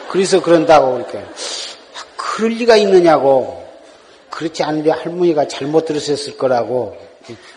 그래서 0.09 0.41
그런다고, 0.41 0.91
그러니까. 0.93 1.19
아, 1.19 2.05
그럴 2.15 2.51
리가 2.51 2.77
있느냐고. 2.77 3.61
그렇지 4.29 4.63
않은데 4.63 4.91
할머니가 4.91 5.47
잘못 5.47 5.85
들으셨을 5.85 6.37
거라고. 6.37 6.95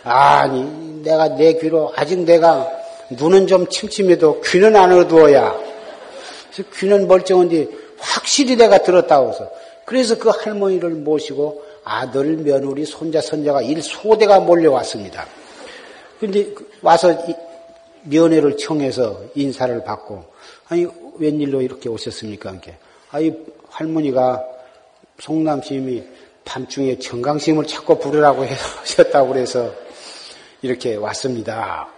아니, 0.03 0.65
내가 1.03 1.37
내 1.37 1.55
귀로, 1.55 1.93
아직 1.97 2.21
내가 2.21 2.69
눈은 3.11 3.47
좀 3.47 3.69
침침해도 3.69 4.41
귀는 4.43 4.77
안 4.77 4.93
어두워야. 4.93 5.55
그래서 6.53 6.71
귀는 6.75 7.09
멀쩡한데 7.09 7.69
확실히 7.99 8.57
내가 8.57 8.79
들었다고 8.79 9.31
해서. 9.31 9.51
그래서 9.85 10.19
그 10.19 10.31
할머니를 10.31 10.91
모시고 10.91 11.63
아들, 11.85 12.37
며느리, 12.37 12.85
손자, 12.87 13.21
손자가 13.21 13.61
일소대가 13.61 14.41
몰려왔습니다. 14.41 15.27
근데 16.19 16.55
와서 16.81 17.15
면회를 18.05 18.57
청해서 18.57 19.21
인사를 19.35 19.85
받고, 19.85 20.25
아니, 20.69 20.87
웬일로 21.19 21.61
이렇게 21.61 21.89
오셨습니까? 21.89 22.51
이렇게. 22.51 22.77
아니, 23.11 23.33
할머니가 23.69 24.43
송남심이 25.19 26.03
밤중에 26.45 26.99
정강심을 26.99 27.67
찾고 27.67 27.99
부르라고 27.99 28.45
하셨다고 28.83 29.29
그래서 29.29 29.73
이렇게 30.63 30.97
왔습니다. 30.97 31.89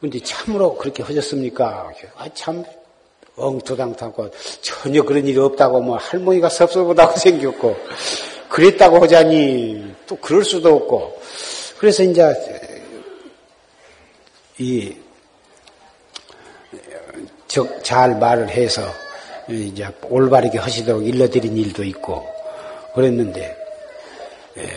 근데 0.00 0.20
참으로 0.20 0.76
그렇게 0.76 1.02
하셨습니까? 1.02 1.90
아, 2.16 2.28
참, 2.34 2.64
엉투당하고 3.34 4.30
전혀 4.60 5.02
그런 5.02 5.26
일이 5.26 5.38
없다고 5.38 5.80
뭐 5.80 5.96
할머니가 5.96 6.48
섭섭하다고 6.48 7.16
생겼고, 7.18 7.76
그랬다고 8.48 9.02
하자니 9.02 9.94
또 10.06 10.16
그럴 10.16 10.44
수도 10.44 10.76
없고, 10.76 11.20
그래서 11.78 12.02
이제, 12.02 12.32
이, 14.58 14.94
적, 17.48 17.82
잘 17.82 18.18
말을 18.18 18.48
해서 18.50 18.82
이제 19.48 19.88
올바르게 20.08 20.58
하시도록 20.58 21.06
일러드린 21.06 21.56
일도 21.56 21.84
있고, 21.84 22.35
그랬는데, 22.96 23.56
예, 24.56 24.68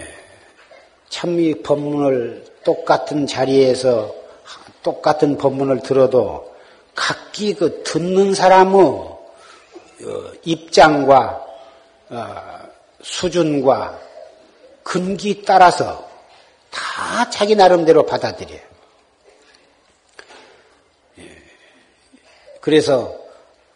참이 1.10 1.64
법문을 1.64 2.46
똑같은 2.64 3.26
자리에서 3.26 4.14
똑같은 4.84 5.38
법문을 5.38 5.82
들어도 5.82 6.54
각기 6.94 7.54
그 7.54 7.82
듣는 7.84 8.34
사람의 8.34 8.82
어, 8.82 9.18
입장과 10.44 11.46
어, 12.10 12.60
수준과 13.02 14.00
근기 14.84 15.44
따라서 15.44 16.10
다 16.70 17.30
자기 17.30 17.56
나름대로 17.56 18.06
받아들여요. 18.06 18.60
예. 21.20 21.38
그래서 22.62 23.16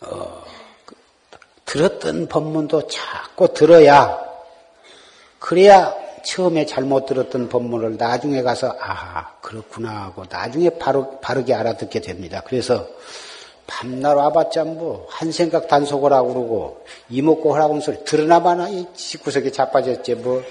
어, 0.01 0.43
들었던 1.65 2.27
법문도 2.27 2.87
자꾸 2.87 3.53
들어야 3.53 4.22
그래야 5.43 5.93
처음에 6.23 6.65
잘못 6.65 7.05
들었던 7.05 7.49
법문을 7.49 7.97
나중에 7.97 8.41
가서 8.43 8.77
아 8.79 9.33
그렇구나 9.41 10.03
하고 10.03 10.23
나중에 10.29 10.69
바로 10.69 11.19
바르게 11.19 11.53
알아듣게 11.53 11.99
됩니다. 11.99 12.41
그래서 12.47 12.87
밤날 13.67 14.15
와봤자 14.15 14.63
뭐 14.63 15.05
한 15.09 15.33
생각 15.33 15.67
단속을 15.67 16.13
하고 16.13 16.29
그러고 16.33 16.85
이먹고 17.09 17.53
하라고 17.55 17.77
소리 17.81 18.05
들으나마나 18.05 18.69
이 18.69 18.87
집구석에 18.95 19.51
자빠졌지 19.51 20.15
뭐 20.15 20.41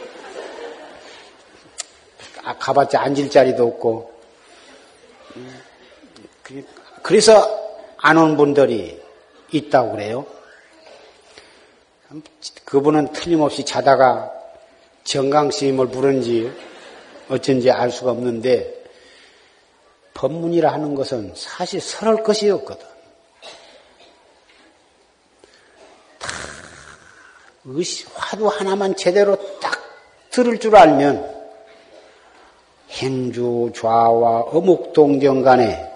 아, 2.44 2.58
가봤자 2.58 3.00
앉을 3.00 3.30
자리도 3.30 3.66
없고 3.66 4.12
그래서 7.02 7.48
안 7.96 8.18
온 8.18 8.36
분들이 8.36 9.00
있다고 9.52 9.92
그래요. 9.92 10.26
그분은 12.66 13.12
틀림없이 13.12 13.64
자다가 13.64 14.41
정강스님을 15.04 15.88
부른지 15.88 16.52
어쩐지 17.28 17.70
알 17.70 17.90
수가 17.90 18.12
없는데 18.12 18.82
법문이라 20.14 20.72
하는 20.72 20.94
것은 20.94 21.32
사실 21.34 21.80
설할 21.80 22.22
것이 22.22 22.50
없거든. 22.50 22.86
다 26.18 26.28
의시, 27.64 28.06
화두 28.14 28.48
하나만 28.48 28.96
제대로 28.96 29.36
딱 29.60 29.80
들을 30.30 30.58
줄 30.58 30.76
알면 30.76 31.42
행주 32.90 33.72
좌와 33.74 34.42
어묵동정 34.42 35.42
간에 35.42 35.90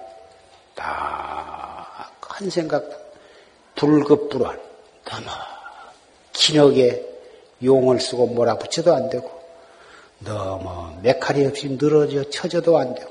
딱 0.75 1.17
한 2.37 2.51
생각 2.51 2.85
불급불안 3.77 4.61
너무 5.05 5.27
기력에 6.35 7.06
용을 7.63 8.01
쓰고 8.01 8.29
몰아붙여도 8.29 8.95
안 8.95 9.11
되고 9.11 9.31
너무 10.19 10.99
메카리 11.03 11.45
없이 11.47 11.69
늘어져 11.71 12.29
쳐져도 12.31 12.79
안 12.79 12.95
되고 12.95 13.11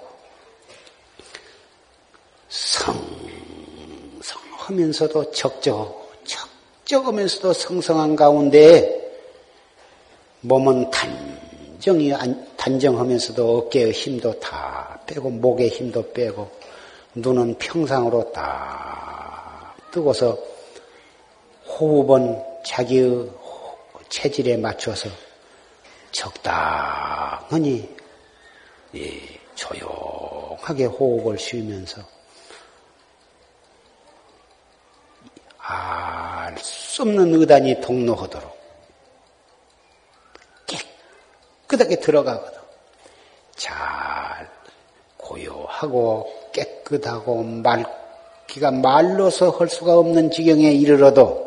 성성하면서도 2.49 5.31
적적하고 5.31 6.05
적적하면서도 6.25 7.53
성성한 7.53 8.15
가운데 8.15 9.03
몸은 10.41 10.91
단정히 10.91 12.13
단정하면서도 12.55 13.57
어깨의 13.57 13.91
힘도 13.91 14.39
다 14.39 14.99
빼고 15.05 15.29
목의 15.29 15.69
힘도 15.69 16.13
빼고 16.13 16.49
눈은 17.15 17.57
평상으로 17.57 18.31
딱 18.31 19.75
뜨고서 19.91 20.37
호흡은 21.67 22.41
자기의 22.63 23.29
체질에 24.15 24.55
맞춰서 24.55 25.09
적당히 26.11 27.93
조용하게 29.55 30.85
호흡을 30.85 31.37
쉬면서 31.37 32.01
알 35.57 36.57
수 36.57 37.01
없는 37.01 37.33
의단이 37.33 37.81
동로하도록 37.81 38.57
깨끗하게 41.67 41.99
들어가거든. 41.99 42.61
잘 43.57 44.49
고요하고 45.17 46.51
깨끗하고 46.53 47.43
맑기가 47.43 48.71
말로서 48.71 49.49
할 49.49 49.67
수가 49.67 49.97
없는 49.97 50.31
지경에 50.31 50.71
이르러도 50.71 51.44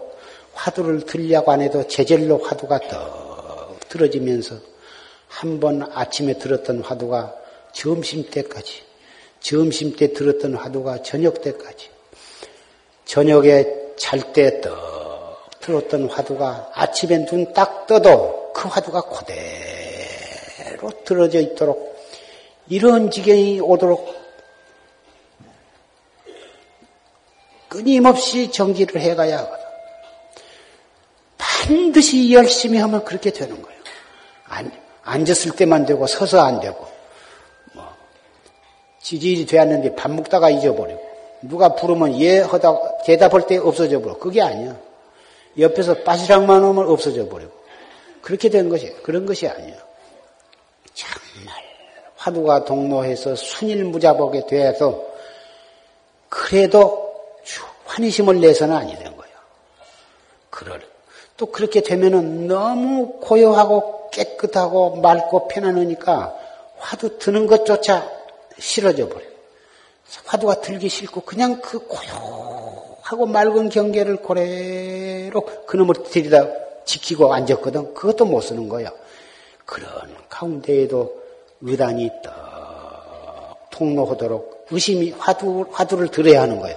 화두를 0.58 1.06
들려고 1.06 1.52
안 1.52 1.60
해도 1.62 1.86
제절로 1.86 2.38
화두가 2.38 2.80
떡 2.88 3.78
들어지면서 3.88 4.56
한 5.28 5.60
번 5.60 5.82
아침에 5.94 6.34
들었던 6.34 6.80
화두가 6.80 7.34
점심 7.72 8.28
때까지, 8.28 8.82
점심 9.40 9.94
때 9.94 10.12
들었던 10.12 10.54
화두가 10.54 11.02
저녁 11.02 11.42
때까지, 11.42 11.90
저녁에 13.04 13.66
잘 13.96 14.32
때 14.32 14.60
떡 14.60 15.60
들었던 15.60 16.08
화두가 16.08 16.70
아침에 16.74 17.24
눈 17.26 17.52
딱 17.52 17.86
떠도 17.86 18.52
그 18.54 18.68
화두가 18.68 19.02
그대로 19.02 20.90
들어져 21.04 21.40
있도록 21.40 21.96
이런 22.68 23.10
지경이 23.10 23.60
오도록 23.60 24.16
끊임없이 27.68 28.50
정지를 28.50 29.00
해가야. 29.00 29.57
반드시 31.68 32.32
열심히 32.32 32.78
하면 32.78 33.04
그렇게 33.04 33.30
되는 33.30 33.60
거예요. 33.60 33.78
안, 34.46 34.72
앉았을 35.02 35.54
때만 35.54 35.84
되고 35.84 36.06
서서 36.06 36.40
안 36.40 36.60
되고 36.60 36.88
뭐 37.74 37.84
지질이 39.02 39.44
되었는데 39.44 39.94
밥 39.94 40.10
먹다가 40.10 40.48
잊어버리고 40.48 41.06
누가 41.42 41.74
부르면 41.74 42.18
예 42.20 42.40
하다 42.40 43.02
대답할 43.04 43.46
때 43.46 43.58
없어져 43.58 44.00
버려. 44.00 44.18
그게 44.18 44.40
아니야. 44.40 44.80
옆에서 45.58 46.02
빠시락만 46.04 46.64
오면 46.64 46.88
없어져 46.88 47.28
버리고 47.28 47.52
그렇게 48.22 48.48
된 48.48 48.70
것이 48.70 48.90
그런 49.02 49.26
것이 49.26 49.46
아니야. 49.46 49.76
정말 50.94 51.54
화두가 52.16 52.64
동로해서 52.64 53.34
순일무자복에 53.34 54.46
되어서 54.46 55.04
그래도 56.30 57.12
환희심을 57.84 58.40
내서는 58.40 58.74
아니 58.74 58.96
된 58.98 59.16
거예요. 59.16 59.34
그럴 60.48 60.87
또 61.38 61.46
그렇게 61.46 61.80
되면은 61.80 62.48
너무 62.48 63.20
고요하고 63.20 64.10
깨끗하고 64.10 64.96
맑고 64.96 65.48
편안하니까 65.48 66.36
화두 66.76 67.18
드는 67.18 67.46
것조차 67.46 68.10
싫어져 68.58 69.08
버려요. 69.08 69.28
화두가 70.24 70.60
들기 70.60 70.88
싫고 70.88 71.20
그냥 71.20 71.60
그 71.60 71.78
고요하고 71.86 73.26
맑은 73.26 73.68
경계를 73.68 74.16
고래로 74.16 75.40
그놈을 75.66 75.94
들이다 76.10 76.48
지키고 76.84 77.32
앉았거든. 77.32 77.94
그것도 77.94 78.24
못 78.24 78.40
쓰는 78.40 78.68
거야. 78.68 78.90
그런 79.64 79.90
가운데에도 80.28 81.22
의단이 81.60 82.10
떡 82.24 83.70
통로하도록 83.70 84.66
의심이 84.70 85.12
화두, 85.16 85.66
화두를 85.70 86.08
들어야 86.08 86.42
하는 86.42 86.58
거예요. 86.58 86.76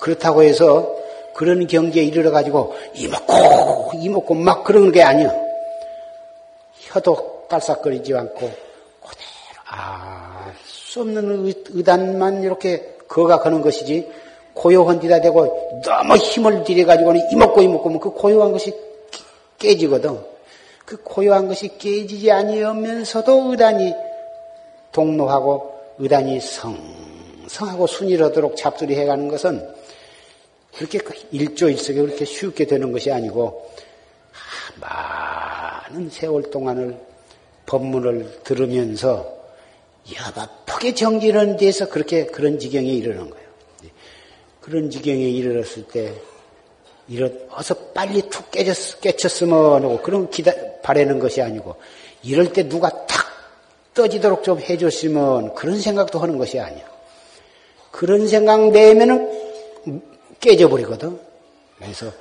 그렇다고 0.00 0.42
해서 0.42 0.96
그런 1.38 1.68
경계에 1.68 2.02
이르러 2.02 2.32
가지고 2.32 2.74
이먹고 2.94 3.92
이먹고 3.94 4.34
막 4.34 4.64
그러는 4.64 4.90
게 4.90 5.04
아니야. 5.04 5.32
혀도 6.80 7.44
딸싹거리지 7.48 8.12
않고 8.12 8.40
그대로 8.40 9.62
알수 9.66 11.02
없는 11.02 11.54
의단만 11.68 12.42
이렇게 12.42 12.96
거각하는 13.06 13.62
것이지 13.62 14.10
고요한 14.52 14.98
데다 14.98 15.20
대고 15.20 15.82
너무 15.84 16.16
힘을 16.16 16.64
들여 16.64 16.84
가지고는 16.86 17.20
이먹고 17.30 17.62
이먹고 17.62 18.00
그 18.00 18.10
고요한 18.10 18.50
것이 18.50 18.74
깨지거든. 19.58 20.18
그 20.84 21.00
고요한 21.04 21.46
것이 21.46 21.78
깨지지 21.78 22.32
아니하면서도 22.32 23.52
의단이 23.52 23.94
동로하고 24.90 25.72
의단이 25.98 26.40
성성하고 26.40 27.86
순일하도록 27.86 28.56
잡수리 28.56 28.96
해가는 28.96 29.28
것은 29.28 29.77
그렇게 30.78 30.98
그 30.98 31.12
일조일석에 31.32 32.00
그렇게 32.00 32.24
쉽게 32.24 32.64
되는 32.64 32.92
것이 32.92 33.10
아니고 33.10 33.68
많은 34.80 36.08
세월 36.08 36.50
동안을 36.52 36.96
법문을 37.66 38.42
들으면서 38.44 39.36
여러 40.14 40.48
폭의 40.66 40.94
정지는 40.94 41.56
데서 41.56 41.88
그렇게 41.88 42.26
그런 42.26 42.60
지경에 42.60 42.86
이르는 42.86 43.28
거예요. 43.28 43.48
그런 44.60 44.88
지경에 44.88 45.18
이르렀을 45.18 45.82
때 45.88 46.14
이런 47.08 47.48
어서 47.50 47.74
빨리 47.92 48.22
툭 48.28 48.48
깨졌, 48.52 49.00
깨쳤으면 49.00 49.82
하고 49.82 50.00
그런 50.00 50.30
기다 50.30 50.52
바라는 50.82 51.18
것이 51.18 51.42
아니고 51.42 51.74
이럴 52.22 52.52
때 52.52 52.68
누가 52.68 52.88
탁 53.06 53.26
떠지도록 53.94 54.44
좀 54.44 54.60
해줬으면 54.60 55.54
그런 55.54 55.80
생각도 55.80 56.20
하는 56.20 56.38
것이 56.38 56.60
아니야. 56.60 56.86
그런 57.90 58.28
생각 58.28 58.70
내면은 58.70 59.47
깨져버리거든. 60.40 61.20
그래서 61.78 62.12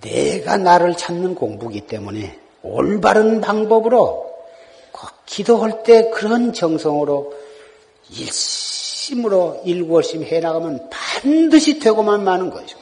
내가 0.00 0.56
나를 0.56 0.96
찾는 0.96 1.34
공부기 1.34 1.86
때문에 1.86 2.38
올바른 2.62 3.40
방법으로 3.40 4.32
기도할 5.26 5.82
때 5.82 6.10
그런 6.10 6.52
정성으로 6.52 7.34
일심으로 8.10 9.62
일구월심 9.64 10.24
해나가면 10.24 10.90
반드시 10.90 11.78
되고만 11.78 12.24
마는 12.24 12.50
거죠. 12.50 12.78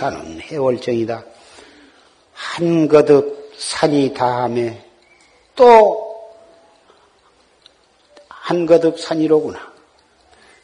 산은 0.00 0.40
해월정이다. 0.40 1.24
한 2.32 2.88
거듭 2.88 3.52
산이 3.56 4.14
다음에 4.14 4.82
또 5.54 6.10
한 8.50 8.66
거듭 8.66 8.98
산이로구나. 8.98 9.60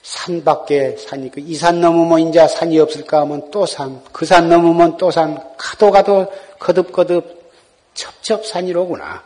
산 0.02 0.42
밖에 0.42 0.96
산이 0.96 1.30
그 1.30 1.40
이산 1.40 1.80
넘으면 1.80 2.18
이제 2.28 2.44
산이 2.48 2.80
없을까 2.80 3.20
하면 3.20 3.48
또 3.52 3.64
산, 3.64 4.02
그 4.12 4.24
산 4.26 4.48
넘으면 4.48 4.96
또 4.96 5.12
산, 5.12 5.38
가도 5.56 5.92
가도 5.92 6.26
거듭거듭 6.58 7.52
첩첩산이로구나. 7.94 9.22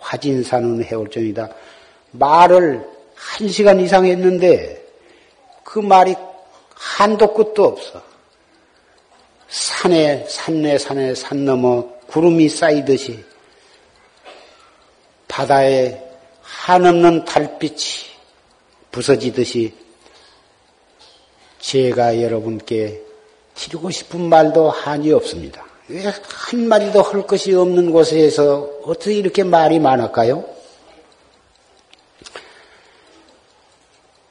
화진산은 0.00 0.82
해월정이다. 0.82 1.48
말을 2.10 2.88
한 3.14 3.48
시간 3.48 3.78
이상 3.78 4.04
했는데 4.04 4.84
그 5.62 5.78
말이 5.78 6.16
한도 6.74 7.34
끝도 7.34 7.66
없어. 7.66 8.02
산에, 9.78 10.26
산내, 10.28 10.76
산에, 10.76 11.14
산 11.14 11.44
넘어 11.44 11.86
구름이 12.08 12.48
쌓이듯이 12.48 13.24
바다에 15.28 16.02
한없는 16.42 17.24
달빛이 17.24 17.76
부서지듯이 18.90 19.72
제가 21.60 22.20
여러분께 22.20 23.00
드리고 23.54 23.92
싶은 23.92 24.28
말도 24.28 24.68
한이 24.68 25.12
없습니다. 25.12 25.64
한마디도 26.24 27.00
할 27.00 27.24
것이 27.24 27.54
없는 27.54 27.92
곳에서 27.92 28.68
어떻게 28.82 29.14
이렇게 29.14 29.44
말이 29.44 29.78
많을까요? 29.78 30.44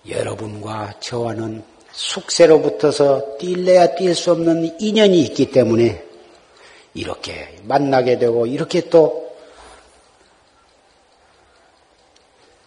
여러분과 0.10 0.96
저와는 1.00 1.77
숙세로 1.98 2.62
붙어서 2.62 3.38
뛸래야 3.40 3.98
뛸 3.98 4.14
수 4.14 4.32
없는 4.32 4.80
인연이 4.80 5.20
있기 5.22 5.50
때문에 5.50 6.06
이렇게 6.94 7.58
만나게 7.64 8.20
되고 8.20 8.46
이렇게 8.46 8.88
또 8.90 9.36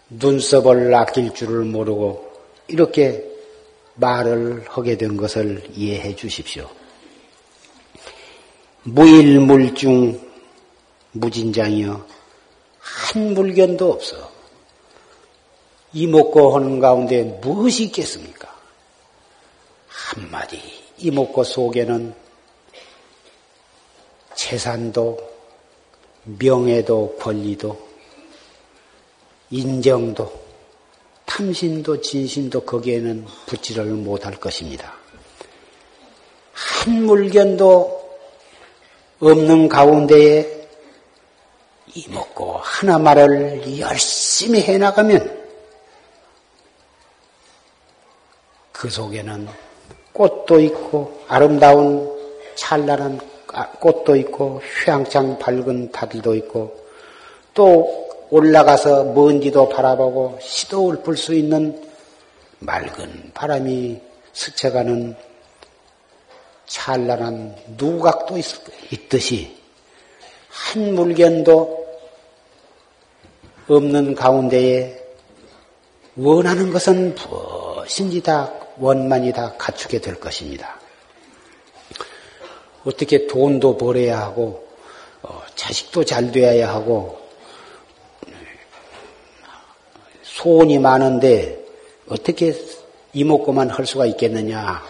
눈썹을 0.09 0.93
아낄 0.93 1.32
줄을 1.32 1.65
모르고 1.65 2.28
이렇게 2.66 3.24
말을 3.94 4.65
하게 4.69 4.98
된 4.98 5.16
것을 5.16 5.62
이해해 5.77 6.16
주십시오. 6.16 6.69
무일물중 8.82 10.28
무진장이여 11.12 12.05
한 12.81 13.35
물견도 13.35 13.93
없어. 13.93 14.32
이목고 15.93 16.57
하는 16.57 16.81
가운데 16.81 17.23
무엇이 17.23 17.85
있겠습니까? 17.85 18.49
한마디 20.11 20.61
이목고 20.99 21.45
속에는 21.45 22.12
재산도 24.35 25.31
명예도 26.24 27.16
권리도 27.20 27.89
인정도 29.51 30.32
탐신도 31.27 32.01
진신도 32.01 32.65
거기에는 32.65 33.24
붙지를 33.47 33.85
못할 33.87 34.35
것입니다. 34.35 34.95
한 36.53 37.05
물견도 37.05 38.19
없는 39.20 39.69
가운데에 39.69 40.69
이먹고 41.95 42.59
하나말을 42.59 43.78
열심히 43.78 44.61
해나가면 44.62 45.41
그 48.73 48.91
속에는 48.91 49.70
꽃도 50.12 50.61
있고 50.61 51.20
아름다운 51.28 52.11
찬란한 52.55 53.20
꽃도 53.81 54.16
있고 54.16 54.61
휘황창 54.85 55.39
밝은 55.39 55.93
다들도 55.93 56.35
있고 56.37 56.78
또 57.55 58.09
올라가서 58.31 59.05
먼지도 59.05 59.69
바라보고 59.69 60.39
시도를 60.41 61.03
불 61.03 61.16
수 61.16 61.35
있는 61.35 61.82
맑은 62.61 63.32
바람이 63.35 64.01
스쳐가는 64.32 65.16
찬란한 66.66 67.57
누각도 67.77 68.39
있, 68.39 69.09
듯이 69.09 69.57
한 70.49 70.95
물견도 70.95 71.87
없는 73.69 74.15
가운데에 74.15 75.01
원하는 76.16 76.70
것은 76.70 77.15
무엇인지 77.15 78.23
다 78.23 78.53
원만히 78.81 79.32
다 79.32 79.55
갖추게 79.59 80.01
될 80.01 80.19
것입니다. 80.19 80.81
어떻게 82.85 83.27
돈도 83.27 83.77
벌어야 83.77 84.20
하고 84.20 84.66
어, 85.23 85.43
자식도 85.55 86.05
잘 86.05 86.32
되어야 86.32 86.73
하고 86.73 87.20
소원이 90.23 90.78
많은데 90.78 91.62
어떻게 92.09 92.55
이목구만 93.12 93.69
할 93.69 93.85
수가 93.85 94.07
있겠느냐 94.07 94.82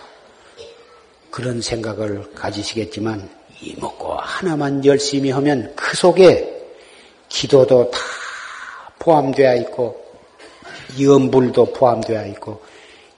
그런 1.30 1.60
생각을 1.60 2.32
가지시겠지만 2.32 3.28
이목구 3.60 4.14
하나만 4.18 4.84
열심히 4.84 5.30
하면 5.30 5.72
그 5.74 5.96
속에 5.96 6.60
기도도 7.28 7.90
다 7.90 7.98
포함되어 9.00 9.56
있고 9.56 10.04
염불도 11.00 11.72
포함되어 11.72 12.26
있고 12.28 12.62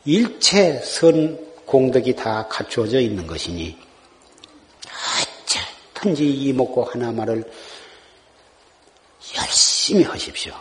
일체 0.05 0.81
선 0.81 1.39
공덕이 1.65 2.17
다 2.17 2.47
갖추어져 2.49 3.01
있는 3.01 3.27
것이니 3.27 3.79
어쨌든지 5.95 6.29
이목구 6.29 6.83
하나만을 6.83 7.51
열심히 9.37 10.03
하십시오. 10.03 10.55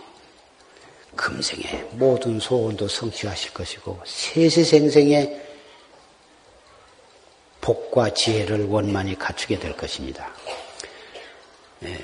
금생에 1.15 1.83
모든 1.91 2.39
소원도 2.39 2.87
성취하실 2.87 3.53
것이고 3.53 3.99
세세생생의 4.05 5.49
복과 7.59 8.13
지혜를 8.13 8.67
원만히 8.67 9.17
갖추게 9.17 9.59
될 9.59 9.75
것입니다. 9.75 10.31
네. 11.79 11.97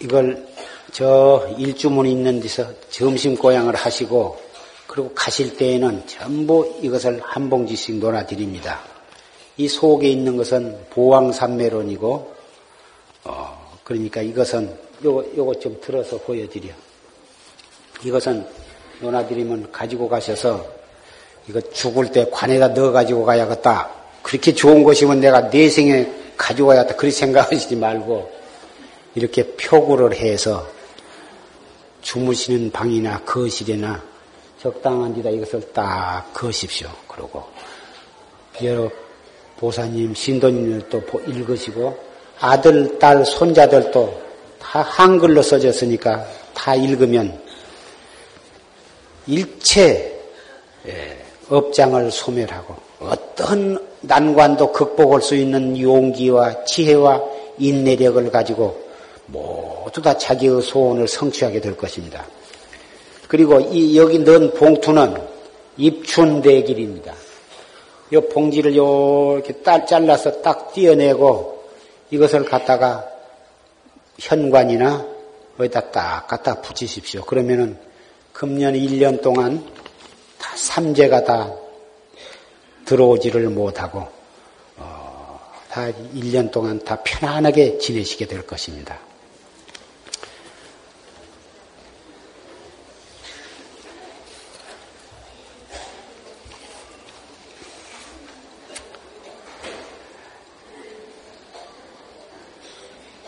이걸 0.00 0.47
저 0.92 1.48
일주문 1.58 2.06
있는 2.06 2.40
데서 2.40 2.66
점심 2.90 3.36
고향을 3.36 3.74
하시고 3.74 4.38
그리고 4.86 5.12
가실 5.14 5.56
때에는 5.56 6.06
전부 6.06 6.78
이것을 6.82 7.20
한 7.22 7.50
봉지씩 7.50 7.96
놀아드립니다. 7.96 8.80
이 9.58 9.68
속에 9.68 10.08
있는 10.08 10.36
것은 10.36 10.78
보왕산매론이고 10.90 12.34
어, 13.24 13.76
그러니까 13.84 14.22
이것은 14.22 14.74
요거, 15.04 15.24
요거 15.36 15.54
좀 15.60 15.78
들어서 15.80 16.16
보여드려. 16.18 16.70
이것은 18.04 18.46
논아드리면 19.00 19.70
가지고 19.70 20.08
가셔서 20.08 20.64
이거 21.48 21.60
죽을 21.60 22.10
때 22.10 22.26
관에다 22.30 22.68
넣어 22.68 22.92
가지고 22.92 23.24
가야겠다. 23.24 23.90
그렇게 24.22 24.54
좋은 24.54 24.84
것이면 24.84 25.20
내가 25.20 25.50
내 25.50 25.68
생에 25.68 26.10
가지고 26.36 26.68
가야겠다. 26.68 26.96
그렇게 26.96 27.14
생각하시지 27.14 27.76
말고 27.76 28.30
이렇게 29.14 29.44
표구를 29.56 30.14
해서 30.14 30.77
주무시는 32.02 32.70
방이나 32.70 33.20
거실이나 33.24 34.02
적당한 34.60 35.14
데다 35.14 35.30
이것을 35.30 35.72
딱 35.72 36.32
거십시오. 36.32 36.88
그러고 37.06 37.44
여러 38.62 38.90
보사님, 39.58 40.14
신도님들도 40.14 41.02
읽으시고 41.26 41.98
아들, 42.40 42.98
딸, 42.98 43.24
손자들도 43.24 44.22
다 44.60 44.82
한글로 44.82 45.42
써졌으니까 45.42 46.26
다 46.54 46.74
읽으면 46.74 47.40
일체 49.26 50.20
예, 50.86 51.18
업장을 51.48 52.10
소멸하고 52.10 52.74
어떤 53.00 53.84
난관도 54.00 54.72
극복할 54.72 55.22
수 55.22 55.34
있는 55.34 55.78
용기와 55.78 56.64
지혜와 56.64 57.22
인내력을 57.58 58.30
가지고 58.30 58.87
모두 59.28 60.02
다 60.02 60.16
자기의 60.16 60.62
소원을 60.62 61.08
성취하게 61.08 61.60
될 61.60 61.76
것입니다. 61.76 62.26
그리고 63.28 63.60
이 63.60 63.96
여기 63.98 64.18
넣은 64.18 64.54
봉투는 64.54 65.16
입춘대길입니다. 65.76 67.14
이 68.10 68.16
봉지를 68.16 68.72
이렇게 68.72 69.52
딸 69.62 69.86
잘라서 69.86 70.40
딱 70.40 70.72
띄어내고 70.72 71.62
이것을 72.10 72.44
갖다가 72.44 73.06
현관이나 74.18 75.06
어디다 75.58 75.90
딱 75.90 76.26
갖다 76.26 76.60
붙이십시오. 76.62 77.22
그러면은 77.24 77.78
금년 78.32 78.74
1년 78.74 79.20
동안 79.20 79.64
다 80.38 80.56
삼재가 80.56 81.24
다 81.24 81.52
들어오지를 82.86 83.50
못하고 83.50 84.08
어, 84.76 85.40
다 85.68 85.90
1년 86.14 86.50
동안 86.50 86.82
다 86.82 87.02
편안하게 87.04 87.78
지내시게 87.78 88.26
될 88.26 88.46
것입니다. 88.46 88.98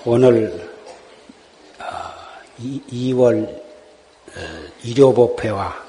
오늘 0.06 0.70
2월 2.58 3.62
일요법회와 4.82 5.84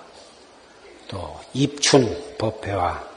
또 1.07 1.39
입춘 1.53 2.35
법회와 2.38 3.07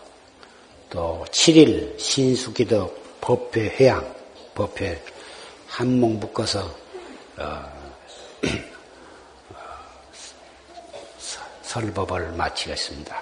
또 0.90 1.24
7일 1.30 1.98
신수기도 1.98 2.94
법회 3.20 3.70
회양 3.70 4.14
법회 4.54 5.02
한몫 5.66 6.12
묶어서 6.12 6.72
어, 7.38 7.72
설법을 11.62 12.32
마치겠습니다. 12.32 13.20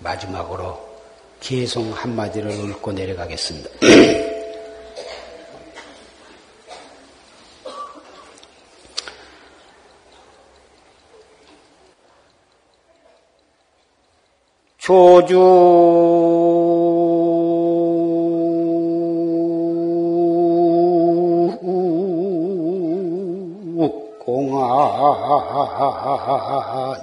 마지막으로 0.00 0.86
개송 1.40 1.94
한마디를 1.94 2.50
읊고 2.50 2.92
내려가겠습니다. 2.92 3.70
조주. 14.88 15.36
공화 24.24 24.64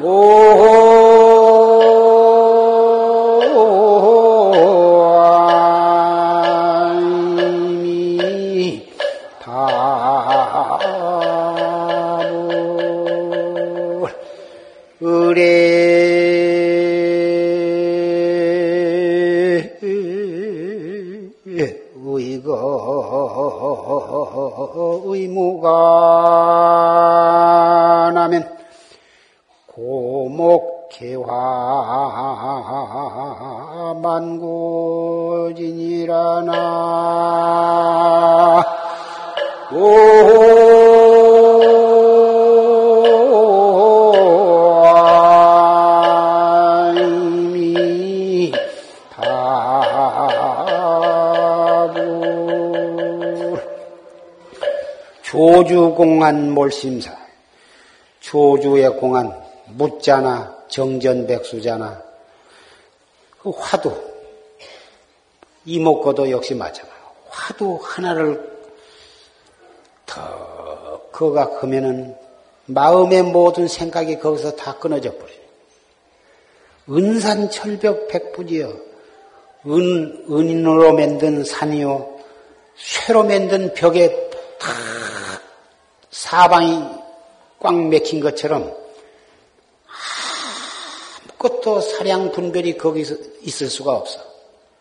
의무 0.01 0.89
조주 55.69 55.95
공안 55.95 56.51
몰심사 56.53 57.15
조주의 58.21 58.89
공안 58.97 59.39
묻자나 59.67 60.65
정전백수자나 60.69 62.03
그 63.43 63.51
화두 63.51 63.95
이목고도 65.67 66.31
역시 66.31 66.55
마찬가지 66.55 66.99
화두 67.29 67.79
하나를 67.83 68.51
더 70.07 71.03
그가 71.13 71.51
크면은 71.61 72.17
마음의 72.65 73.25
모든 73.25 73.69
생각이 73.69 74.19
거기서 74.19 74.57
다 74.57 74.79
끊어져 74.79 75.13
버려요. 75.13 75.39
은산 76.89 77.51
철벽 77.51 78.09
백부지여 78.09 78.69
은 79.67 80.25
은인으로 80.31 80.95
만든 80.95 81.45
산이요. 81.45 82.17
쇠로 82.77 83.25
만든 83.25 83.75
벽에 83.75 84.31
다 84.59 84.73
사방이 86.29 86.85
꽉 87.59 87.75
맥힌 87.89 88.21
것처럼 88.21 88.77
아무것도 91.33 91.81
사량 91.81 92.33
분별이 92.33 92.77
거기서 92.77 93.15
있을 93.41 93.69
수가 93.69 93.93
없어. 93.93 94.21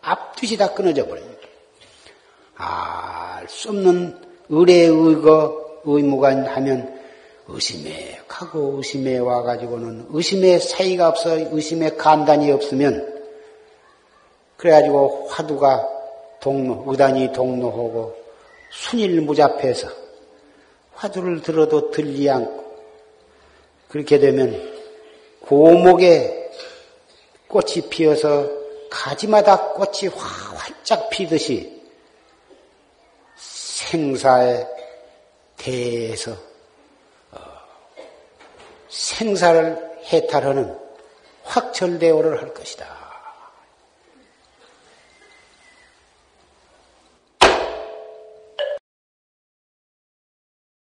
앞뒤시 0.02 0.58
다 0.58 0.74
끊어져 0.74 1.06
버립니다. 1.06 1.38
알수 2.54 3.70
없는 3.70 4.20
의뢰 4.50 4.74
의거 4.74 5.80
의무가 5.84 6.28
하면 6.54 7.00
의심에 7.46 8.20
가고 8.28 8.74
의심에 8.76 9.16
와가지고는 9.16 10.08
의심의 10.10 10.60
사이가 10.60 11.08
없어 11.08 11.30
의심의 11.30 11.96
간단이 11.96 12.52
없으면 12.52 13.24
그래가지고 14.58 15.28
화두가 15.30 15.88
동로 16.40 16.84
의단이 16.88 17.32
동로하고 17.32 18.14
순일무잡해서 18.70 20.07
화두를 20.98 21.42
들어도 21.42 21.90
들리 21.90 22.28
않고 22.28 22.76
그렇게 23.88 24.18
되면 24.18 24.76
고목에 25.40 26.50
꽃이 27.46 27.88
피어서 27.88 28.48
가지마다 28.90 29.72
꽃이 29.74 30.08
활짝 30.08 31.08
피듯이 31.10 31.82
생사에 33.36 34.66
대해서 35.56 36.32
어, 37.30 37.38
생사를 38.88 40.00
해탈하는 40.12 40.76
확철대오를 41.44 42.42
할 42.42 42.52
것이다. 42.52 42.97